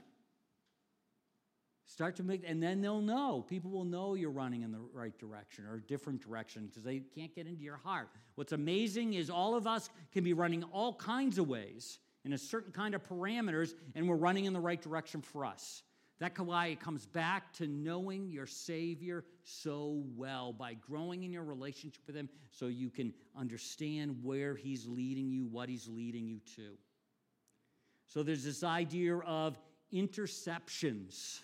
Start 1.85 2.17
to 2.17 2.23
make, 2.23 2.45
and 2.47 2.63
then 2.63 2.81
they'll 2.81 3.03
know. 3.03 3.45
People 3.47 3.73
will 3.73 3.85
know 3.85 4.15
you're 4.15 4.31
running 4.31 4.63
in 4.63 4.71
the 4.71 4.79
right 4.95 5.19
direction 5.19 5.67
or 5.67 5.75
a 5.75 5.81
different 5.81 6.23
direction 6.23 6.67
because 6.67 6.85
they 6.85 7.01
can't 7.01 7.35
get 7.35 7.47
into 7.47 7.63
your 7.63 7.77
heart. 7.77 8.09
What's 8.37 8.53
amazing 8.53 9.15
is 9.15 9.29
all 9.29 9.55
of 9.55 9.67
us 9.67 9.91
can 10.13 10.25
be 10.25 10.33
running 10.33 10.63
all 10.73 10.95
kinds 10.95 11.37
of 11.37 11.49
ways 11.49 11.99
in 12.25 12.33
a 12.33 12.39
certain 12.39 12.73
kind 12.73 12.95
of 12.95 13.03
parameters, 13.03 13.75
and 13.95 14.09
we're 14.09 14.17
running 14.17 14.45
in 14.45 14.53
the 14.53 14.61
right 14.61 14.81
direction 14.81 15.23
for 15.23 15.45
us. 15.45 15.83
That 16.19 16.39
why 16.39 16.77
comes 16.79 17.07
back 17.07 17.51
to 17.55 17.67
knowing 17.67 18.29
your 18.29 18.47
Savior 18.47 19.25
so 19.43 20.03
well 20.15 20.53
by 20.53 20.75
growing 20.75 21.25
in 21.25 21.33
your 21.33 21.45
relationship 21.45 22.03
with 22.07 22.15
Him 22.15 22.29
so 22.51 22.67
you 22.67 22.91
can 22.91 23.15
understand 23.35 24.23
where 24.23 24.55
He's 24.55 24.87
leading 24.87 25.31
you, 25.31 25.47
what 25.47 25.71
He's 25.71 25.89
leading 25.89 26.27
you 26.27 26.41
to. 26.57 26.77
So 28.07 28.23
there's 28.23 28.45
this 28.45 28.63
idea 28.63 29.17
of 29.17 29.59
interceptions. 29.95 31.41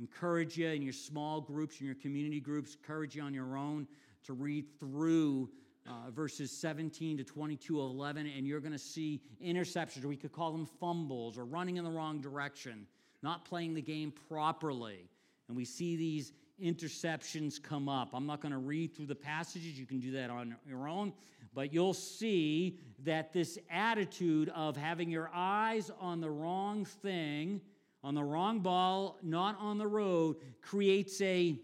Encourage 0.00 0.56
you 0.56 0.68
in 0.68 0.80
your 0.80 0.94
small 0.94 1.42
groups, 1.42 1.78
in 1.78 1.86
your 1.86 1.94
community 1.94 2.40
groups, 2.40 2.74
encourage 2.74 3.16
you 3.16 3.22
on 3.22 3.34
your 3.34 3.58
own 3.58 3.86
to 4.24 4.32
read 4.32 4.64
through 4.80 5.50
uh, 5.86 6.10
verses 6.10 6.50
17 6.50 7.18
to 7.18 7.24
22 7.24 7.80
of 7.80 7.90
11, 7.90 8.26
and 8.26 8.46
you're 8.46 8.60
going 8.60 8.72
to 8.72 8.78
see 8.78 9.20
interceptions, 9.44 10.04
or 10.04 10.08
we 10.08 10.16
could 10.16 10.32
call 10.32 10.52
them 10.52 10.66
fumbles, 10.66 11.38
or 11.38 11.44
running 11.44 11.76
in 11.76 11.84
the 11.84 11.90
wrong 11.90 12.20
direction, 12.20 12.86
not 13.22 13.44
playing 13.44 13.74
the 13.74 13.82
game 13.82 14.12
properly. 14.28 15.08
And 15.48 15.56
we 15.56 15.64
see 15.64 15.96
these 15.96 16.32
interceptions 16.62 17.62
come 17.62 17.88
up. 17.88 18.10
I'm 18.12 18.26
not 18.26 18.40
going 18.40 18.52
to 18.52 18.58
read 18.58 18.94
through 18.94 19.06
the 19.06 19.14
passages, 19.14 19.78
you 19.78 19.86
can 19.86 20.00
do 20.00 20.12
that 20.12 20.30
on 20.30 20.56
your 20.68 20.88
own, 20.88 21.12
but 21.54 21.72
you'll 21.72 21.94
see 21.94 22.78
that 23.04 23.32
this 23.32 23.58
attitude 23.70 24.50
of 24.54 24.76
having 24.76 25.10
your 25.10 25.30
eyes 25.34 25.90
on 26.00 26.20
the 26.20 26.30
wrong 26.30 26.84
thing, 26.84 27.60
on 28.04 28.14
the 28.14 28.22
wrong 28.22 28.60
ball, 28.60 29.18
not 29.22 29.56
on 29.60 29.78
the 29.78 29.86
road, 29.86 30.36
creates 30.60 31.20
a, 31.20 31.58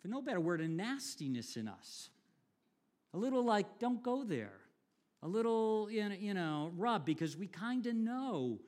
for 0.00 0.08
no 0.08 0.22
better 0.22 0.40
word, 0.40 0.60
a 0.60 0.68
nastiness 0.68 1.56
in 1.56 1.68
us. 1.68 2.10
A 3.14 3.18
little 3.18 3.44
like, 3.44 3.78
don't 3.78 4.02
go 4.02 4.24
there. 4.24 4.52
A 5.22 5.28
little, 5.28 5.88
you 5.90 6.34
know, 6.34 6.70
rub 6.76 7.04
because 7.04 7.36
we 7.36 7.48
kind 7.48 7.86
of 7.86 7.94
know 7.94 8.60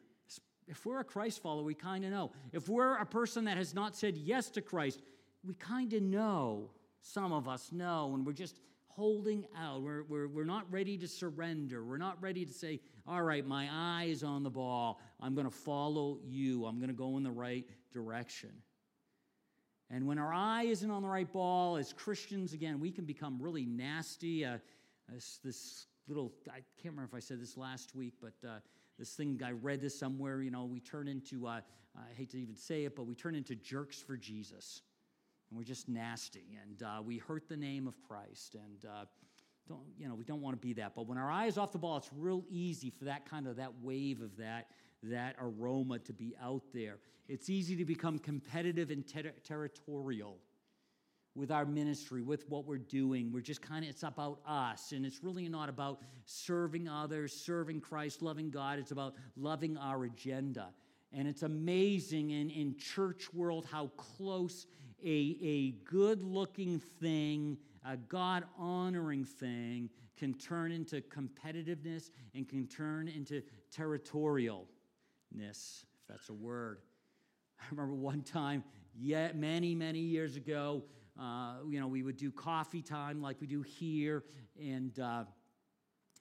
if 0.70 0.86
we're 0.86 1.00
a 1.00 1.04
Christ 1.04 1.42
follower, 1.42 1.64
we 1.64 1.74
kind 1.74 2.04
of 2.04 2.12
know. 2.12 2.30
If 2.52 2.68
we're 2.68 2.96
a 2.96 3.04
person 3.04 3.44
that 3.46 3.56
has 3.56 3.74
not 3.74 3.96
said 3.96 4.16
yes 4.16 4.48
to 4.50 4.62
Christ, 4.62 5.02
we 5.44 5.54
kind 5.54 5.92
of 5.92 6.02
know. 6.02 6.70
Some 7.02 7.32
of 7.32 7.48
us 7.48 7.72
know, 7.72 8.12
and 8.14 8.24
we're 8.26 8.34
just 8.34 8.60
holding 8.86 9.46
out. 9.56 9.82
We're, 9.82 10.04
we're, 10.04 10.28
we're 10.28 10.44
not 10.44 10.70
ready 10.70 10.98
to 10.98 11.08
surrender. 11.08 11.82
We're 11.82 11.96
not 11.96 12.22
ready 12.22 12.44
to 12.44 12.52
say, 12.52 12.80
All 13.06 13.22
right, 13.22 13.44
my 13.44 13.68
eye 13.72 14.08
is 14.10 14.22
on 14.22 14.42
the 14.42 14.50
ball. 14.50 15.00
I'm 15.18 15.34
going 15.34 15.46
to 15.46 15.54
follow 15.54 16.18
you. 16.22 16.66
I'm 16.66 16.76
going 16.76 16.90
to 16.90 16.94
go 16.94 17.16
in 17.16 17.22
the 17.22 17.30
right 17.30 17.64
direction. 17.92 18.50
And 19.90 20.06
when 20.06 20.18
our 20.18 20.32
eye 20.32 20.64
isn't 20.64 20.90
on 20.90 21.02
the 21.02 21.08
right 21.08 21.30
ball, 21.30 21.76
as 21.76 21.92
Christians, 21.92 22.52
again, 22.52 22.78
we 22.78 22.92
can 22.92 23.04
become 23.04 23.38
really 23.40 23.66
nasty. 23.66 24.44
Uh, 24.44 24.58
this, 25.12 25.40
this, 25.42 25.86
little, 26.06 26.32
I 26.48 26.62
can't 26.80 26.94
remember 26.94 27.04
if 27.04 27.14
I 27.14 27.20
said 27.20 27.40
this 27.40 27.56
last 27.56 27.94
week, 27.94 28.14
but 28.20 28.34
uh, 28.48 28.58
this 28.98 29.14
thing, 29.14 29.40
I 29.44 29.52
read 29.52 29.80
this 29.80 29.98
somewhere, 29.98 30.42
you 30.42 30.50
know, 30.50 30.64
we 30.64 30.80
turn 30.80 31.08
into, 31.08 31.46
uh, 31.46 31.60
I 31.96 32.14
hate 32.16 32.30
to 32.30 32.38
even 32.38 32.56
say 32.56 32.84
it, 32.84 32.94
but 32.94 33.06
we 33.06 33.14
turn 33.14 33.34
into 33.34 33.54
jerks 33.54 34.00
for 34.00 34.16
Jesus. 34.16 34.82
And 35.50 35.58
we're 35.58 35.64
just 35.64 35.88
nasty. 35.88 36.56
And 36.62 36.82
uh, 36.82 37.02
we 37.02 37.18
hurt 37.18 37.48
the 37.48 37.56
name 37.56 37.88
of 37.88 38.00
Christ. 38.02 38.54
And, 38.54 38.84
uh, 38.84 39.06
don't, 39.70 39.86
you 39.98 40.08
know, 40.08 40.14
we 40.14 40.24
don't 40.24 40.42
want 40.42 40.60
to 40.60 40.66
be 40.66 40.74
that. 40.74 40.94
But 40.94 41.06
when 41.06 41.16
our 41.16 41.30
eye 41.30 41.46
is 41.46 41.56
off 41.56 41.72
the 41.72 41.78
ball, 41.78 41.96
it's 41.96 42.10
real 42.16 42.44
easy 42.50 42.90
for 42.90 43.04
that 43.06 43.24
kind 43.24 43.46
of, 43.46 43.56
that 43.56 43.72
wave 43.82 44.20
of 44.20 44.36
that, 44.36 44.66
that 45.04 45.36
aroma 45.40 45.98
to 46.00 46.12
be 46.12 46.34
out 46.42 46.62
there. 46.74 46.98
It's 47.28 47.48
easy 47.48 47.76
to 47.76 47.84
become 47.84 48.18
competitive 48.18 48.90
and 48.90 49.06
ter- 49.06 49.32
territorial 49.44 50.38
with 51.36 51.52
our 51.52 51.64
ministry, 51.64 52.22
with 52.22 52.48
what 52.48 52.66
we're 52.66 52.78
doing. 52.78 53.30
We're 53.32 53.40
just 53.40 53.62
kind 53.62 53.84
of, 53.84 53.90
it's 53.90 54.02
about 54.02 54.40
us. 54.44 54.90
And 54.92 55.06
it's 55.06 55.22
really 55.22 55.48
not 55.48 55.68
about 55.68 56.00
serving 56.24 56.88
others, 56.88 57.32
serving 57.32 57.80
Christ, 57.80 58.20
loving 58.20 58.50
God. 58.50 58.80
It's 58.80 58.90
about 58.90 59.14
loving 59.36 59.76
our 59.76 60.04
agenda. 60.04 60.70
And 61.12 61.28
it's 61.28 61.42
amazing 61.42 62.30
in, 62.30 62.50
in 62.50 62.76
church 62.76 63.32
world 63.32 63.66
how 63.70 63.86
close 63.96 64.66
a, 65.04 65.36
a 65.42 65.70
good 65.88 66.22
looking 66.22 66.78
thing, 66.78 67.56
a 67.84 67.96
God 67.96 68.44
honoring 68.58 69.24
thing, 69.24 69.90
can 70.16 70.34
turn 70.34 70.70
into 70.70 71.00
competitiveness 71.00 72.10
and 72.34 72.48
can 72.48 72.66
turn 72.66 73.08
into 73.08 73.42
territorialness, 73.74 74.64
if 75.38 75.86
that's 76.08 76.28
a 76.28 76.34
word. 76.34 76.78
I 77.60 77.64
remember 77.70 77.94
one 77.94 78.22
time, 78.22 78.64
yet 78.94 79.36
many, 79.36 79.74
many 79.74 80.00
years 80.00 80.36
ago, 80.36 80.82
uh, 81.18 81.56
you 81.68 81.80
know, 81.80 81.86
we 81.86 82.02
would 82.02 82.16
do 82.16 82.30
coffee 82.30 82.82
time 82.82 83.20
like 83.20 83.40
we 83.40 83.46
do 83.46 83.62
here, 83.62 84.24
and 84.58 84.98
uh, 84.98 85.24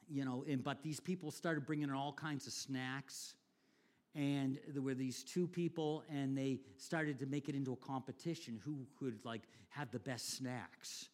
you 0.10 0.26
know, 0.26 0.44
and 0.48 0.64
but 0.64 0.82
these 0.82 1.00
people 1.00 1.32
started 1.32 1.66
bringing 1.66 1.90
in 1.90 1.96
all 1.96 2.12
kinds 2.12 2.48
of 2.48 2.54
snacks, 2.54 3.36
and 4.16 4.60
there 4.68 4.82
were 4.82 4.96
these 4.96 5.24
two 5.24 5.48
people, 5.48 6.04
and 6.10 6.38
they 6.38 6.60
started 6.78 7.20
to 7.20 7.26
make 7.26 7.48
it 7.48 7.56
into 7.56 7.74
a 7.74 7.78
competition 7.78 8.60
who 8.64 8.86
could 8.98 9.20
like 9.24 9.44
have 9.70 9.92
the 9.92 10.00
best 10.00 10.38
snacks. 10.38 11.10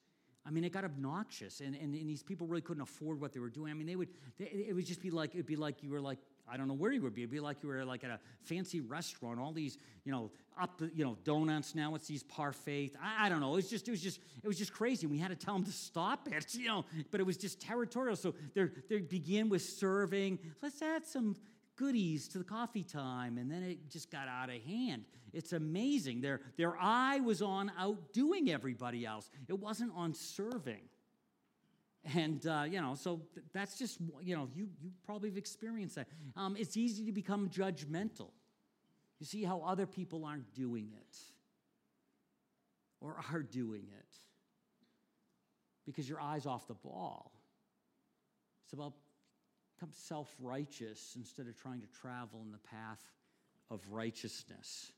I 0.46 0.52
mean, 0.52 0.64
it 0.64 0.72
got 0.72 0.84
obnoxious, 0.86 1.60
and, 1.60 1.76
and, 1.76 1.96
and, 1.96 2.08
these 2.08 2.22
people 2.22 2.46
really 2.46 2.62
couldn't 2.62 2.84
afford 2.84 3.20
what 3.20 3.34
they 3.34 3.40
were 3.40 3.50
doing. 3.50 3.72
I 3.72 3.74
mean, 3.74 3.88
they 3.88 3.96
would, 3.96 4.10
they, 4.38 4.46
it 4.46 4.76
would 4.76 4.86
just 4.86 5.02
be 5.02 5.10
like, 5.10 5.34
it'd 5.34 5.48
be 5.48 5.56
like 5.56 5.82
you 5.82 5.90
were 5.90 6.02
like 6.02 6.20
I 6.48 6.58
don't 6.58 6.68
know 6.68 6.76
where 6.76 6.92
you 6.92 7.02
would 7.02 7.16
be. 7.16 7.22
It'd 7.22 7.32
be 7.32 7.40
like 7.40 7.58
you 7.64 7.70
were 7.70 7.84
like 7.84 8.04
at 8.04 8.12
a 8.12 8.20
fancy 8.44 8.80
restaurant, 8.80 9.40
all 9.40 9.52
these, 9.52 9.78
you 10.04 10.12
know, 10.12 10.32
up 10.60 10.80
you 10.94 11.04
know, 11.04 11.18
donuts 11.24 11.74
now. 11.74 11.96
It's 11.96 12.08
these 12.08 12.24
parfaits. 12.24 12.96
I, 13.02 13.26
I, 13.26 13.30
don't 13.30 13.40
know. 13.40 13.54
It 13.54 13.58
was 13.58 13.70
just, 13.70 13.88
it 13.88 13.92
was 13.92 14.02
just, 14.02 14.20
it 14.44 14.48
was 14.48 14.58
just 14.58 14.74
crazy. 14.74 15.08
We 15.08 15.18
had 15.18 15.30
to 15.30 15.36
tell 15.36 15.56
them 15.56 15.66
to 15.66 15.72
stop 15.72 16.28
it, 16.32 16.54
you 16.56 16.68
know. 16.68 16.86
But 17.12 17.20
it 17.20 17.26
was 17.26 17.38
just 17.38 17.60
territorial. 17.60 18.16
So 18.16 18.36
they 18.54 18.66
they 18.90 19.00
begin 19.00 19.50
with 19.50 19.64
serving. 19.64 20.40
Let's 20.62 20.82
add 20.82 21.06
some 21.06 21.36
goodies 21.76 22.28
to 22.30 22.38
the 22.38 22.44
coffee 22.44 22.84
time, 22.84 23.38
and 23.38 23.50
then 23.50 23.64
it 23.64 23.90
just 23.90 24.12
got 24.12 24.28
out 24.28 24.50
of 24.50 24.62
hand. 24.64 25.06
It's 25.34 25.54
amazing. 25.54 26.22
Their 26.22 26.42
their 26.58 26.78
eye 26.78 27.20
was 27.20 27.42
on 27.42 27.72
outdoing 27.78 28.50
everybody 28.50 29.06
else. 29.06 29.30
It 29.48 29.60
wasn't 29.60 29.92
on 29.96 30.14
serving. 30.14 30.82
And, 32.14 32.46
uh, 32.46 32.66
you 32.70 32.80
know, 32.82 32.94
so 32.94 33.22
th- 33.34 33.46
that's 33.52 33.80
just, 33.80 34.00
you 34.22 34.36
know, 34.36 34.48
you, 34.56 34.70
you 34.80 34.92
probably 35.06 35.30
have 35.30 35.38
experienced 35.38 35.96
that. 35.96 36.08
Um, 36.36 36.56
it's 36.56 36.78
easy 36.78 37.04
to 37.06 37.12
become 37.12 37.50
judgmental. 37.50 38.30
You 39.20 39.26
see 39.26 39.44
how 39.44 39.62
other 39.62 39.88
people 39.88 40.24
aren't 40.24 40.54
doing 40.54 40.92
it 40.94 41.18
or 43.02 43.16
are 43.34 43.42
doing 43.42 43.88
it 43.98 44.18
because 45.86 46.08
your 46.08 46.22
eye's 46.22 46.46
off 46.46 46.68
the 46.68 46.76
ball. 46.76 47.32
It's 48.66 48.74
about 48.74 48.94
become 49.76 49.92
self 49.94 50.34
righteous 50.40 51.14
instead 51.16 51.48
of 51.48 51.56
trying 51.62 51.82
to 51.82 51.88
travel 51.88 52.42
in 52.44 52.52
the 52.52 52.58
path 52.58 53.02
of 53.70 53.82
righteousness. 53.90 54.92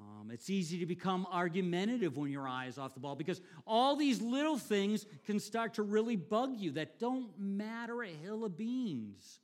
Um, 0.00 0.30
it's 0.32 0.48
easy 0.48 0.78
to 0.78 0.86
become 0.86 1.26
argumentative 1.30 2.16
when 2.16 2.30
your 2.30 2.48
eye 2.48 2.66
is 2.66 2.78
off 2.78 2.94
the 2.94 3.00
ball 3.00 3.14
because 3.14 3.42
all 3.66 3.94
these 3.94 4.22
little 4.22 4.56
things 4.56 5.04
can 5.26 5.38
start 5.38 5.74
to 5.74 5.82
really 5.82 6.16
bug 6.16 6.54
you 6.56 6.72
that 6.72 6.98
don't 6.98 7.38
matter 7.38 8.02
a 8.02 8.08
hill 8.08 8.44
of 8.44 8.56
beans. 8.56 9.40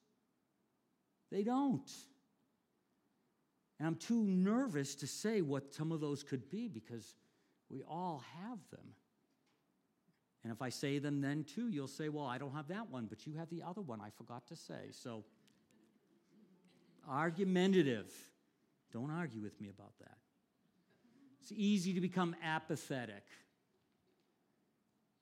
They 1.30 1.42
don't. 1.42 1.90
And 3.78 3.86
I'm 3.86 3.96
too 3.96 4.24
nervous 4.24 4.94
to 4.96 5.06
say 5.06 5.42
what 5.42 5.74
some 5.74 5.92
of 5.92 6.00
those 6.00 6.22
could 6.22 6.50
be 6.50 6.66
because 6.66 7.14
we 7.68 7.82
all 7.82 8.24
have 8.40 8.58
them. 8.70 8.94
And 10.48 10.56
if 10.56 10.62
I 10.62 10.70
say 10.70 10.98
them 10.98 11.20
then 11.20 11.44
too, 11.44 11.68
you'll 11.68 11.86
say, 11.86 12.08
well, 12.08 12.24
I 12.24 12.38
don't 12.38 12.54
have 12.54 12.68
that 12.68 12.88
one, 12.90 13.04
but 13.04 13.26
you 13.26 13.34
have 13.36 13.50
the 13.50 13.62
other 13.62 13.82
one 13.82 14.00
I 14.00 14.08
forgot 14.08 14.46
to 14.46 14.56
say. 14.56 14.80
So, 14.92 15.22
argumentative. 17.06 18.10
Don't 18.90 19.10
argue 19.10 19.42
with 19.42 19.60
me 19.60 19.68
about 19.68 19.92
that. 19.98 20.16
It's 21.42 21.52
easy 21.54 21.92
to 21.92 22.00
become 22.00 22.34
apathetic. 22.42 23.24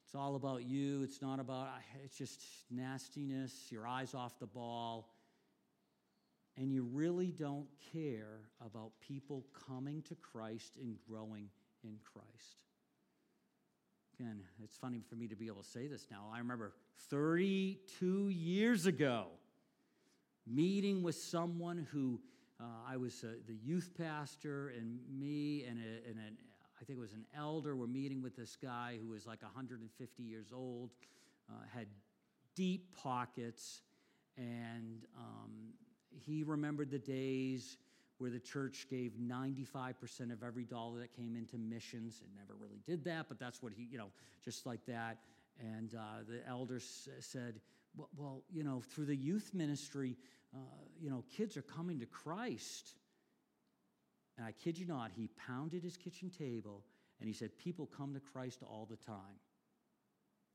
It's 0.04 0.14
all 0.14 0.36
about 0.36 0.62
you. 0.62 1.02
It's 1.02 1.20
not 1.20 1.40
about, 1.40 1.70
it's 2.04 2.16
just 2.16 2.40
nastiness, 2.70 3.52
your 3.70 3.84
eyes 3.84 4.14
off 4.14 4.38
the 4.38 4.46
ball. 4.46 5.08
And 6.56 6.72
you 6.72 6.84
really 6.84 7.32
don't 7.32 7.66
care 7.92 8.42
about 8.64 8.92
people 9.00 9.44
coming 9.66 10.02
to 10.02 10.14
Christ 10.14 10.76
and 10.80 10.94
growing 11.08 11.48
in 11.82 11.98
Christ. 12.12 12.65
Again, 14.18 14.40
it's 14.64 14.78
funny 14.78 15.02
for 15.06 15.14
me 15.14 15.28
to 15.28 15.36
be 15.36 15.46
able 15.46 15.62
to 15.62 15.68
say 15.68 15.88
this 15.88 16.06
now. 16.10 16.30
I 16.32 16.38
remember 16.38 16.72
32 17.10 18.30
years 18.30 18.86
ago 18.86 19.26
meeting 20.46 21.02
with 21.02 21.16
someone 21.16 21.86
who 21.90 22.20
uh, 22.58 22.64
I 22.88 22.96
was 22.96 23.24
uh, 23.24 23.32
the 23.46 23.54
youth 23.54 23.90
pastor, 23.98 24.72
and 24.76 25.00
me 25.10 25.64
and, 25.68 25.78
a, 25.78 26.08
and 26.08 26.18
an, 26.18 26.38
I 26.80 26.84
think 26.84 26.98
it 26.98 27.00
was 27.00 27.12
an 27.12 27.26
elder 27.36 27.76
were 27.76 27.86
meeting 27.86 28.22
with 28.22 28.36
this 28.36 28.56
guy 28.56 28.96
who 29.02 29.10
was 29.10 29.26
like 29.26 29.42
150 29.42 30.22
years 30.22 30.46
old, 30.54 30.90
uh, 31.50 31.52
had 31.74 31.86
deep 32.54 32.96
pockets, 32.96 33.82
and 34.38 35.04
um, 35.18 35.74
he 36.10 36.42
remembered 36.42 36.90
the 36.90 36.98
days 36.98 37.76
where 38.18 38.30
the 38.30 38.40
church 38.40 38.86
gave 38.88 39.12
95% 39.12 40.32
of 40.32 40.42
every 40.42 40.64
dollar 40.64 41.00
that 41.00 41.14
came 41.14 41.36
into 41.36 41.58
missions. 41.58 42.22
It 42.22 42.28
never 42.36 42.54
really 42.58 42.80
did 42.86 43.04
that, 43.04 43.26
but 43.28 43.38
that's 43.38 43.62
what 43.62 43.72
he, 43.76 43.86
you 43.90 43.98
know, 43.98 44.10
just 44.44 44.66
like 44.66 44.84
that. 44.86 45.18
And 45.60 45.94
uh, 45.94 46.22
the 46.28 46.46
elders 46.48 47.08
said, 47.20 47.60
well, 47.96 48.08
well, 48.16 48.42
you 48.50 48.64
know, 48.64 48.82
through 48.90 49.06
the 49.06 49.16
youth 49.16 49.50
ministry, 49.54 50.16
uh, 50.54 50.58
you 51.00 51.10
know, 51.10 51.24
kids 51.36 51.56
are 51.56 51.62
coming 51.62 52.00
to 52.00 52.06
Christ. 52.06 52.94
And 54.36 54.46
I 54.46 54.52
kid 54.52 54.78
you 54.78 54.86
not, 54.86 55.10
he 55.14 55.28
pounded 55.46 55.82
his 55.82 55.96
kitchen 55.96 56.30
table 56.30 56.82
and 57.20 57.28
he 57.28 57.32
said, 57.32 57.56
People 57.56 57.86
come 57.86 58.14
to 58.14 58.20
Christ 58.20 58.62
all 58.62 58.86
the 58.88 58.96
time. 58.96 59.40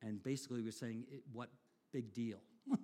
And 0.03 0.21
basically, 0.23 0.59
he 0.59 0.65
was 0.65 0.77
saying, 0.77 1.05
What 1.33 1.49
big 1.91 2.13
deal? 2.13 2.37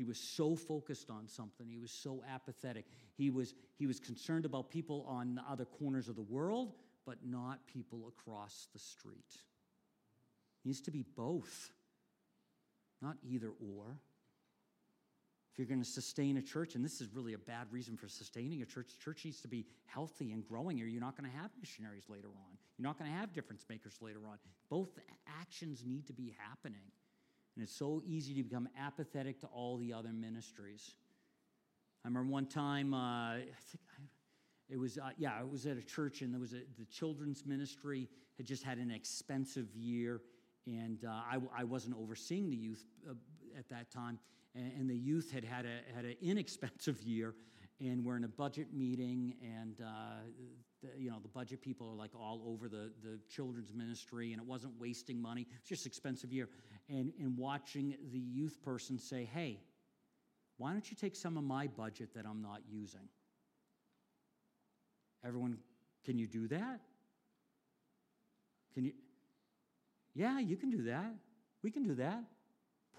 he 0.00 0.04
was 0.04 0.18
so 0.18 0.56
focused 0.56 1.10
on 1.10 1.28
something. 1.28 1.68
He 1.68 1.78
was 1.78 1.90
so 1.90 2.22
apathetic. 2.26 2.86
He 3.18 3.28
was, 3.28 3.52
he 3.76 3.86
was 3.86 4.00
concerned 4.00 4.46
about 4.46 4.70
people 4.70 5.04
on 5.06 5.34
the 5.34 5.42
other 5.42 5.66
corners 5.66 6.08
of 6.08 6.16
the 6.16 6.22
world, 6.22 6.72
but 7.04 7.18
not 7.22 7.58
people 7.66 8.08
across 8.08 8.68
the 8.72 8.78
street. 8.78 9.18
It 9.28 10.64
needs 10.64 10.80
to 10.80 10.90
be 10.90 11.04
both, 11.14 11.70
not 13.02 13.18
either 13.22 13.48
or. 13.48 13.98
If 15.52 15.58
you're 15.58 15.66
going 15.66 15.82
to 15.82 15.90
sustain 15.90 16.38
a 16.38 16.42
church, 16.42 16.76
and 16.76 16.82
this 16.82 17.02
is 17.02 17.08
really 17.12 17.34
a 17.34 17.38
bad 17.38 17.66
reason 17.70 17.98
for 17.98 18.08
sustaining 18.08 18.62
a 18.62 18.64
church, 18.64 18.98
church 19.04 19.26
needs 19.26 19.42
to 19.42 19.48
be 19.48 19.66
healthy 19.84 20.32
and 20.32 20.42
growing, 20.48 20.80
or 20.80 20.86
you're 20.86 21.02
not 21.02 21.14
going 21.14 21.30
to 21.30 21.36
have 21.36 21.50
missionaries 21.60 22.04
later 22.08 22.28
on. 22.28 22.56
You're 22.78 22.88
not 22.88 22.98
going 22.98 23.10
to 23.10 23.16
have 23.18 23.34
difference 23.34 23.66
makers 23.68 23.98
later 24.00 24.20
on. 24.26 24.38
Both 24.70 24.98
actions 25.42 25.84
need 25.84 26.06
to 26.06 26.14
be 26.14 26.34
happening. 26.38 26.88
And 27.56 27.62
it's 27.62 27.74
so 27.74 28.02
easy 28.06 28.34
to 28.34 28.42
become 28.42 28.68
apathetic 28.78 29.40
to 29.40 29.46
all 29.48 29.76
the 29.76 29.92
other 29.92 30.12
ministries. 30.12 30.94
I 32.04 32.08
remember 32.08 32.30
one 32.30 32.46
time, 32.46 32.94
uh, 32.94 33.34
I 33.34 33.44
think 33.70 33.82
I, 33.98 34.02
it 34.70 34.78
was, 34.78 34.98
uh, 34.98 35.10
yeah, 35.18 35.40
it 35.40 35.50
was 35.50 35.66
at 35.66 35.76
a 35.76 35.82
church, 35.82 36.22
and 36.22 36.32
there 36.32 36.40
was 36.40 36.52
a, 36.52 36.62
the 36.78 36.86
children's 36.90 37.44
ministry 37.44 38.08
had 38.36 38.46
just 38.46 38.62
had 38.62 38.78
an 38.78 38.90
expensive 38.90 39.74
year, 39.74 40.22
and 40.66 41.04
uh, 41.04 41.08
I, 41.08 41.38
I, 41.54 41.64
wasn't 41.64 41.96
overseeing 41.96 42.48
the 42.48 42.56
youth 42.56 42.84
uh, 43.08 43.14
at 43.58 43.68
that 43.68 43.90
time, 43.90 44.18
and, 44.54 44.72
and, 44.78 44.88
the 44.88 44.96
youth 44.96 45.30
had 45.32 45.44
had, 45.44 45.66
a, 45.66 45.80
had 45.94 46.04
an 46.04 46.14
inexpensive 46.22 47.02
year, 47.02 47.34
and 47.80 48.04
we're 48.04 48.16
in 48.16 48.24
a 48.24 48.28
budget 48.28 48.68
meeting, 48.72 49.34
and 49.42 49.80
uh, 49.80 50.22
the, 50.82 50.88
you 50.98 51.10
know 51.10 51.18
the 51.20 51.28
budget 51.28 51.60
people 51.60 51.88
are 51.88 51.94
like 51.94 52.10
all 52.14 52.42
over 52.46 52.68
the, 52.68 52.90
the 53.02 53.18
children's 53.28 53.72
ministry, 53.72 54.32
and 54.32 54.40
it 54.40 54.46
wasn't 54.46 54.72
wasting 54.78 55.20
money; 55.20 55.46
it's 55.58 55.68
just 55.68 55.86
expensive 55.86 56.32
year, 56.32 56.48
and 56.88 57.12
and 57.20 57.36
watching 57.36 57.96
the 58.12 58.18
youth 58.18 58.62
person 58.62 58.98
say, 58.98 59.24
"Hey, 59.24 59.60
why 60.56 60.72
don't 60.72 60.90
you 60.90 60.96
take 60.96 61.16
some 61.16 61.36
of 61.36 61.44
my 61.44 61.66
budget 61.66 62.14
that 62.14 62.26
I'm 62.26 62.42
not 62.42 62.60
using?" 62.68 63.08
Everyone, 65.24 65.58
can 66.04 66.18
you 66.18 66.26
do 66.26 66.48
that? 66.48 66.80
Can 68.74 68.84
you? 68.84 68.92
Yeah, 70.14 70.38
you 70.38 70.56
can 70.56 70.70
do 70.70 70.82
that. 70.84 71.14
We 71.62 71.70
can 71.70 71.82
do 71.82 71.94
that. 71.96 72.24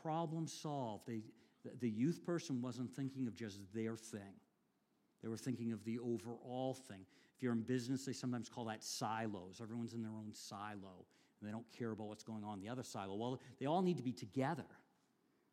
Problem 0.01 0.47
solved. 0.47 1.07
They, 1.07 1.21
the, 1.63 1.71
the 1.79 1.89
youth 1.89 2.23
person 2.25 2.61
wasn't 2.61 2.91
thinking 2.95 3.27
of 3.27 3.35
just 3.35 3.59
their 3.73 3.95
thing, 3.95 4.39
they 5.21 5.29
were 5.29 5.37
thinking 5.37 5.71
of 5.71 5.83
the 5.83 5.99
overall 5.99 6.73
thing. 6.73 7.05
You're 7.41 7.53
in 7.53 7.61
business, 7.61 8.05
they 8.05 8.13
sometimes 8.13 8.47
call 8.47 8.65
that 8.65 8.83
silos. 8.83 9.59
Everyone's 9.61 9.93
in 9.93 10.01
their 10.01 10.11
own 10.11 10.31
silo, 10.33 11.05
and 11.39 11.47
they 11.47 11.51
don't 11.51 11.65
care 11.77 11.91
about 11.91 12.07
what's 12.07 12.23
going 12.23 12.43
on 12.43 12.59
in 12.59 12.61
the 12.61 12.69
other 12.69 12.83
silo. 12.83 13.15
Well, 13.15 13.41
they 13.59 13.65
all 13.65 13.81
need 13.81 13.97
to 13.97 14.03
be 14.03 14.13
together. 14.13 14.65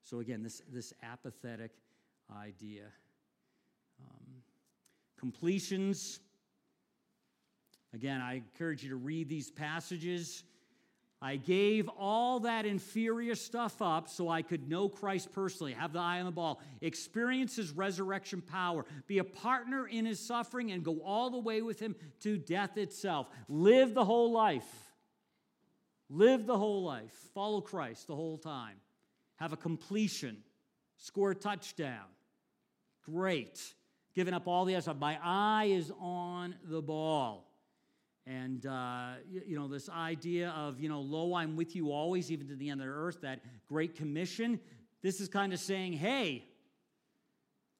So, 0.03 0.20
again, 0.20 0.43
this, 0.43 0.62
this 0.70 0.93
apathetic 1.03 1.72
idea. 2.30 2.84
Um, 4.01 4.43
completions 5.18 6.20
Again, 7.95 8.20
I 8.20 8.34
encourage 8.34 8.82
you 8.82 8.91
to 8.91 8.97
read 8.97 9.28
these 9.28 9.51
passages. 9.51 10.45
I 11.21 11.35
gave 11.35 11.89
all 11.89 12.41
that 12.41 12.64
inferior 12.64 13.35
stuff 13.35 13.83
up 13.83 14.09
so 14.09 14.29
I 14.29 14.43
could 14.43 14.69
know 14.69 14.89
Christ 14.89 15.33
personally, 15.33 15.73
have 15.73 15.93
the 15.93 15.99
eye 15.99 16.21
on 16.21 16.27
the 16.27 16.31
ball, 16.31 16.61
experience 16.81 17.57
his 17.57 17.73
resurrection 17.73 18.41
power, 18.41 18.85
be 19.09 19.19
a 19.19 19.25
partner 19.25 19.89
in 19.89 20.07
his 20.07 20.21
suffering, 20.25 20.71
and 20.71 20.85
go 20.85 21.01
all 21.05 21.31
the 21.31 21.39
way 21.39 21.61
with 21.61 21.81
him 21.81 21.97
to 22.21 22.39
death 22.39 22.77
itself. 22.77 23.29
Live 23.49 23.95
the 23.95 24.05
whole 24.05 24.31
life. 24.31 24.69
Live 26.09 26.47
the 26.47 26.57
whole 26.57 26.85
life. 26.85 27.12
Follow 27.35 27.61
Christ 27.61 28.07
the 28.07 28.14
whole 28.14 28.39
time. 28.39 28.77
Have 29.37 29.53
a 29.53 29.57
completion. 29.57 30.37
Score 30.99 31.33
a 31.33 31.35
touchdown. 31.35 32.07
Great. 33.05 33.61
Giving 34.14 34.35
up 34.35 34.47
all 34.47 34.64
the 34.64 34.75
other 34.77 34.83
stuff. 34.83 34.99
My 34.99 35.19
eye 35.21 35.66
is 35.71 35.91
on 35.99 36.55
the 36.64 36.81
ball. 36.81 37.47
And, 38.29 38.66
uh, 38.66 39.12
you, 39.31 39.43
you, 39.47 39.57
know, 39.59 39.68
this 39.68 39.89
idea 39.89 40.51
of, 40.51 40.79
you 40.81 40.91
know, 40.91 41.01
lo, 41.01 41.35
I'm 41.35 41.57
with 41.57 41.74
you 41.74 41.93
always, 41.93 42.31
even 42.31 42.47
to 42.49 42.57
the 42.57 42.68
end 42.68 42.83
of 42.83 42.87
the 42.87 42.93
earth, 42.93 43.22
that 43.22 43.41
great 43.66 43.97
commission, 43.97 44.61
this 45.03 45.20
is 45.20 45.29
kind 45.29 45.55
of 45.55 45.61
saying, 45.61 45.95
hey, 45.95 46.45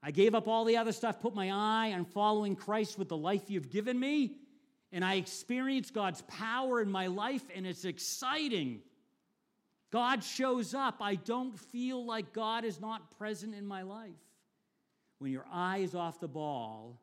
I 0.03 0.11
gave 0.11 0.35
up 0.35 0.49
all 0.49 0.65
the 0.65 0.79
other 0.79 0.93
stuff, 0.93 1.21
put 1.21 1.35
my 1.35 1.51
eye 1.51 1.93
on 1.93 2.07
following 2.07 2.57
Christ 2.57 2.99
with 2.99 3.09
the 3.11 3.17
life 3.17 3.51
you've 3.51 3.69
given 3.69 4.01
me, 4.01 4.37
and 4.91 5.05
I 5.05 5.15
experience 5.15 5.91
God's 5.91 6.23
power 6.23 6.81
in 6.81 6.91
my 6.91 7.09
life, 7.09 7.43
and 7.55 7.67
it's 7.67 7.85
exciting. 7.85 8.81
God 9.91 10.25
shows 10.25 10.73
up. 10.73 10.97
I 11.03 11.17
don't 11.17 11.59
feel 11.59 12.07
like 12.07 12.33
God 12.33 12.65
is 12.65 12.81
not 12.81 13.19
present 13.19 13.55
in 13.55 13.67
my 13.67 13.83
life. 13.83 14.11
When 15.19 15.31
your 15.31 15.45
eye 15.53 15.79
is 15.79 15.95
off 15.95 16.21
the 16.21 16.29
ball, 16.29 17.03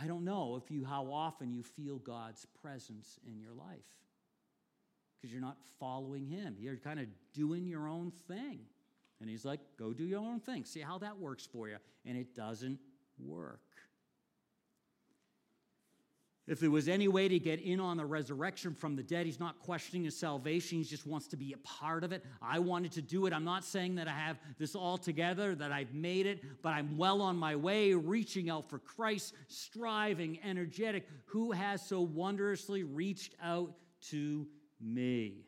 I 0.00 0.06
don't 0.06 0.24
know 0.24 0.60
if 0.62 0.70
you 0.70 0.84
how 0.84 1.12
often 1.12 1.52
you 1.52 1.62
feel 1.62 1.98
God's 1.98 2.46
presence 2.62 3.18
in 3.26 3.38
your 3.38 3.52
life 3.52 3.84
because 5.20 5.32
you're 5.32 5.42
not 5.42 5.58
following 5.78 6.26
him. 6.26 6.56
You're 6.58 6.76
kind 6.76 7.00
of 7.00 7.06
doing 7.32 7.66
your 7.66 7.88
own 7.88 8.12
thing. 8.28 8.60
And 9.20 9.30
he's 9.30 9.44
like, 9.44 9.60
go 9.78 9.92
do 9.92 10.04
your 10.04 10.20
own 10.20 10.40
thing. 10.40 10.64
See 10.64 10.80
how 10.80 10.98
that 10.98 11.18
works 11.18 11.46
for 11.46 11.68
you. 11.68 11.76
And 12.04 12.16
it 12.18 12.34
doesn't 12.34 12.78
work. 13.18 13.60
If 16.48 16.58
there 16.58 16.72
was 16.72 16.88
any 16.88 17.06
way 17.06 17.28
to 17.28 17.38
get 17.38 17.60
in 17.60 17.78
on 17.78 17.96
the 17.96 18.04
resurrection 18.04 18.74
from 18.74 18.96
the 18.96 19.02
dead, 19.02 19.26
he's 19.26 19.38
not 19.38 19.60
questioning 19.60 20.04
his 20.04 20.18
salvation. 20.18 20.78
He 20.78 20.84
just 20.84 21.06
wants 21.06 21.28
to 21.28 21.36
be 21.36 21.52
a 21.52 21.58
part 21.58 22.02
of 22.02 22.10
it. 22.10 22.24
I 22.40 22.58
wanted 22.58 22.90
to 22.92 23.02
do 23.02 23.26
it. 23.26 23.32
I'm 23.32 23.44
not 23.44 23.64
saying 23.64 23.94
that 23.94 24.08
I 24.08 24.12
have 24.12 24.38
this 24.58 24.74
all 24.74 24.98
together, 24.98 25.54
that 25.54 25.70
I've 25.70 25.94
made 25.94 26.26
it, 26.26 26.42
but 26.60 26.70
I'm 26.70 26.98
well 26.98 27.22
on 27.22 27.36
my 27.36 27.54
way, 27.54 27.94
reaching 27.94 28.50
out 28.50 28.68
for 28.68 28.80
Christ, 28.80 29.34
striving, 29.46 30.40
energetic. 30.42 31.06
Who 31.26 31.52
has 31.52 31.80
so 31.80 32.00
wondrously 32.00 32.82
reached 32.82 33.36
out 33.40 33.74
to 34.10 34.48
me? 34.80 35.44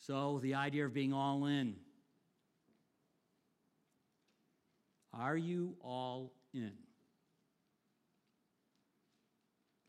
So, 0.00 0.40
the 0.40 0.54
idea 0.54 0.86
of 0.86 0.92
being 0.92 1.12
all 1.12 1.46
in. 1.46 1.76
Are 5.12 5.36
you 5.36 5.76
all 5.80 6.32
in? 6.52 6.72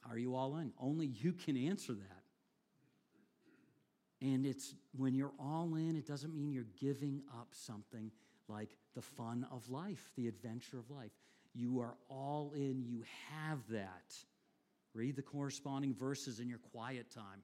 Are 0.09 0.17
you 0.17 0.35
all 0.35 0.57
in? 0.57 0.71
Only 0.79 1.07
you 1.07 1.33
can 1.33 1.57
answer 1.57 1.93
that. 1.93 2.23
And 4.21 4.45
it's 4.45 4.73
when 4.95 5.13
you're 5.13 5.33
all 5.39 5.75
in, 5.75 5.95
it 5.95 6.07
doesn't 6.07 6.33
mean 6.33 6.51
you're 6.51 6.65
giving 6.79 7.21
up 7.39 7.49
something 7.51 8.11
like 8.47 8.69
the 8.95 9.01
fun 9.01 9.45
of 9.51 9.69
life, 9.69 10.11
the 10.15 10.27
adventure 10.27 10.79
of 10.79 10.89
life. 10.89 11.11
You 11.53 11.79
are 11.81 11.95
all 12.09 12.53
in, 12.55 12.83
you 12.87 13.03
have 13.31 13.59
that. 13.69 14.15
Read 14.93 15.15
the 15.15 15.21
corresponding 15.21 15.93
verses 15.93 16.39
in 16.39 16.49
your 16.49 16.59
quiet 16.71 17.11
time. 17.11 17.43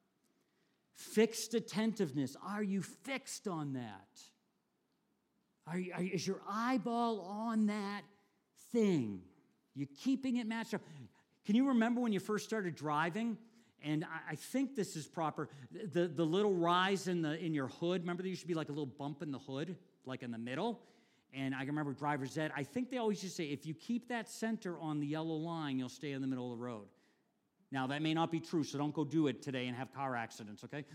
Fixed 0.95 1.53
attentiveness. 1.53 2.35
Are 2.43 2.63
you 2.63 2.81
fixed 2.81 3.47
on 3.47 3.73
that? 3.73 4.21
Are, 5.67 5.79
are, 5.95 6.03
is 6.03 6.25
your 6.25 6.41
eyeball 6.49 7.21
on 7.21 7.67
that 7.67 8.01
thing? 8.71 9.21
You 9.75 9.85
keeping 9.85 10.37
it 10.37 10.47
matched 10.47 10.73
up? 10.73 10.81
Can 11.45 11.55
you 11.55 11.67
remember 11.67 12.01
when 12.01 12.13
you 12.13 12.19
first 12.19 12.45
started 12.45 12.75
driving? 12.75 13.37
And 13.83 14.05
I, 14.29 14.35
think 14.35 14.75
this 14.75 14.95
is 14.95 15.07
proper. 15.07 15.49
The, 15.71 16.07
the 16.07 16.23
little 16.23 16.53
rise 16.53 17.09
in, 17.09 17.21
the, 17.21 17.37
in 17.37 17.53
your 17.53 17.67
hood, 17.67 18.01
remember 18.01 18.23
there 18.23 18.29
used 18.29 18.41
to 18.41 18.47
be 18.47 18.53
like 18.53 18.69
a 18.69 18.71
little 18.71 18.85
bump 18.85 19.21
in 19.21 19.31
the 19.31 19.39
hood, 19.39 19.75
like 20.05 20.23
in 20.23 20.31
the 20.31 20.37
middle? 20.37 20.79
And 21.33 21.53
I 21.53 21.63
remember 21.63 21.91
driver's 21.91 22.37
ed, 22.37 22.53
I 22.55 22.63
think 22.63 22.89
they 22.89 22.97
always 22.97 23.19
just 23.19 23.35
say, 23.35 23.45
if 23.45 23.65
you 23.65 23.73
keep 23.73 24.07
that 24.07 24.29
center 24.29 24.79
on 24.79 25.01
the 25.01 25.07
yellow 25.07 25.35
line, 25.35 25.77
you'll 25.79 25.89
stay 25.89 26.11
in 26.11 26.21
the 26.21 26.27
middle 26.27 26.53
of 26.53 26.57
the 26.57 26.63
road. 26.63 26.85
Now, 27.73 27.87
that 27.87 28.03
may 28.03 28.13
not 28.13 28.31
be 28.31 28.39
true, 28.39 28.63
so 28.63 28.77
don't 28.77 28.93
go 28.93 29.03
do 29.03 29.25
it 29.27 29.41
today 29.41 29.65
and 29.65 29.75
have 29.75 29.91
car 29.91 30.15
accidents, 30.15 30.63
okay? 30.63 30.85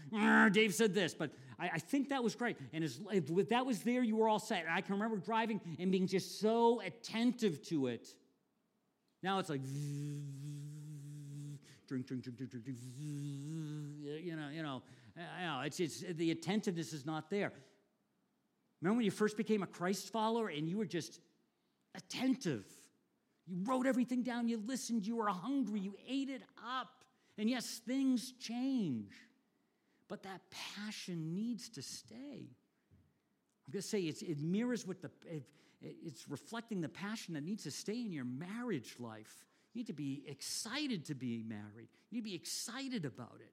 Dave 0.48 0.72
said 0.72 0.94
this, 0.94 1.12
but 1.12 1.32
I, 1.58 1.70
I 1.74 1.78
think 1.78 2.08
that 2.10 2.22
was 2.22 2.36
great. 2.36 2.56
And 2.72 2.84
as, 2.84 3.00
if 3.10 3.48
that 3.48 3.66
was 3.66 3.80
there, 3.80 4.02
you 4.04 4.14
were 4.14 4.28
all 4.28 4.38
set. 4.38 4.60
And 4.60 4.72
I 4.72 4.80
can 4.80 4.94
remember 4.94 5.16
driving 5.16 5.60
and 5.80 5.90
being 5.90 6.06
just 6.06 6.40
so 6.40 6.80
attentive 6.82 7.60
to 7.66 7.88
it 7.88 8.14
now 9.22 9.38
it's 9.38 9.50
like 9.50 9.62
drink, 11.88 12.06
drink, 12.06 12.22
drink, 12.22 12.36
drink, 12.36 12.50
drink, 12.50 12.64
drink, 12.64 12.78
you 14.24 14.36
know, 14.36 14.48
you 14.52 14.62
know, 14.62 14.82
it's, 15.64 15.80
it's 15.80 16.00
the 16.00 16.30
attentiveness 16.30 16.92
is 16.92 17.04
not 17.04 17.30
there. 17.30 17.52
Remember 18.80 18.98
when 18.98 19.04
you 19.04 19.10
first 19.10 19.36
became 19.36 19.62
a 19.62 19.66
Christ 19.66 20.12
follower 20.12 20.48
and 20.48 20.68
you 20.68 20.78
were 20.78 20.86
just 20.86 21.20
attentive? 21.94 22.64
You 23.46 23.56
wrote 23.64 23.86
everything 23.86 24.22
down, 24.22 24.48
you 24.48 24.62
listened, 24.64 25.06
you 25.06 25.16
were 25.16 25.28
hungry, 25.28 25.80
you 25.80 25.96
ate 26.08 26.28
it 26.28 26.42
up. 26.78 27.04
And 27.38 27.48
yes, 27.48 27.80
things 27.86 28.32
change, 28.40 29.12
but 30.08 30.22
that 30.24 30.40
passion 30.50 31.34
needs 31.34 31.68
to 31.70 31.82
stay. 31.82 32.50
I'm 33.66 33.72
going 33.72 33.82
to 33.82 33.88
say 33.88 34.00
it 34.00 34.40
mirrors 34.40 34.86
what 34.86 35.00
the, 35.02 35.10
it's 35.80 36.28
reflecting 36.28 36.80
the 36.80 36.88
passion 36.88 37.34
that 37.34 37.44
needs 37.44 37.64
to 37.64 37.70
stay 37.70 38.00
in 38.00 38.12
your 38.12 38.24
marriage 38.24 38.96
life. 38.98 39.44
You 39.72 39.80
need 39.80 39.86
to 39.88 39.92
be 39.92 40.24
excited 40.26 41.04
to 41.06 41.14
be 41.14 41.44
married, 41.46 41.88
you 42.10 42.16
need 42.16 42.20
to 42.20 42.30
be 42.30 42.34
excited 42.34 43.04
about 43.04 43.36
it. 43.40 43.52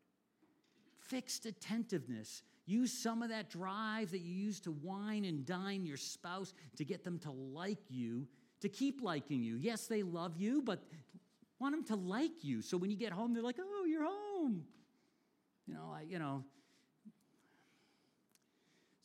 Fixed 0.99 1.45
attentiveness. 1.45 2.41
Use 2.65 2.91
some 2.91 3.21
of 3.21 3.29
that 3.29 3.47
drive 3.51 4.09
that 4.09 4.21
you 4.21 4.33
use 4.33 4.59
to 4.61 4.71
wine 4.71 5.23
and 5.25 5.45
dine 5.45 5.85
your 5.85 5.97
spouse 5.97 6.51
to 6.77 6.83
get 6.83 7.03
them 7.03 7.19
to 7.19 7.29
like 7.29 7.77
you, 7.89 8.27
to 8.61 8.69
keep 8.69 9.03
liking 9.03 9.43
you. 9.43 9.57
Yes, 9.57 9.85
they 9.85 10.01
love 10.01 10.35
you, 10.35 10.63
but 10.63 10.79
want 11.59 11.75
them 11.75 11.83
to 11.85 11.95
like 11.95 12.43
you. 12.43 12.63
So 12.63 12.75
when 12.75 12.89
you 12.89 12.97
get 12.97 13.11
home, 13.11 13.35
they're 13.35 13.43
like, 13.43 13.59
oh, 13.59 13.85
you're 13.85 14.05
home. 14.05 14.65
You 15.67 15.75
know, 15.75 15.93
I, 15.93 16.01
you 16.01 16.17
know, 16.17 16.43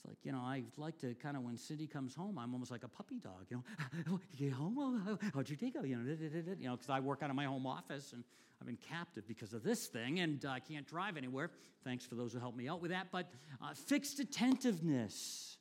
It's 0.01 0.09
like, 0.09 0.19
you 0.23 0.33
know, 0.33 0.39
I 0.39 0.63
like 0.79 0.99
to 1.01 1.15
kind 1.15 1.37
of, 1.37 1.43
when 1.43 1.59
Cindy 1.59 1.87
comes 1.87 2.15
home, 2.15 2.39
I'm 2.39 2.55
almost 2.55 2.71
like 2.71 2.85
a 2.85 2.89
puppy 2.89 3.19
dog, 3.19 3.45
you 3.51 3.63
know. 4.09 4.21
get 4.39 4.53
home? 4.53 5.19
How'd 5.35 5.49
your 5.49 5.57
day 5.57 5.71
go? 5.71 5.83
You 5.83 5.97
know, 5.97 6.17
you 6.59 6.69
know, 6.69 6.77
because 6.77 6.89
I 6.89 7.01
work 7.01 7.23
out 7.23 7.29
of 7.29 7.37
my 7.37 7.45
home 7.45 7.67
office 7.67 8.15
and 8.15 8.25
I've 8.61 8.67
been 8.67 8.79
captive 8.89 9.29
because 9.29 9.53
of 9.53 9.63
this 9.63 9.89
thing 9.89 10.21
and 10.21 10.43
I 10.47 10.61
can't 10.61 10.87
drive 10.87 11.19
anywhere. 11.19 11.51
Thanks 11.85 12.07
for 12.07 12.15
those 12.15 12.33
who 12.33 12.39
helped 12.39 12.57
me 12.57 12.67
out 12.67 12.81
with 12.81 12.93
that. 12.93 13.09
But 13.13 13.31
uh, 13.63 13.75
fixed 13.75 14.21
attentiveness, 14.21 15.59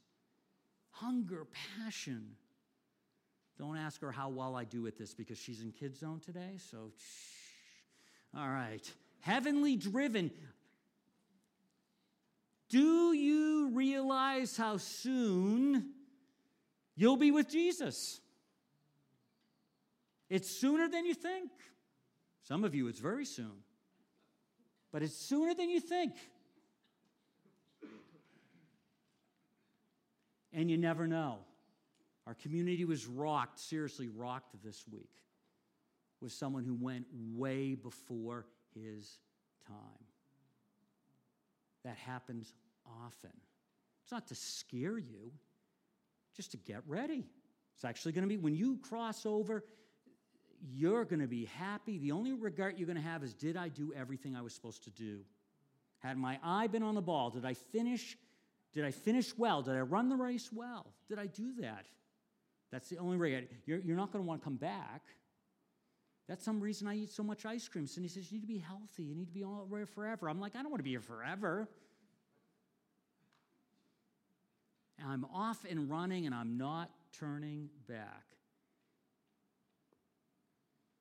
hunger, 0.91 1.45
passion. 1.77 2.31
Don't 3.57 3.75
ask 3.75 3.99
her 3.99 4.11
how 4.11 4.29
well 4.29 4.55
I 4.55 4.63
do 4.63 4.87
at 4.87 4.97
this 4.97 5.13
because 5.13 5.37
she's 5.37 5.61
in 5.61 5.73
Kids 5.73 5.99
Zone 5.99 6.21
today. 6.25 6.59
So, 6.71 6.91
shh. 6.97 8.37
all 8.37 8.47
right. 8.47 8.89
Heavenly 9.19 9.75
driven. 9.75 10.31
Do 12.70 13.13
you 13.13 13.72
realize 13.74 14.55
how 14.55 14.78
soon 14.78 15.91
you'll 16.95 17.17
be 17.17 17.32
with 17.32 17.49
Jesus? 17.49 18.22
It's 20.30 20.49
sooner 20.49 20.88
than 20.88 21.05
you 21.05 21.15
think. 21.15 21.49
Some 22.43 22.63
of 22.63 22.76
you, 22.76 22.88
it's 22.88 22.99
very 22.99 23.26
soon. 23.26 23.63
But 24.91 25.01
it's 25.01 25.15
sooner 25.15 25.53
than 25.53 25.70
you 25.70 25.80
think. 25.80 26.13
And 30.53 30.70
you 30.70 30.78
never 30.78 31.07
know. 31.07 31.39
Our 32.28 32.36
community 32.36 32.86
was 32.86 33.07
rocked, 33.07 33.59
seriously 33.59 34.07
rocked 34.07 34.55
this 34.63 34.86
week, 34.91 35.09
with 36.22 36.32
someone 36.32 36.63
who 36.63 36.76
went 36.76 37.07
way 37.34 37.74
before 37.74 38.45
his 38.76 39.17
time. 39.67 40.05
That 41.86 41.97
happens 41.97 42.53
often. 43.05 43.31
It's 44.03 44.11
not 44.11 44.27
to 44.27 44.35
scare 44.35 44.97
you, 44.97 45.31
just 46.35 46.51
to 46.51 46.57
get 46.57 46.81
ready. 46.87 47.25
It's 47.75 47.85
actually 47.85 48.13
going 48.13 48.23
to 48.23 48.29
be 48.29 48.37
when 48.37 48.55
you 48.55 48.77
cross 48.77 49.25
over, 49.25 49.63
you're 50.73 51.05
going 51.05 51.21
to 51.21 51.27
be 51.27 51.45
happy. 51.45 51.97
The 51.97 52.11
only 52.11 52.33
regret 52.33 52.77
you're 52.77 52.87
going 52.87 52.97
to 52.97 53.03
have 53.03 53.23
is 53.23 53.33
did 53.33 53.55
I 53.55 53.69
do 53.69 53.93
everything 53.95 54.35
I 54.35 54.41
was 54.41 54.53
supposed 54.53 54.83
to 54.85 54.89
do? 54.89 55.19
Had 55.99 56.17
my 56.17 56.39
eye 56.43 56.67
been 56.67 56.83
on 56.83 56.95
the 56.95 57.01
ball? 57.01 57.29
Did 57.29 57.45
I 57.45 57.53
finish? 57.53 58.17
Did 58.73 58.85
I 58.85 58.91
finish 58.91 59.37
well? 59.37 59.61
Did 59.61 59.75
I 59.75 59.81
run 59.81 60.09
the 60.09 60.15
race 60.15 60.49
well? 60.51 60.87
Did 61.07 61.19
I 61.19 61.27
do 61.27 61.53
that? 61.61 61.85
That's 62.71 62.89
the 62.89 62.97
only 62.97 63.17
regret. 63.17 63.49
You're, 63.65 63.79
you're 63.79 63.97
not 63.97 64.11
going 64.11 64.23
to 64.23 64.27
want 64.27 64.41
to 64.41 64.43
come 64.43 64.57
back. 64.57 65.01
That's 66.27 66.45
some 66.45 66.59
reason 66.61 66.87
I 66.87 66.95
eat 66.95 67.11
so 67.11 67.23
much 67.23 67.45
ice 67.45 67.67
cream. 67.67 67.87
Cindy 67.87 68.07
says, 68.07 68.31
You 68.31 68.37
need 68.37 68.41
to 68.41 68.47
be 68.47 68.59
healthy. 68.59 69.03
You 69.03 69.15
need 69.15 69.27
to 69.27 69.33
be 69.33 69.43
all 69.43 69.67
here 69.73 69.87
forever. 69.87 70.29
I'm 70.29 70.39
like, 70.39 70.55
I 70.55 70.61
don't 70.61 70.69
want 70.69 70.79
to 70.79 70.83
be 70.83 70.91
here 70.91 71.01
forever. 71.01 71.59
And 71.59 71.67
I'm 75.06 75.26
off 75.34 75.66
and 75.70 75.89
running 75.89 76.26
and 76.26 76.34
I'm 76.34 76.58
not 76.58 76.89
turning 77.12 77.70
back. 77.88 78.24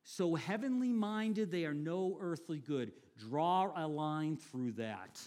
So 0.04 0.34
heavenly 0.34 0.92
minded, 0.92 1.50
they 1.50 1.64
are 1.64 1.74
no 1.74 2.16
earthly 2.20 2.58
good. 2.58 2.92
Draw 3.18 3.72
a 3.76 3.86
line 3.86 4.36
through 4.36 4.72
that. 4.72 5.20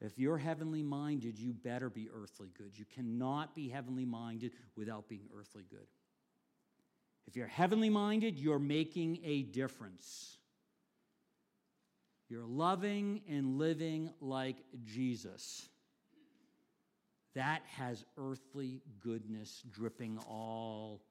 If 0.00 0.18
you're 0.18 0.38
heavenly 0.38 0.82
minded, 0.82 1.38
you 1.38 1.52
better 1.52 1.90
be 1.90 2.08
earthly 2.14 2.50
good. 2.56 2.78
You 2.78 2.84
cannot 2.84 3.54
be 3.54 3.68
heavenly 3.68 4.04
minded 4.04 4.52
without 4.76 5.08
being 5.08 5.28
earthly 5.36 5.64
good. 5.68 5.86
If 7.26 7.36
you're 7.36 7.46
heavenly 7.46 7.90
minded, 7.90 8.38
you're 8.38 8.58
making 8.58 9.20
a 9.24 9.42
difference. 9.42 10.36
You're 12.28 12.46
loving 12.46 13.22
and 13.28 13.58
living 13.58 14.10
like 14.20 14.56
Jesus. 14.84 15.68
That 17.34 17.62
has 17.76 18.04
earthly 18.16 18.80
goodness 19.00 19.62
dripping 19.70 20.18
all 20.28 21.02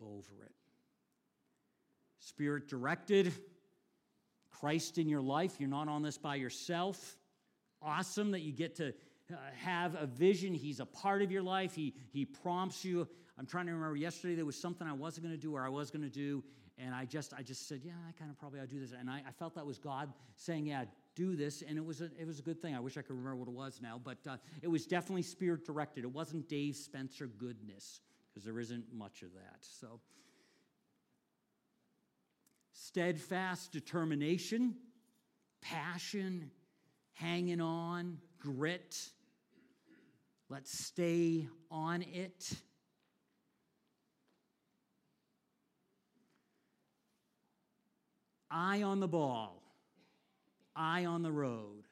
over 0.00 0.42
it. 0.44 0.52
Spirit 2.18 2.68
directed, 2.68 3.32
Christ 4.50 4.98
in 4.98 5.08
your 5.08 5.20
life. 5.20 5.56
You're 5.58 5.68
not 5.68 5.88
on 5.88 6.02
this 6.02 6.18
by 6.18 6.36
yourself. 6.36 7.16
Awesome 7.80 8.30
that 8.32 8.40
you 8.40 8.52
get 8.52 8.76
to 8.76 8.88
uh, 9.32 9.36
have 9.56 9.96
a 10.00 10.06
vision. 10.06 10.54
He's 10.54 10.80
a 10.80 10.86
part 10.86 11.22
of 11.22 11.32
your 11.32 11.42
life. 11.42 11.74
He, 11.74 11.94
he 12.12 12.24
prompts 12.24 12.84
you. 12.84 13.08
I'm 13.38 13.46
trying 13.46 13.66
to 13.66 13.72
remember 13.72 13.96
yesterday 13.96 14.34
there 14.34 14.44
was 14.44 14.56
something 14.56 14.86
I 14.86 14.92
wasn't 14.92 15.26
going 15.26 15.34
to 15.34 15.40
do 15.40 15.54
or 15.54 15.64
I 15.64 15.68
was 15.68 15.90
going 15.90 16.02
to 16.02 16.10
do, 16.10 16.44
and 16.78 16.94
I 16.94 17.04
just 17.04 17.32
I 17.32 17.42
just 17.42 17.66
said, 17.68 17.80
yeah, 17.82 17.92
I 18.08 18.12
kind 18.12 18.30
of 18.30 18.38
probably 18.38 18.60
I'll 18.60 18.66
do 18.66 18.78
this, 18.78 18.92
and 18.98 19.10
I, 19.10 19.22
I, 19.26 19.32
felt 19.32 19.54
that 19.54 19.66
was 19.66 19.78
God 19.78 20.12
saying, 20.36 20.66
yeah, 20.66 20.84
do 21.14 21.36
this, 21.36 21.62
and 21.62 21.76
it 21.76 21.84
was 21.84 22.00
a, 22.00 22.10
it 22.18 22.26
was 22.26 22.38
a 22.38 22.42
good 22.42 22.60
thing. 22.60 22.74
I 22.74 22.80
wish 22.80 22.96
I 22.96 23.02
could 23.02 23.16
remember 23.16 23.36
what 23.36 23.48
it 23.48 23.54
was 23.54 23.80
now, 23.82 24.00
but 24.02 24.18
uh, 24.28 24.36
it 24.62 24.68
was 24.68 24.86
definitely 24.86 25.22
spirit 25.22 25.64
directed. 25.64 26.04
It 26.04 26.12
wasn't 26.12 26.48
Dave 26.48 26.76
Spencer 26.76 27.26
goodness 27.26 28.00
because 28.32 28.44
there 28.44 28.58
isn't 28.58 28.92
much 28.92 29.22
of 29.22 29.32
that. 29.34 29.58
So 29.60 30.00
steadfast 32.72 33.72
determination, 33.72 34.74
passion, 35.60 36.50
hanging 37.12 37.60
on, 37.60 38.18
grit. 38.38 38.98
Let's 40.48 40.78
stay 40.84 41.46
on 41.70 42.02
it. 42.02 42.52
Eye 48.50 48.82
on 48.82 49.00
the 49.00 49.08
ball, 49.08 49.61
eye 50.74 51.04
on 51.04 51.22
the 51.22 51.32
road, 51.32 51.84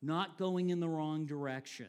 not 0.00 0.38
going 0.38 0.70
in 0.70 0.80
the 0.80 0.88
wrong 0.88 1.26
direction. 1.26 1.88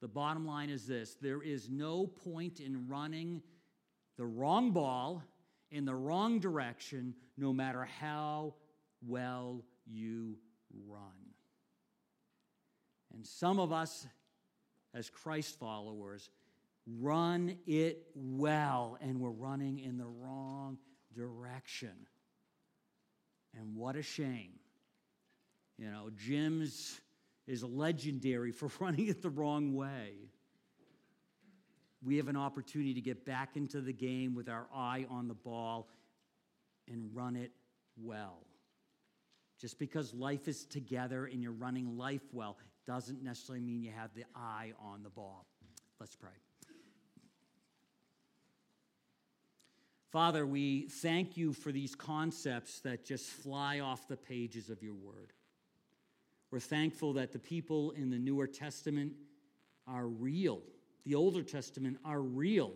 The 0.00 0.08
bottom 0.08 0.46
line 0.46 0.70
is 0.70 0.86
this 0.86 1.16
there 1.20 1.42
is 1.42 1.70
no 1.70 2.06
point 2.06 2.60
in 2.60 2.88
running 2.88 3.42
the 4.16 4.26
wrong 4.26 4.72
ball 4.72 5.22
in 5.70 5.84
the 5.84 5.94
wrong 5.94 6.38
direction, 6.38 7.14
no 7.36 7.52
matter 7.52 7.84
how 8.00 8.54
well 9.06 9.64
you 9.86 10.36
run. 10.86 11.00
And 13.12 13.26
some 13.26 13.58
of 13.58 13.72
us, 13.72 14.06
as 14.92 15.10
Christ 15.10 15.58
followers, 15.58 16.30
run 16.86 17.56
it 17.66 18.06
well, 18.14 18.98
and 19.00 19.20
we're 19.20 19.30
running 19.30 19.78
in 19.78 19.96
the 19.96 20.06
wrong 20.06 20.78
direction. 21.14 21.94
And 23.58 23.76
what 23.76 23.96
a 23.96 24.02
shame. 24.02 24.52
You 25.78 25.90
know, 25.90 26.10
Jim's 26.16 27.00
is 27.46 27.62
legendary 27.62 28.52
for 28.52 28.70
running 28.80 29.08
it 29.08 29.22
the 29.22 29.30
wrong 29.30 29.74
way. 29.74 30.14
We 32.02 32.16
have 32.18 32.28
an 32.28 32.36
opportunity 32.36 32.94
to 32.94 33.00
get 33.00 33.24
back 33.24 33.56
into 33.56 33.80
the 33.80 33.92
game 33.92 34.34
with 34.34 34.48
our 34.48 34.66
eye 34.74 35.06
on 35.08 35.26
the 35.26 35.34
ball 35.34 35.88
and 36.86 37.08
run 37.14 37.34
it 37.36 37.52
well. 37.96 38.40
Just 39.58 39.78
because 39.78 40.12
life 40.12 40.46
is 40.48 40.66
together 40.66 41.26
and 41.26 41.42
you're 41.42 41.52
running 41.52 41.96
life 41.96 42.22
well 42.32 42.58
doesn't 42.86 43.22
necessarily 43.22 43.64
mean 43.64 43.82
you 43.82 43.92
have 43.96 44.10
the 44.14 44.24
eye 44.34 44.72
on 44.78 45.02
the 45.02 45.08
ball. 45.08 45.46
Let's 45.98 46.14
pray. 46.14 46.30
Father, 50.14 50.46
we 50.46 50.82
thank 50.82 51.36
you 51.36 51.52
for 51.52 51.72
these 51.72 51.96
concepts 51.96 52.78
that 52.82 53.04
just 53.04 53.28
fly 53.28 53.80
off 53.80 54.06
the 54.06 54.16
pages 54.16 54.70
of 54.70 54.80
your 54.80 54.94
word. 54.94 55.32
We're 56.52 56.60
thankful 56.60 57.14
that 57.14 57.32
the 57.32 57.40
people 57.40 57.90
in 57.90 58.10
the 58.10 58.18
Newer 58.20 58.46
Testament 58.46 59.14
are 59.88 60.06
real, 60.06 60.62
the 61.04 61.16
Older 61.16 61.42
Testament 61.42 61.98
are 62.04 62.20
real, 62.20 62.74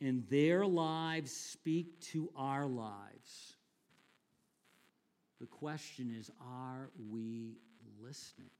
and 0.00 0.24
their 0.28 0.66
lives 0.66 1.30
speak 1.30 2.00
to 2.06 2.28
our 2.34 2.66
lives. 2.66 3.54
The 5.40 5.46
question 5.46 6.12
is 6.18 6.32
are 6.44 6.90
we 7.12 7.58
listening? 8.02 8.50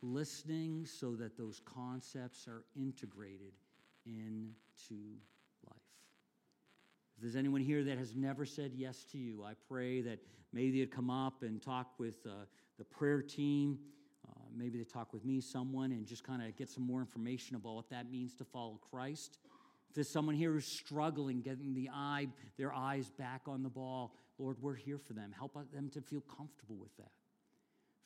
Listening 0.00 0.86
so 0.86 1.14
that 1.16 1.36
those 1.36 1.60
concepts 1.66 2.48
are 2.48 2.64
integrated 2.74 3.52
into 4.06 5.18
if 7.20 7.24
there's 7.24 7.36
anyone 7.36 7.60
here 7.60 7.84
that 7.84 7.98
has 7.98 8.16
never 8.16 8.46
said 8.46 8.72
yes 8.74 9.04
to 9.12 9.18
you, 9.18 9.44
I 9.44 9.52
pray 9.68 10.00
that 10.00 10.20
maybe 10.54 10.78
they'd 10.80 10.90
come 10.90 11.10
up 11.10 11.42
and 11.42 11.60
talk 11.60 11.88
with 11.98 12.16
uh, 12.24 12.46
the 12.78 12.84
prayer 12.84 13.20
team. 13.20 13.78
Uh, 14.26 14.40
maybe 14.56 14.78
they 14.78 14.84
talk 14.84 15.12
with 15.12 15.22
me, 15.22 15.42
someone, 15.42 15.92
and 15.92 16.06
just 16.06 16.24
kind 16.24 16.40
of 16.40 16.56
get 16.56 16.70
some 16.70 16.82
more 16.82 16.98
information 16.98 17.56
about 17.56 17.74
what 17.74 17.90
that 17.90 18.10
means 18.10 18.34
to 18.36 18.44
follow 18.46 18.80
Christ. 18.90 19.36
If 19.90 19.96
there's 19.96 20.08
someone 20.08 20.34
here 20.34 20.54
who's 20.54 20.64
struggling 20.64 21.42
getting 21.42 21.74
the 21.74 21.90
eye, 21.92 22.28
their 22.56 22.72
eyes 22.72 23.10
back 23.10 23.42
on 23.46 23.62
the 23.62 23.68
ball, 23.68 24.14
Lord, 24.38 24.56
we're 24.58 24.74
here 24.74 24.96
for 24.96 25.12
them. 25.12 25.30
Help 25.36 25.58
them 25.74 25.90
to 25.90 26.00
feel 26.00 26.22
comfortable 26.22 26.76
with 26.76 26.96
that. 26.96 27.12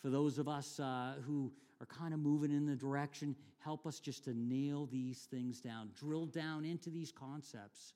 For 0.03 0.11
those 0.11 0.39
of 0.39 0.49
us 0.49 0.81
uh, 0.81 1.15
who 1.25 1.53
are 1.81 1.87
kind 1.87 2.15
of 2.15 2.19
moving 2.19 2.51
in 2.51 2.67
the 2.67 2.75
direction, 2.75 3.37
help 3.61 3.87
us 3.87 4.01
just 4.01 4.25
to 4.25 4.35
nail 4.35 4.89
these 4.91 5.29
things 5.31 5.61
down, 5.61 5.91
drill 5.97 6.27
down 6.27 6.65
into 6.65 6.91
these 6.91 7.12
concepts 7.12 7.93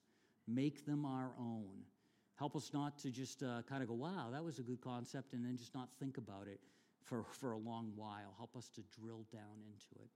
make 0.49 0.87
them 0.87 1.05
our 1.05 1.31
own. 1.39 1.85
Help 2.37 2.57
us 2.57 2.71
not 2.73 2.99
to 3.01 3.11
just 3.11 3.43
uh, 3.43 3.63
kind 3.69 3.83
of 3.83 3.89
go, 3.89 3.95
wow, 3.95 4.29
that 4.33 4.43
was 4.43 4.59
a 4.59 4.63
good 4.63 4.81
concept, 4.81 5.35
and 5.35 5.45
then 5.45 5.57
just 5.57 5.75
not 5.75 5.89
think 6.01 6.17
about 6.17 6.47
it. 6.49 6.61
for, 7.09 7.25
for 7.33 7.53
a 7.53 7.59
long 7.59 7.93
while. 7.97 8.35
Help 8.37 8.57
us 8.57 8.69
to 8.75 8.83
drill 9.01 9.25
down 9.33 9.63
into 9.67 10.03
it. 10.03 10.11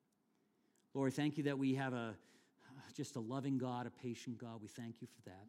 Lord, 0.95 1.14
thank 1.14 1.39
you 1.39 1.45
that 1.45 1.59
we 1.59 1.74
have 1.74 1.95
a 1.95 2.14
just 2.95 3.16
a 3.16 3.20
loving 3.20 3.59
God, 3.59 3.87
a 3.87 3.91
patient 3.91 4.39
God. 4.39 4.61
We 4.61 4.68
thank 4.68 5.01
you 5.01 5.07
for 5.07 5.22
that. 5.30 5.47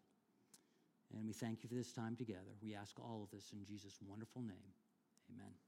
And 1.13 1.25
we 1.25 1.33
thank 1.33 1.63
you 1.63 1.69
for 1.69 1.75
this 1.75 1.91
time 1.91 2.15
together. 2.15 2.53
We 2.61 2.75
ask 2.75 2.99
all 2.99 3.21
of 3.23 3.31
this 3.31 3.51
in 3.53 3.63
Jesus' 3.65 3.97
wonderful 4.05 4.41
name. 4.41 4.73
Amen. 5.31 5.62